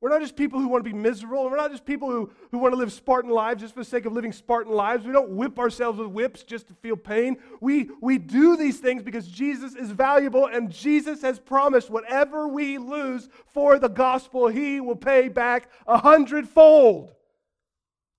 We're 0.00 0.10
not 0.10 0.20
just 0.20 0.36
people 0.36 0.60
who 0.60 0.68
want 0.68 0.84
to 0.84 0.90
be 0.90 0.96
miserable. 0.96 1.44
We're 1.44 1.56
not 1.56 1.70
just 1.70 1.86
people 1.86 2.10
who, 2.10 2.30
who 2.50 2.58
want 2.58 2.74
to 2.74 2.78
live 2.78 2.92
Spartan 2.92 3.30
lives 3.30 3.62
just 3.62 3.72
for 3.72 3.80
the 3.80 3.88
sake 3.88 4.04
of 4.04 4.12
living 4.12 4.30
Spartan 4.30 4.72
lives. 4.72 5.06
We 5.06 5.12
don't 5.12 5.30
whip 5.30 5.58
ourselves 5.58 5.98
with 5.98 6.08
whips 6.08 6.42
just 6.42 6.68
to 6.68 6.74
feel 6.74 6.96
pain. 6.96 7.38
We, 7.60 7.88
we 8.02 8.18
do 8.18 8.58
these 8.58 8.78
things 8.78 9.02
because 9.02 9.26
Jesus 9.26 9.74
is 9.74 9.90
valuable 9.90 10.46
and 10.46 10.70
Jesus 10.70 11.22
has 11.22 11.38
promised 11.38 11.88
whatever 11.88 12.46
we 12.46 12.76
lose 12.76 13.30
for 13.46 13.78
the 13.78 13.88
gospel, 13.88 14.48
he 14.48 14.80
will 14.80 14.96
pay 14.96 15.28
back 15.28 15.70
a 15.86 15.96
hundredfold. 15.96 17.14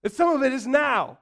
And 0.04 0.12
some 0.12 0.36
of 0.36 0.42
it 0.42 0.54
is 0.54 0.66
now. 0.66 1.20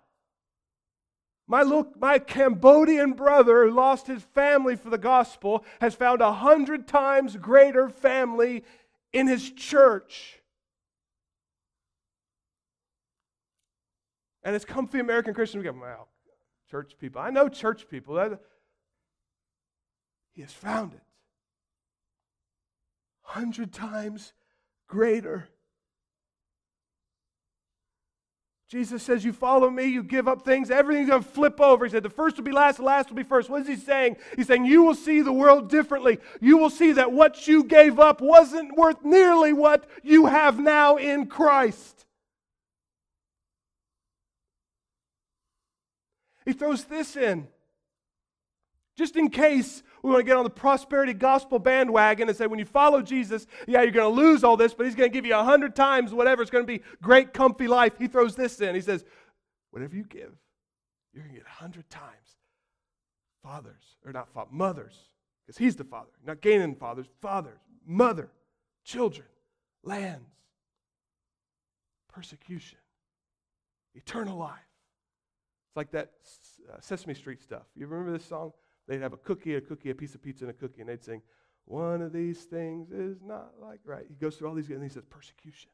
My, 1.48 1.64
look, 1.64 2.00
my 2.00 2.18
Cambodian 2.18 3.12
brother 3.12 3.66
who 3.66 3.72
lost 3.72 4.08
his 4.08 4.24
family 4.24 4.78
for 4.78 4.90
the 4.90 4.98
gospel 4.98 5.66
has 5.82 5.96
found 5.96 6.22
a 6.22 6.32
hundred 6.32 6.88
times 6.88 7.36
greater 7.36 7.90
family 7.90 8.64
in 9.12 9.28
his 9.28 9.52
church. 9.52 10.40
And 14.46 14.56
as 14.56 14.64
comfy 14.64 15.00
American 15.00 15.34
Christians, 15.34 15.66
we 15.66 15.72
go, 15.72 15.78
well, 15.78 16.08
church 16.70 16.94
people. 17.00 17.20
I 17.20 17.32
know 17.32 17.50
church 17.50 17.90
people. 17.90 18.38
He 20.34 20.42
has 20.42 20.54
found 20.54 20.94
it. 20.94 21.02
Hundred 23.24 23.74
times 23.74 24.34
greater. 24.88 25.50
Jesus 28.68 29.02
says, 29.02 29.26
You 29.26 29.34
follow 29.34 29.70
me, 29.70 29.86
you 29.86 30.04
give 30.04 30.28
up 30.28 30.44
things, 30.44 30.70
everything's 30.70 31.10
going 31.10 31.24
to 31.24 31.28
flip 31.28 31.60
over. 31.60 31.86
He 31.86 31.92
said, 31.92 32.04
The 32.04 32.10
first 32.12 32.38
will 32.38 32.44
be 32.44 32.52
last, 32.52 32.78
the 32.78 32.84
last 32.84 33.10
will 33.10 33.16
be 33.16 33.24
first. 33.24 33.50
What 33.50 33.62
is 33.62 33.68
he 33.68 33.76
saying? 33.76 34.18
He's 34.36 34.46
saying, 34.46 34.66
You 34.66 34.84
will 34.84 34.94
see 34.94 35.22
the 35.22 35.34
world 35.34 35.72
differently. 35.72 36.20
You 36.40 36.58
will 36.58 36.70
see 36.70 36.92
that 36.92 37.12
what 37.12 37.48
you 37.48 37.64
gave 37.64 38.00
up 38.00 38.22
wasn't 38.22 38.78
worth 38.78 39.04
nearly 39.04 39.54
what 39.54 39.90
you 40.04 40.28
have 40.28 40.60
now 40.60 40.98
in 40.98 41.26
Christ. 41.26 42.05
He 46.46 46.54
throws 46.54 46.86
this 46.86 47.16
in. 47.16 47.48
Just 48.96 49.18
in 49.18 49.30
case 49.30 49.84
we 50.04 50.10
want 50.10 50.22
to 50.22 50.26
get 50.26 50.38
on 50.38 50.46
the 50.46 50.50
prosperity 50.50 51.14
gospel 51.14 51.60
bandwagon 51.60 52.30
and 52.30 52.38
say, 52.38 52.48
when 52.48 52.60
you 52.60 52.66
follow 52.66 53.02
Jesus, 53.02 53.46
yeah, 53.68 53.82
you're 53.82 53.92
going 53.92 54.16
to 54.16 54.22
lose 54.22 54.44
all 54.44 54.56
this, 54.56 54.74
but 54.74 54.86
he's 54.86 54.96
going 54.96 55.10
to 55.10 55.14
give 55.14 55.26
you 55.26 55.36
a 55.36 55.44
hundred 55.44 55.76
times 55.76 56.14
whatever. 56.14 56.42
It's 56.42 56.52
going 56.52 56.66
to 56.66 56.72
be 56.72 56.82
great, 57.02 57.34
comfy 57.34 57.68
life. 57.68 57.94
He 58.00 58.08
throws 58.08 58.36
this 58.36 58.62
in. 58.62 58.74
He 58.74 58.82
says, 58.82 59.04
whatever 59.72 59.96
you 59.96 60.04
give, 60.04 60.32
you're 61.14 61.24
going 61.24 61.36
to 61.36 61.42
get 61.42 61.48
a 61.48 61.62
hundred 61.62 61.90
times. 61.90 62.38
Fathers, 63.44 63.84
or 64.06 64.12
not 64.14 64.30
fa- 64.34 64.46
mothers, 64.50 64.96
because 65.46 65.58
he's 65.58 65.76
the 65.76 65.84
father. 65.84 66.10
Not 66.26 66.42
gaining 66.42 66.76
fathers, 66.76 67.06
fathers, 67.22 67.60
mother, 67.86 68.32
children, 68.84 69.28
lands, 69.84 70.32
persecution, 72.12 72.80
eternal 73.94 74.38
life. 74.38 74.65
It's 75.76 75.78
like 75.78 75.92
that 75.92 76.12
uh, 76.72 76.80
Sesame 76.80 77.14
Street 77.14 77.42
stuff. 77.42 77.64
You 77.76 77.86
remember 77.86 78.18
this 78.18 78.26
song? 78.26 78.54
They'd 78.88 79.02
have 79.02 79.12
a 79.12 79.18
cookie, 79.18 79.56
a 79.56 79.62
cookie, 79.62 79.90
a 79.90 79.96
piece 79.96 80.16
of 80.16 80.24
pizza, 80.24 80.46
and 80.46 80.52
a 80.52 80.54
cookie, 80.54 80.80
and 80.80 80.90
they'd 80.90 81.04
sing, 81.04 81.22
One 81.66 82.02
of 82.02 82.14
these 82.14 82.44
things 82.44 82.92
is 82.92 83.18
not 83.22 83.56
like 83.62 83.82
right. 83.84 84.06
He 84.08 84.16
goes 84.16 84.38
through 84.38 84.48
all 84.48 84.56
these, 84.56 84.70
and 84.70 84.82
he 84.82 84.88
says, 84.88 85.04
Persecution. 85.10 85.70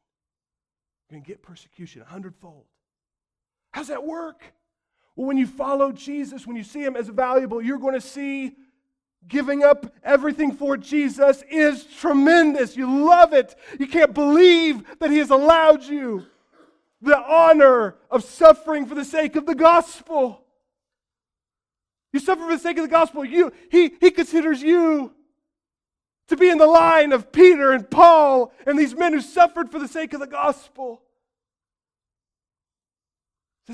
You're 1.08 1.18
going 1.20 1.22
to 1.22 1.28
get 1.28 1.40
persecution 1.40 2.02
a 2.02 2.04
hundredfold. 2.04 2.64
How's 3.70 3.86
that 3.88 4.04
work? 4.04 4.42
Well, 5.14 5.28
when 5.28 5.36
you 5.36 5.46
follow 5.46 5.92
Jesus, 5.92 6.48
when 6.48 6.56
you 6.56 6.64
see 6.64 6.82
him 6.82 6.96
as 6.96 7.08
valuable, 7.08 7.62
you're 7.62 7.78
going 7.78 7.94
to 7.94 8.00
see 8.00 8.56
giving 9.28 9.62
up 9.62 9.94
everything 10.02 10.50
for 10.50 10.76
Jesus 10.76 11.44
is 11.48 11.84
tremendous. 11.84 12.76
You 12.76 13.06
love 13.06 13.32
it. 13.32 13.54
You 13.78 13.86
can't 13.86 14.14
believe 14.14 14.82
that 14.98 15.12
he 15.12 15.18
has 15.18 15.30
allowed 15.30 15.84
you 15.84 16.26
the 17.02 17.18
honor 17.18 17.96
of 18.10 18.24
suffering 18.24 18.86
for 18.86 18.94
the 18.94 19.04
sake 19.04 19.36
of 19.36 19.44
the 19.44 19.54
gospel. 19.54 20.40
You 22.12 22.20
suffer 22.20 22.42
for 22.42 22.52
the 22.52 22.58
sake 22.58 22.78
of 22.78 22.84
the 22.84 22.90
gospel. 22.90 23.24
You, 23.24 23.52
he, 23.70 23.92
he 24.00 24.10
considers 24.10 24.62
you 24.62 25.12
to 26.28 26.36
be 26.36 26.48
in 26.48 26.58
the 26.58 26.66
line 26.66 27.12
of 27.12 27.32
Peter 27.32 27.72
and 27.72 27.90
Paul 27.90 28.52
and 28.66 28.78
these 28.78 28.94
men 28.94 29.12
who 29.12 29.20
suffered 29.20 29.70
for 29.70 29.78
the 29.78 29.88
sake 29.88 30.12
of 30.14 30.20
the 30.20 30.26
gospel 30.26 31.02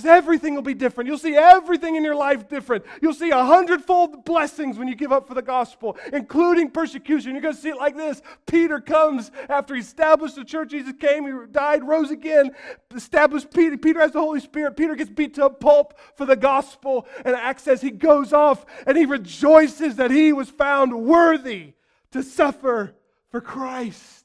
everything 0.04 0.54
will 0.54 0.62
be 0.62 0.74
different. 0.74 1.08
You'll 1.08 1.18
see 1.18 1.34
everything 1.34 1.96
in 1.96 2.04
your 2.04 2.14
life 2.14 2.48
different. 2.48 2.84
You'll 3.00 3.14
see 3.14 3.30
a 3.30 3.44
hundredfold 3.44 4.24
blessings 4.24 4.78
when 4.78 4.88
you 4.88 4.94
give 4.94 5.12
up 5.12 5.28
for 5.28 5.34
the 5.34 5.42
gospel, 5.42 5.96
including 6.12 6.70
persecution. 6.70 7.32
You're 7.32 7.42
going 7.42 7.54
to 7.54 7.60
see 7.60 7.70
it 7.70 7.76
like 7.76 7.96
this. 7.96 8.22
Peter 8.46 8.80
comes 8.80 9.30
after 9.48 9.74
he 9.74 9.80
established 9.80 10.36
the 10.36 10.44
church. 10.44 10.70
Jesus 10.70 10.94
came, 10.98 11.24
he 11.24 11.32
died, 11.50 11.86
rose 11.86 12.10
again, 12.10 12.50
established 12.94 13.52
Peter. 13.52 13.76
Peter 13.76 14.00
has 14.00 14.12
the 14.12 14.20
Holy 14.20 14.40
Spirit. 14.40 14.76
Peter 14.76 14.94
gets 14.94 15.10
beat 15.10 15.34
to 15.34 15.46
a 15.46 15.50
pulp 15.50 15.98
for 16.16 16.26
the 16.26 16.36
gospel. 16.36 17.06
And 17.24 17.34
Acts 17.34 17.62
says 17.62 17.80
he 17.80 17.90
goes 17.90 18.32
off 18.32 18.66
and 18.86 18.96
he 18.96 19.06
rejoices 19.06 19.96
that 19.96 20.10
he 20.10 20.32
was 20.32 20.50
found 20.50 21.04
worthy 21.04 21.74
to 22.12 22.22
suffer 22.22 22.94
for 23.30 23.40
Christ. 23.40 24.24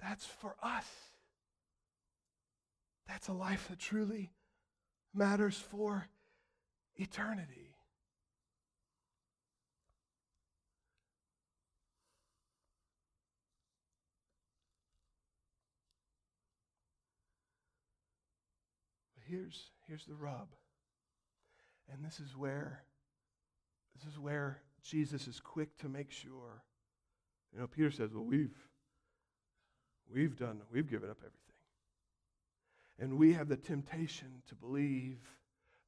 That's 0.00 0.26
for 0.26 0.56
us. 0.62 1.01
That's 3.12 3.28
a 3.28 3.34
life 3.34 3.68
that 3.68 3.78
truly 3.78 4.30
matters 5.12 5.58
for 5.58 6.08
eternity. 6.96 7.76
But 19.14 19.24
here's, 19.28 19.64
here's 19.86 20.06
the 20.06 20.14
rub. 20.14 20.48
And 21.92 22.02
this 22.02 22.18
is 22.18 22.34
where 22.34 22.82
this 23.94 24.10
is 24.10 24.18
where 24.18 24.62
Jesus 24.82 25.28
is 25.28 25.38
quick 25.38 25.76
to 25.80 25.88
make 25.90 26.10
sure. 26.10 26.62
You 27.52 27.60
know, 27.60 27.66
Peter 27.66 27.90
says, 27.90 28.14
Well, 28.14 28.24
we've 28.24 28.56
we've 30.10 30.34
done, 30.34 30.62
we've 30.72 30.88
given 30.88 31.10
up 31.10 31.18
everything. 31.18 31.41
And 32.98 33.18
we 33.18 33.32
have 33.32 33.48
the 33.48 33.56
temptation 33.56 34.42
to 34.48 34.54
believe 34.54 35.18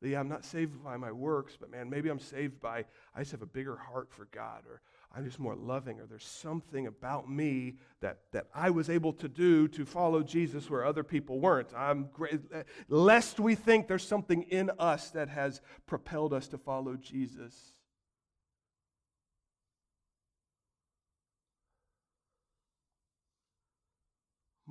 that, 0.01 0.09
yeah, 0.09 0.21
I'm 0.21 0.29
not 0.29 0.45
saved 0.45 0.83
by 0.83 0.97
my 0.97 1.13
works, 1.13 1.57
but 1.59 1.71
man, 1.71 1.89
maybe 1.89 2.09
I'm 2.09 2.19
saved 2.19 2.61
by, 2.61 2.85
I 3.15 3.21
just 3.21 3.33
have 3.33 3.43
a 3.43 3.47
bigger 3.47 3.77
heart 3.77 4.11
for 4.11 4.27
God, 4.33 4.63
or 4.69 4.81
I'm 5.17 5.25
just 5.25 5.39
more 5.39 5.55
loving, 5.55 6.01
or 6.01 6.07
there's 6.07 6.27
something 6.27 6.87
about 6.87 7.31
me 7.31 7.77
that, 8.01 8.19
that 8.33 8.49
I 8.55 8.71
was 8.71 8.91
able 8.91 9.13
to 9.15 9.29
do 9.29 9.69
to 9.69 9.85
follow 9.85 10.23
Jesus 10.23 10.69
where 10.69 10.85
other 10.85 11.05
people 11.05 11.39
weren't. 11.39 11.69
I'm 11.75 12.09
great, 12.13 12.41
lest 12.89 13.39
we 13.39 13.55
think 13.55 13.87
there's 13.87 14.07
something 14.07 14.43
in 14.43 14.71
us 14.79 15.11
that 15.11 15.29
has 15.29 15.61
propelled 15.87 16.33
us 16.33 16.49
to 16.49 16.59
follow 16.59 16.97
Jesus. 16.97 17.74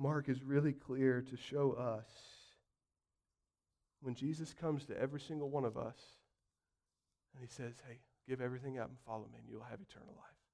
Mark 0.04 0.28
is 0.28 0.42
really 0.42 0.74
clear 0.74 1.22
to 1.22 1.34
show 1.34 1.72
us 1.72 2.04
when 4.02 4.14
Jesus 4.14 4.52
comes 4.52 4.84
to 4.84 5.00
every 5.00 5.18
single 5.18 5.48
one 5.48 5.64
of 5.64 5.78
us 5.78 5.96
and 7.32 7.42
he 7.42 7.48
says, 7.48 7.72
Hey, 7.88 8.00
give 8.28 8.42
everything 8.42 8.78
up 8.78 8.90
and 8.90 8.98
follow 9.06 9.24
me, 9.32 9.38
and 9.40 9.48
you'll 9.48 9.62
have 9.62 9.80
eternal 9.80 10.12
life. 10.14 10.44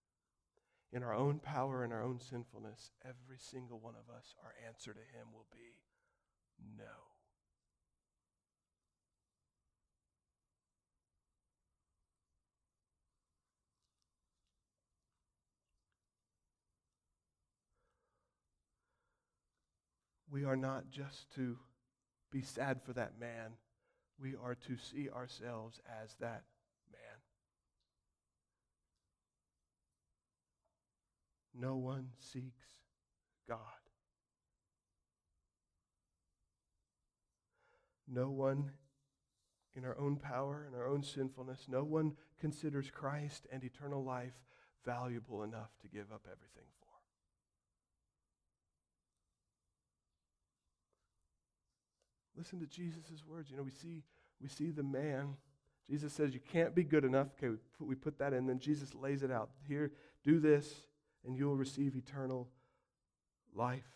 In 0.92 1.03
our 1.03 1.12
own 1.12 1.40
power 1.40 1.82
and 1.82 1.92
our 1.92 2.01
own 2.01 2.20
sinfulness, 2.20 2.92
every 3.05 3.38
single 3.38 3.80
one 3.80 3.94
of 3.96 4.14
us, 4.14 4.36
our 4.44 4.55
answer 4.68 4.92
to 4.92 5.01
him 5.01 5.26
will 5.34 5.48
be 5.51 5.74
no. 6.78 7.09
We 20.31 20.45
are 20.45 20.57
not 20.57 20.91
just 20.91 21.33
to 21.35 21.57
be 22.31 22.43
sad 22.43 22.81
for 22.83 22.93
that 22.93 23.18
man, 23.18 23.53
we 24.20 24.35
are 24.43 24.55
to 24.55 24.76
see 24.76 25.09
ourselves 25.11 25.81
as 26.03 26.14
that 26.20 26.45
man. 26.93 27.18
No 31.55 31.76
one 31.76 32.11
seeks 32.18 32.66
God. 33.49 33.59
No 38.07 38.31
one 38.31 38.70
in 39.76 39.85
our 39.85 39.99
own 39.99 40.16
power 40.16 40.64
and 40.66 40.74
our 40.74 40.89
own 40.89 41.03
sinfulness, 41.03 41.66
no 41.68 41.85
one 41.85 42.12
considers 42.41 42.91
Christ 42.91 43.47
and 43.53 43.62
eternal 43.62 44.05
life 44.05 44.35
valuable 44.85 45.43
enough 45.43 45.70
to 45.83 45.89
give 45.89 46.11
up 46.12 46.26
everything 46.26 46.66
Listen 52.41 52.59
to 52.59 52.66
Jesus' 52.66 53.22
words. 53.28 53.51
You 53.51 53.59
know, 53.59 53.62
we 53.62 53.70
see, 53.70 54.03
we 54.41 54.49
see 54.49 54.70
the 54.70 54.82
man. 54.82 55.36
Jesus 55.86 56.14
says, 56.14 56.32
You 56.32 56.41
can't 56.41 56.74
be 56.74 56.82
good 56.82 57.05
enough. 57.05 57.26
Okay, 57.36 57.51
we 57.51 57.57
put, 57.76 57.86
we 57.86 57.95
put 57.95 58.18
that 58.18 58.32
in. 58.32 58.47
Then 58.47 58.59
Jesus 58.59 58.95
lays 58.95 59.22
it 59.22 59.30
out. 59.30 59.51
Here, 59.68 59.93
do 60.24 60.41
this, 60.41 60.72
and 61.26 61.36
you'll 61.36 61.59
receive 61.59 61.97
eternal 61.97 62.49
life. 63.55 63.91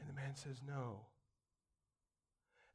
And 0.00 0.08
the 0.08 0.14
man 0.14 0.34
says, 0.34 0.62
No. 0.66 1.00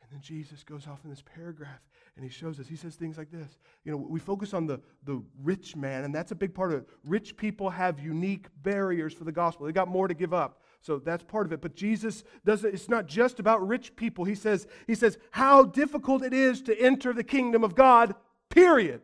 And 0.03 0.11
then 0.11 0.21
Jesus 0.21 0.63
goes 0.63 0.85
off 0.85 0.99
in 1.03 1.09
this 1.09 1.23
paragraph 1.23 1.81
and 2.15 2.23
he 2.23 2.29
shows 2.29 2.59
us. 2.59 2.67
He 2.67 2.75
says 2.75 2.95
things 2.95 3.17
like 3.17 3.31
this. 3.31 3.57
You 3.83 3.91
know, 3.91 3.97
we 3.97 4.19
focus 4.19 4.53
on 4.53 4.67
the, 4.67 4.79
the 5.03 5.21
rich 5.43 5.75
man, 5.75 6.05
and 6.05 6.15
that's 6.15 6.31
a 6.31 6.35
big 6.35 6.53
part 6.53 6.71
of 6.71 6.79
it. 6.79 6.89
Rich 7.05 7.35
people 7.35 7.71
have 7.71 7.99
unique 7.99 8.47
barriers 8.61 9.13
for 9.13 9.23
the 9.23 9.31
gospel, 9.31 9.65
they 9.65 9.71
got 9.71 9.87
more 9.87 10.07
to 10.07 10.13
give 10.13 10.33
up. 10.33 10.61
So 10.81 10.99
that's 10.99 11.23
part 11.23 11.45
of 11.45 11.53
it. 11.53 11.61
But 11.61 11.75
Jesus 11.75 12.23
doesn't, 12.45 12.73
it's 12.73 12.89
not 12.89 13.07
just 13.07 13.39
about 13.39 13.67
rich 13.67 13.95
people. 13.95 14.25
He 14.25 14.35
says, 14.35 14.67
he 14.85 14.95
says, 14.95 15.17
how 15.31 15.63
difficult 15.63 16.23
it 16.23 16.33
is 16.33 16.61
to 16.63 16.79
enter 16.79 17.13
the 17.13 17.23
kingdom 17.23 17.63
of 17.63 17.75
God, 17.75 18.15
period. 18.49 19.01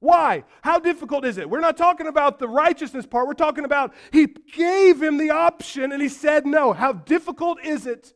Why? 0.00 0.44
How 0.62 0.78
difficult 0.78 1.24
is 1.24 1.38
it? 1.38 1.48
We're 1.48 1.60
not 1.60 1.76
talking 1.76 2.06
about 2.06 2.38
the 2.38 2.48
righteousness 2.48 3.06
part. 3.06 3.26
We're 3.26 3.34
talking 3.34 3.64
about 3.64 3.94
he 4.12 4.26
gave 4.26 5.02
him 5.02 5.16
the 5.16 5.30
option 5.30 5.90
and 5.90 6.02
he 6.02 6.08
said 6.08 6.46
no. 6.46 6.72
How 6.72 6.92
difficult 6.92 7.64
is 7.64 7.86
it 7.86 8.12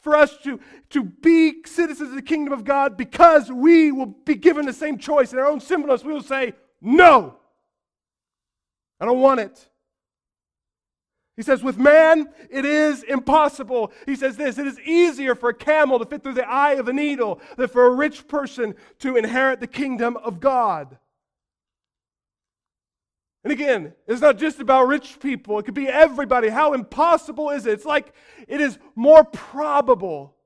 for 0.00 0.16
us 0.16 0.36
to, 0.38 0.58
to 0.90 1.04
be 1.04 1.62
citizens 1.66 2.10
of 2.10 2.16
the 2.16 2.22
kingdom 2.22 2.52
of 2.52 2.64
God 2.64 2.96
because 2.96 3.50
we 3.50 3.92
will 3.92 4.06
be 4.06 4.34
given 4.34 4.66
the 4.66 4.72
same 4.72 4.98
choice 4.98 5.32
in 5.32 5.38
our 5.38 5.46
own 5.46 5.60
sinfulness? 5.60 6.04
We 6.04 6.12
will 6.12 6.22
say, 6.22 6.54
no, 6.80 7.36
I 8.98 9.04
don't 9.04 9.20
want 9.20 9.40
it. 9.40 9.68
He 11.40 11.44
says, 11.44 11.62
with 11.62 11.78
man, 11.78 12.28
it 12.50 12.66
is 12.66 13.02
impossible. 13.02 13.92
He 14.04 14.14
says 14.14 14.36
this 14.36 14.58
it 14.58 14.66
is 14.66 14.78
easier 14.80 15.34
for 15.34 15.48
a 15.48 15.54
camel 15.54 15.98
to 15.98 16.04
fit 16.04 16.22
through 16.22 16.34
the 16.34 16.46
eye 16.46 16.72
of 16.72 16.86
a 16.86 16.92
needle 16.92 17.40
than 17.56 17.66
for 17.68 17.86
a 17.86 17.94
rich 17.94 18.28
person 18.28 18.74
to 18.98 19.16
inherit 19.16 19.58
the 19.58 19.66
kingdom 19.66 20.18
of 20.18 20.38
God. 20.38 20.98
And 23.42 23.54
again, 23.54 23.94
it's 24.06 24.20
not 24.20 24.36
just 24.36 24.60
about 24.60 24.86
rich 24.86 25.18
people, 25.18 25.58
it 25.58 25.62
could 25.62 25.72
be 25.72 25.88
everybody. 25.88 26.50
How 26.50 26.74
impossible 26.74 27.48
is 27.48 27.64
it? 27.64 27.72
It's 27.72 27.86
like 27.86 28.12
it 28.46 28.60
is 28.60 28.78
more 28.94 29.24
probable. 29.24 30.36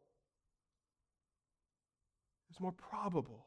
It's 2.51 2.61
more 2.61 2.71
probable 2.71 3.44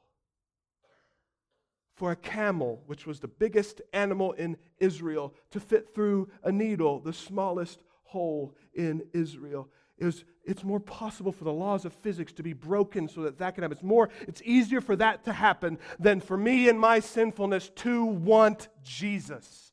for 1.98 2.12
a 2.12 2.16
camel, 2.16 2.84
which 2.86 3.08
was 3.08 3.20
the 3.20 3.28
biggest 3.28 3.82
animal 3.91 4.32
in 4.34 4.56
Israel, 4.78 5.34
to 5.50 5.60
fit 5.60 5.95
through 5.95 6.30
a 6.43 6.52
needle, 6.52 7.00
the 7.00 7.12
smallest 7.12 7.82
hole 8.04 8.54
in 8.76 9.04
Israel. 9.14 9.68
It 9.98 10.06
was, 10.06 10.24
it's 10.45 10.64
more 10.64 10.80
possible 10.80 11.32
for 11.32 11.43
the 11.43 11.52
laws 11.52 11.86
of 11.86 11.93
physics 11.93 12.32
to 12.34 12.43
be 12.43 12.54
broken 12.54 13.08
so 13.08 13.24
that 13.24 13.39
that 13.39 13.56
can 13.56 13.64
happen. 13.64 13.76
It's 13.76 13.84
more, 13.84 14.10
it's 14.28 14.43
easier 14.45 14.80
for 14.80 14.95
that 14.95 15.26
to 15.26 15.34
happen 15.34 15.80
than 15.98 16.22
for 16.22 16.38
me 16.38 16.70
and 16.70 16.80
my 16.80 17.00
sinfulness 17.00 17.72
to 17.78 18.06
want 18.06 18.68
Jesus. 18.84 19.72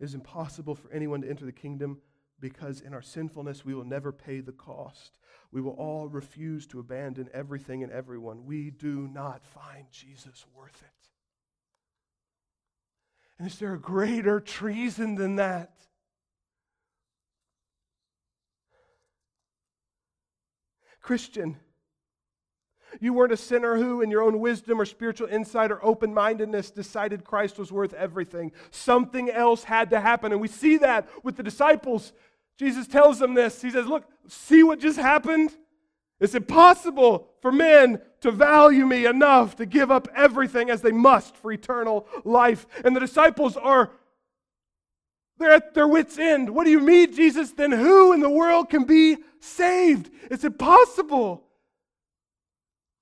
It 0.00 0.04
is 0.04 0.14
impossible 0.14 0.74
for 0.74 0.90
anyone 0.92 1.20
to 1.22 1.30
enter 1.30 1.44
the 1.44 1.52
kingdom 1.52 1.98
because 2.40 2.80
in 2.80 2.94
our 2.94 3.02
sinfulness 3.02 3.64
we 3.64 3.74
will 3.74 3.84
never 3.84 4.12
pay 4.12 4.40
the 4.40 4.52
cost. 4.52 5.12
We 5.52 5.60
will 5.60 5.72
all 5.72 6.08
refuse 6.08 6.66
to 6.68 6.80
abandon 6.80 7.28
everything 7.34 7.82
and 7.82 7.92
everyone. 7.92 8.46
We 8.46 8.70
do 8.70 9.08
not 9.08 9.44
find 9.44 9.86
Jesus 9.90 10.44
worth 10.54 10.80
it. 10.82 11.08
And 13.38 13.48
is 13.48 13.58
there 13.58 13.74
a 13.74 13.80
greater 13.80 14.38
treason 14.38 15.14
than 15.14 15.36
that? 15.36 15.72
Christian, 21.00 21.56
you 23.00 23.12
weren't 23.12 23.32
a 23.32 23.36
sinner 23.36 23.76
who, 23.76 24.02
in 24.02 24.10
your 24.10 24.22
own 24.22 24.40
wisdom 24.40 24.80
or 24.80 24.84
spiritual 24.84 25.28
insight 25.28 25.70
or 25.70 25.84
open 25.84 26.12
mindedness, 26.12 26.70
decided 26.70 27.24
Christ 27.24 27.58
was 27.58 27.72
worth 27.72 27.94
everything. 27.94 28.52
Something 28.70 29.30
else 29.30 29.64
had 29.64 29.90
to 29.90 30.00
happen. 30.00 30.32
And 30.32 30.40
we 30.40 30.48
see 30.48 30.76
that 30.78 31.08
with 31.22 31.36
the 31.36 31.42
disciples. 31.42 32.12
Jesus 32.60 32.86
tells 32.86 33.18
them 33.18 33.32
this. 33.32 33.62
He 33.62 33.70
says, 33.70 33.86
Look, 33.86 34.04
see 34.28 34.62
what 34.62 34.80
just 34.80 34.98
happened? 34.98 35.50
It's 36.20 36.34
impossible 36.34 37.30
for 37.40 37.50
men 37.50 38.02
to 38.20 38.30
value 38.30 38.84
me 38.84 39.06
enough 39.06 39.56
to 39.56 39.64
give 39.64 39.90
up 39.90 40.08
everything 40.14 40.68
as 40.68 40.82
they 40.82 40.92
must 40.92 41.38
for 41.38 41.50
eternal 41.50 42.06
life. 42.22 42.66
And 42.84 42.94
the 42.94 43.00
disciples 43.00 43.56
are 43.56 43.92
they're 45.38 45.52
at 45.52 45.72
their 45.72 45.88
wits' 45.88 46.18
end. 46.18 46.50
What 46.50 46.64
do 46.64 46.70
you 46.70 46.80
mean, 46.80 47.14
Jesus? 47.14 47.52
Then 47.52 47.72
who 47.72 48.12
in 48.12 48.20
the 48.20 48.28
world 48.28 48.68
can 48.68 48.84
be 48.84 49.16
saved? 49.40 50.10
It's 50.30 50.44
impossible. 50.44 51.42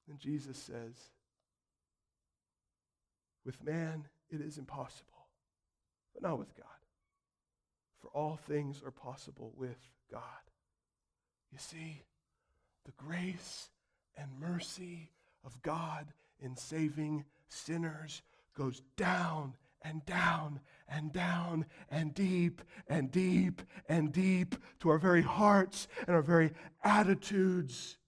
And 0.09 0.21
Jesus 0.21 0.57
says, 0.57 0.95
With 3.45 3.61
man, 3.65 4.07
it 4.31 4.41
is 4.41 4.57
impossible, 4.57 5.27
but 6.15 6.23
not 6.23 6.39
with 6.39 6.55
God. 6.55 6.78
For 8.01 8.09
all 8.09 8.39
things 8.47 8.83
are 8.85 8.91
possible 8.91 9.53
with 9.57 9.79
God. 10.11 10.23
You 11.53 11.59
see, 11.59 12.03
the 12.85 12.93
grace 12.97 13.71
and 14.17 14.29
mercy 14.41 15.11
of 15.45 15.61
God 15.63 16.07
in 16.41 16.57
saving 16.57 17.25
sinners 17.49 18.23
goes 18.57 18.83
down 18.97 19.55
and 19.83 20.05
down 20.05 20.61
and 20.89 21.13
down 21.13 21.67
and 21.91 22.15
deep 22.15 22.63
and 22.89 23.11
deep 23.11 23.63
and 23.89 24.13
deep 24.13 24.55
to 24.81 24.91
our 24.91 24.99
very 24.99 25.23
hearts 25.23 25.89
and 26.07 26.15
our 26.15 26.23
very 26.23 26.53
attitudes. 26.83 27.99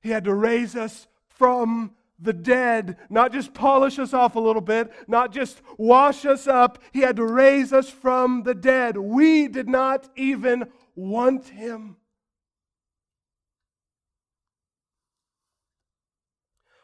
He 0.00 0.10
had 0.10 0.24
to 0.24 0.34
raise 0.34 0.74
us 0.74 1.06
from 1.28 1.92
the 2.22 2.32
dead, 2.32 2.96
not 3.10 3.32
just 3.32 3.52
polish 3.52 3.98
us 3.98 4.14
off 4.14 4.36
a 4.36 4.40
little 4.40 4.62
bit, 4.62 4.92
not 5.08 5.32
just 5.32 5.60
wash 5.76 6.24
us 6.24 6.46
up. 6.46 6.78
He 6.92 7.00
had 7.00 7.16
to 7.16 7.26
raise 7.26 7.72
us 7.72 7.90
from 7.90 8.44
the 8.44 8.54
dead. 8.54 8.96
We 8.96 9.48
did 9.48 9.68
not 9.68 10.08
even 10.16 10.66
want 10.94 11.48
him. 11.48 11.96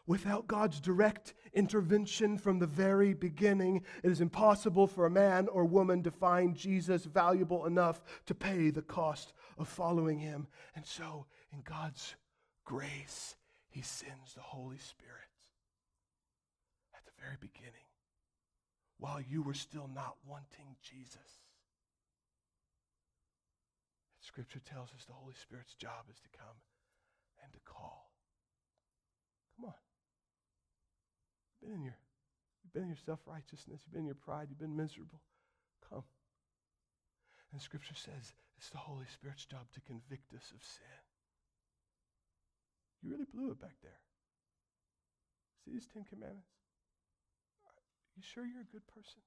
Without 0.06 0.46
God's 0.46 0.80
direct 0.80 1.34
intervention 1.52 2.38
from 2.38 2.58
the 2.58 2.66
very 2.66 3.12
beginning, 3.12 3.82
it 4.02 4.10
is 4.10 4.22
impossible 4.22 4.86
for 4.86 5.04
a 5.04 5.10
man 5.10 5.48
or 5.48 5.66
woman 5.66 6.02
to 6.02 6.10
find 6.10 6.56
Jesus 6.56 7.04
valuable 7.04 7.66
enough 7.66 8.00
to 8.24 8.34
pay 8.34 8.70
the 8.70 8.80
cost 8.80 9.34
of 9.58 9.68
following 9.68 10.18
him. 10.18 10.46
And 10.74 10.86
so, 10.86 11.26
in 11.52 11.60
God's 11.60 12.16
grace, 12.64 13.36
he 13.68 13.82
sends 13.82 14.32
the 14.32 14.40
Holy 14.40 14.78
Spirit 14.78 15.27
very 17.28 17.36
beginning 17.40 17.84
while 18.96 19.20
you 19.20 19.42
were 19.42 19.54
still 19.54 19.88
not 19.92 20.16
wanting 20.24 20.80
Jesus. 20.80 21.44
Scripture 24.20 24.60
tells 24.64 24.88
us 24.96 25.04
the 25.04 25.12
Holy 25.12 25.34
Spirit's 25.36 25.74
job 25.74 26.08
is 26.10 26.16
to 26.20 26.28
come 26.32 26.56
and 27.44 27.52
to 27.52 27.60
call. 27.68 28.10
Come 29.56 29.66
on. 29.66 29.80
You've 31.60 31.68
been 31.68 31.78
in 31.78 31.84
your, 31.84 31.98
you've 32.64 32.72
been 32.72 32.88
in 32.88 32.96
your 32.96 33.04
self-righteousness, 33.04 33.80
you've 33.84 33.92
been 33.92 34.08
in 34.08 34.12
your 34.12 34.24
pride, 34.24 34.48
you've 34.48 34.58
been 34.58 34.76
miserable. 34.76 35.20
Come. 35.84 36.04
And 37.52 37.60
Scripture 37.60 37.94
says 37.96 38.32
it's 38.56 38.70
the 38.70 38.78
Holy 38.78 39.06
Spirit's 39.12 39.44
job 39.44 39.68
to 39.74 39.80
convict 39.80 40.32
us 40.32 40.52
of 40.56 40.64
sin. 40.64 41.02
You 43.02 43.10
really 43.12 43.28
blew 43.32 43.52
it 43.52 43.60
back 43.60 43.76
there. 43.82 44.00
See 45.64 45.72
these 45.72 45.88
Ten 45.92 46.04
Commandments? 46.08 46.57
You 48.18 48.24
sure 48.24 48.44
you're 48.44 48.62
a 48.62 48.72
good 48.72 48.86
person? 48.88 49.22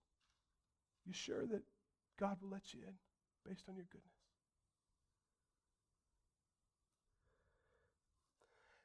You 1.06 1.14
sure 1.14 1.46
that 1.48 1.62
God 2.20 2.36
will 2.42 2.50
let 2.50 2.74
you 2.74 2.82
in 2.86 2.94
based 3.48 3.64
on 3.70 3.76
your 3.78 3.86
goodness? 3.90 4.12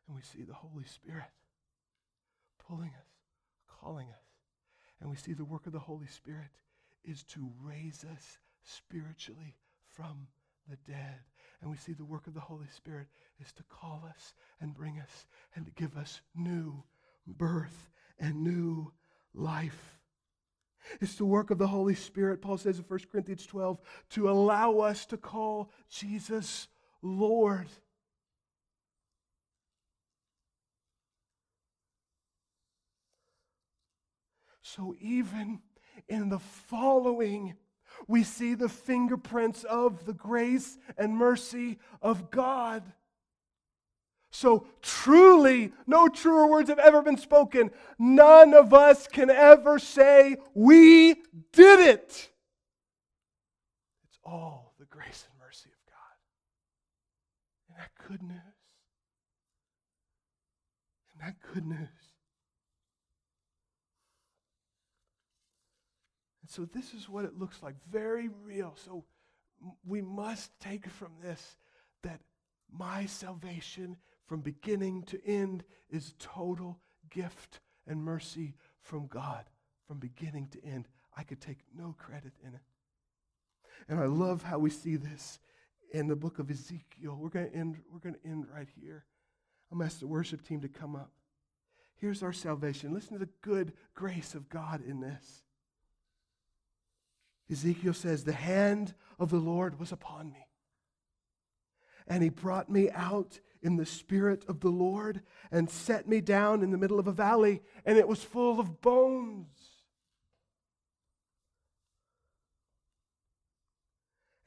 And 0.07 0.15
we 0.15 0.23
see 0.23 0.45
the 0.45 0.55
Holy 0.55 0.85
Spirit 0.85 1.27
pulling 2.69 2.91
us, 2.91 3.09
calling 3.83 4.07
us. 4.07 4.25
And 5.01 5.11
we 5.11 5.17
see 5.17 5.33
the 5.33 5.45
work 5.45 5.67
of 5.67 5.73
the 5.73 5.81
Holy 5.81 6.07
Spirit 6.07 6.51
is 7.03 7.25
to 7.25 7.51
raise 7.61 8.05
us 8.05 8.39
spiritually 8.63 9.57
from 9.89 10.29
the 10.71 10.77
dead. 10.89 11.19
And 11.61 11.69
we 11.69 11.77
see 11.79 11.95
the 11.95 12.05
work 12.05 12.29
of 12.29 12.35
the 12.35 12.41
Holy 12.41 12.69
Spirit 12.69 13.09
is 13.41 13.51
to 13.55 13.65
call 13.65 14.05
us 14.09 14.35
and 14.61 14.73
bring 14.73 15.01
us 15.01 15.27
and 15.57 15.67
to 15.67 15.73
give 15.73 15.97
us 15.97 16.21
new 16.37 16.85
birth 17.27 17.91
and 18.21 18.45
new 18.45 18.93
life. 19.35 19.96
It's 21.01 21.17
the 21.17 21.25
work 21.25 21.51
of 21.51 21.59
the 21.59 21.67
Holy 21.67 21.95
Spirit, 21.95 22.41
Paul 22.41 22.59
says 22.59 22.79
in 22.79 22.85
1 22.85 23.01
Corinthians 23.11 23.47
12, 23.47 23.81
to 24.11 24.31
allow 24.31 24.79
us 24.79 25.07
to 25.07 25.17
call 25.17 25.71
Jesus 25.89 26.69
Lord. 27.03 27.69
So 34.63 34.95
even 35.01 35.61
in 36.09 36.29
the 36.29 36.39
following, 36.39 37.55
we 38.07 38.23
see 38.23 38.55
the 38.55 38.69
fingerprints 38.69 39.65
of 39.65 40.05
the 40.07 40.13
grace 40.13 40.77
and 40.99 41.17
mercy 41.17 41.79
of 42.03 42.31
God. 42.31 42.83
So 44.37 44.67
truly, 44.83 45.73
no 45.87 46.09
truer 46.09 46.47
words 46.47 46.69
have 46.69 46.79
ever 46.79 47.01
been 47.01 47.17
spoken. 47.17 47.71
None 47.99 48.53
of 48.53 48.75
us 48.75 49.09
can 49.09 49.31
ever 49.31 49.79
say, 49.79 50.37
We 50.53 51.15
did 51.55 51.81
it. 51.81 52.29
It's 54.05 54.19
all 54.23 54.75
the 54.79 54.85
grace 54.85 55.27
and 55.31 55.41
mercy 55.41 55.71
of 55.71 55.91
God. 55.91 56.17
Isn't 57.65 57.79
that 57.79 58.09
good 58.09 58.23
news? 58.23 58.41
That 61.19 61.37
good 61.55 61.67
news? 61.67 61.89
And 66.43 66.51
so 66.51 66.67
this 66.67 66.93
is 66.93 67.09
what 67.09 67.25
it 67.25 67.39
looks 67.39 67.63
like 67.63 67.77
very 67.91 68.29
real. 68.45 68.77
So 68.85 69.07
we 69.87 70.03
must 70.03 70.51
take 70.61 70.87
from 70.91 71.13
this 71.23 71.57
that 72.03 72.21
my 72.71 73.07
salvation 73.07 73.97
from 74.27 74.41
beginning 74.41 75.03
to 75.05 75.25
end 75.27 75.65
is 75.91 76.15
total 76.19 76.79
gift 77.11 77.61
and 77.87 78.03
mercy 78.03 78.55
from 78.81 79.07
God 79.07 79.45
from 79.87 79.99
beginning 79.99 80.49
to 80.49 80.65
end. 80.65 80.89
I 81.17 81.23
could 81.23 81.41
take 81.41 81.59
no 81.77 81.95
credit 81.99 82.33
in 82.43 82.55
it. 82.55 82.61
And 83.89 84.01
I 84.01 84.07
love 84.07 84.43
how 84.43 84.59
we 84.59 84.71
see 84.71 84.97
this 84.97 85.39
in 85.93 86.09
the 86.09 86.17
book 86.17 86.39
of 86.39 86.51
Ezekiel. 86.51 87.17
We're 87.19 87.29
going 87.29 87.51
to 87.51 87.57
end, 87.57 87.77
we're 87.93 88.01
going 88.01 88.17
to 88.17 88.29
end 88.29 88.47
right 88.53 88.69
here. 88.81 89.05
I'm 89.71 89.79
going 89.79 89.89
to 89.89 89.95
ask 89.95 90.01
the 90.01 90.07
worship 90.07 90.47
team 90.47 90.61
to 90.63 90.69
come 90.69 90.97
up. 90.97 91.11
Here's 91.97 92.23
our 92.23 92.33
salvation. 92.33 92.93
Listen 92.93 93.15
to 93.15 93.25
the 93.25 93.31
good 93.43 93.73
grace 93.95 94.35
of 94.35 94.49
God 94.49 94.83
in 94.87 95.01
this. 95.01 95.43
Ezekiel 97.51 97.95
says, 97.95 98.25
The 98.25 98.33
hand 98.33 98.95
of 99.19 99.31
the 99.31 99.39
Lord 99.39 99.79
was 99.79 99.93
upon 99.93 100.31
me. 100.33 100.47
And 102.07 102.23
he 102.23 102.29
brought 102.29 102.69
me 102.69 102.91
out 102.91 103.41
in 103.63 103.77
the 103.77 103.87
spirit 103.87 104.45
of 104.49 104.61
the 104.61 104.69
Lord 104.71 105.23
and 105.51 105.71
set 105.71 106.09
me 106.09 106.21
down 106.21 106.63
in 106.63 106.71
the 106.71 106.79
middle 106.79 106.99
of 106.99 107.07
a 107.07 107.13
valley, 107.13 107.63
and 107.85 107.99
it 107.99 108.09
was 108.09 108.23
full 108.23 108.61
of 108.61 108.81
bones. 108.81 109.47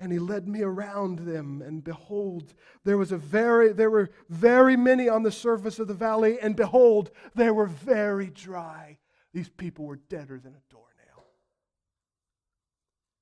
and 0.02 0.14
he 0.14 0.20
led 0.20 0.48
me 0.48 0.62
around 0.62 1.20
them 1.20 1.62
and 1.62 1.84
behold 1.84 2.54
there 2.86 2.98
was 2.98 3.12
a 3.12 3.18
very 3.18 3.74
there 3.74 3.90
were 3.90 4.10
very 4.30 4.78
many 4.78 5.10
on 5.10 5.24
the 5.24 5.32
surface 5.32 5.78
of 5.78 5.90
the 5.90 5.94
valley 5.94 6.40
and 6.40 6.56
behold 6.56 7.12
they 7.36 7.52
were 7.52 7.66
very 7.66 8.28
dry 8.28 8.98
these 9.34 9.50
people 9.50 9.84
were 9.84 9.98
deader 9.98 10.40
than 10.40 10.54
a 10.54 10.72
door 10.72 10.90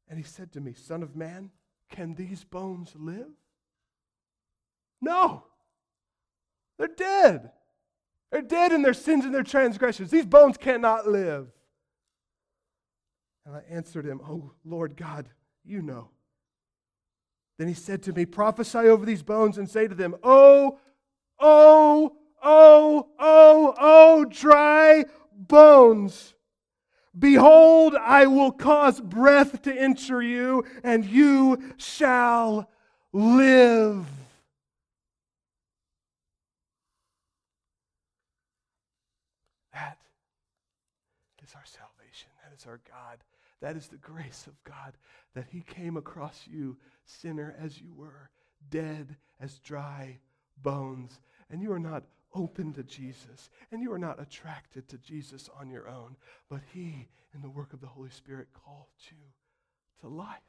and 0.10 0.18
he 0.18 0.24
said 0.24 0.52
to 0.54 0.62
me, 0.62 0.74
Son 0.74 1.04
of 1.04 1.16
man, 1.16 1.52
can 1.90 2.16
these 2.16 2.44
bones 2.44 2.94
live? 2.96 3.32
No. 5.02 5.44
They're 6.78 6.88
dead. 6.88 7.52
They're 8.32 8.42
dead 8.42 8.72
in 8.72 8.82
their 8.82 8.94
sins 8.94 9.26
and 9.26 9.34
their 9.34 9.44
transgressions. 9.44 10.12
These 10.12 10.26
bones 10.26 10.58
cannot 10.58 11.08
live. 11.08 11.48
And 13.46 13.56
I 13.56 13.62
answered 13.70 14.06
him, 14.06 14.22
Oh, 14.24 14.52
Lord 14.66 14.98
God, 14.98 15.30
you 15.64 15.82
know. 15.82 16.10
Then 17.58 17.68
he 17.68 17.74
said 17.74 18.04
to 18.04 18.14
me, 18.14 18.26
Prophesy 18.26 18.80
over 18.80 19.06
these 19.06 19.24
bones 19.24 19.58
and 19.58 19.70
say 19.70 19.88
to 19.88 19.96
them, 19.96 20.16
Oh, 20.24 20.80
oh, 21.40 22.18
oh, 22.44 23.08
oh, 23.18 23.74
oh, 23.80 24.26
dry 24.26 25.06
bones. 25.32 26.34
Behold, 27.18 27.96
I 27.96 28.28
will 28.28 28.52
cause 28.52 29.02
breath 29.02 29.64
to 29.64 29.74
enter 29.74 30.22
you, 30.22 30.64
and 30.84 31.04
you 31.04 31.74
shall 31.78 32.70
live. 33.12 34.06
That 39.74 39.98
is 41.48 41.56
our 41.56 41.66
salvation. 41.66 42.30
That 42.44 42.56
is 42.58 42.66
our 42.66 42.82
God. 42.90 43.24
That 43.62 43.76
is 43.76 43.88
the 43.88 43.98
grace 43.98 44.46
of 44.48 44.64
God 44.64 44.98
that 45.34 45.48
He 45.50 45.62
came 45.62 45.98
across 45.98 46.46
you, 46.48 46.78
sinner 47.06 47.56
as 47.60 47.80
you 47.82 47.94
were, 47.94 48.30
dead 48.70 49.16
as 49.40 49.60
dry 49.60 50.20
bones. 50.62 51.20
And 51.50 51.62
you 51.62 51.72
are 51.72 51.80
not 51.80 52.04
open 52.36 52.74
to 52.74 52.84
Jesus. 52.84 53.50
And 53.72 53.82
you 53.82 53.92
are 53.94 54.00
not 54.00 54.22
attracted 54.22 54.88
to 54.90 54.98
Jesus 54.98 55.50
on 55.60 55.70
your 55.70 55.88
own, 55.88 56.18
but 56.50 56.62
He, 56.74 57.08
in 57.34 57.42
the 57.42 57.50
work 57.50 57.74
of 57.74 57.82
the 57.82 57.88
Holy 57.88 58.10
Spirit, 58.10 58.48
called 58.54 58.88
you 59.10 59.18
to 60.02 60.08
life. 60.08 60.42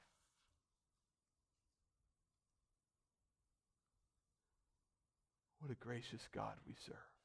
What 5.60 5.70
a 5.72 5.74
gracious 5.74 6.28
God 6.32 6.54
we 6.66 6.74
serve. 6.84 7.17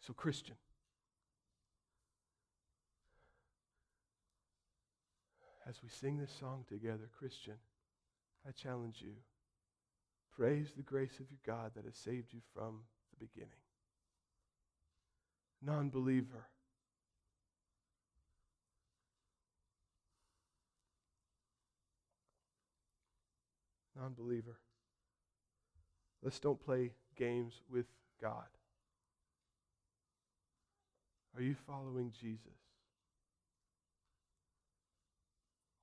So, 0.00 0.12
Christian, 0.12 0.56
as 5.68 5.82
we 5.82 5.88
sing 5.88 6.18
this 6.18 6.32
song 6.40 6.64
together, 6.68 7.08
Christian, 7.18 7.56
I 8.48 8.52
challenge 8.52 8.96
you 9.00 9.12
Praise 10.40 10.72
the 10.74 10.82
grace 10.82 11.20
of 11.20 11.26
your 11.30 11.40
God 11.44 11.72
that 11.76 11.84
has 11.84 11.96
saved 11.96 12.32
you 12.32 12.40
from 12.54 12.80
the 13.10 13.26
beginning. 13.26 13.50
non 15.60 15.90
believer. 15.90 16.46
Non 23.94 24.14
believer. 24.14 24.58
Let's 26.22 26.38
don't 26.38 26.58
play 26.58 26.92
games 27.16 27.60
with 27.70 27.84
God. 28.18 28.46
Are 31.36 31.42
you 31.42 31.54
following 31.66 32.12
Jesus? 32.20 32.46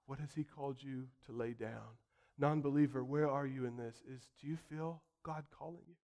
What 0.05 0.19
has 0.19 0.29
He 0.35 0.43
called 0.43 0.77
you 0.81 1.07
to 1.25 1.31
lay 1.31 1.53
down? 1.53 1.97
Non 2.37 2.61
believer, 2.61 3.03
where 3.03 3.29
are 3.29 3.47
you 3.47 3.65
in 3.65 3.77
this? 3.77 3.95
Is 4.09 4.27
do 4.39 4.47
you 4.47 4.57
feel 4.69 5.01
God 5.23 5.45
calling 5.57 5.83
you? 5.87 5.95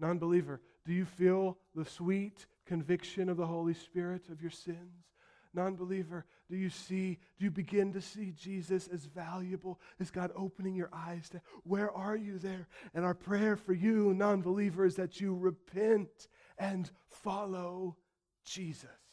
Non 0.00 0.18
believer, 0.18 0.60
do 0.84 0.92
you 0.92 1.04
feel 1.04 1.58
the 1.74 1.84
sweet 1.84 2.46
conviction 2.66 3.28
of 3.28 3.36
the 3.36 3.46
Holy 3.46 3.74
Spirit 3.74 4.28
of 4.30 4.40
your 4.40 4.50
sins? 4.50 5.06
Non 5.54 5.76
believer, 5.76 6.26
do 6.50 6.56
you 6.56 6.70
see, 6.70 7.18
do 7.38 7.44
you 7.44 7.50
begin 7.50 7.92
to 7.92 8.00
see 8.00 8.32
Jesus 8.32 8.88
as 8.88 9.06
valuable? 9.06 9.80
Is 9.98 10.10
God 10.10 10.30
opening 10.36 10.74
your 10.74 10.90
eyes 10.92 11.28
to 11.30 11.40
where 11.64 11.90
are 11.90 12.16
you 12.16 12.38
there? 12.38 12.68
And 12.94 13.04
our 13.04 13.14
prayer 13.14 13.56
for 13.56 13.72
you, 13.72 14.14
non 14.14 14.42
believer, 14.42 14.84
is 14.84 14.96
that 14.96 15.20
you 15.20 15.34
repent 15.34 16.28
and 16.58 16.90
follow 17.22 17.96
Jesus. 18.44 19.07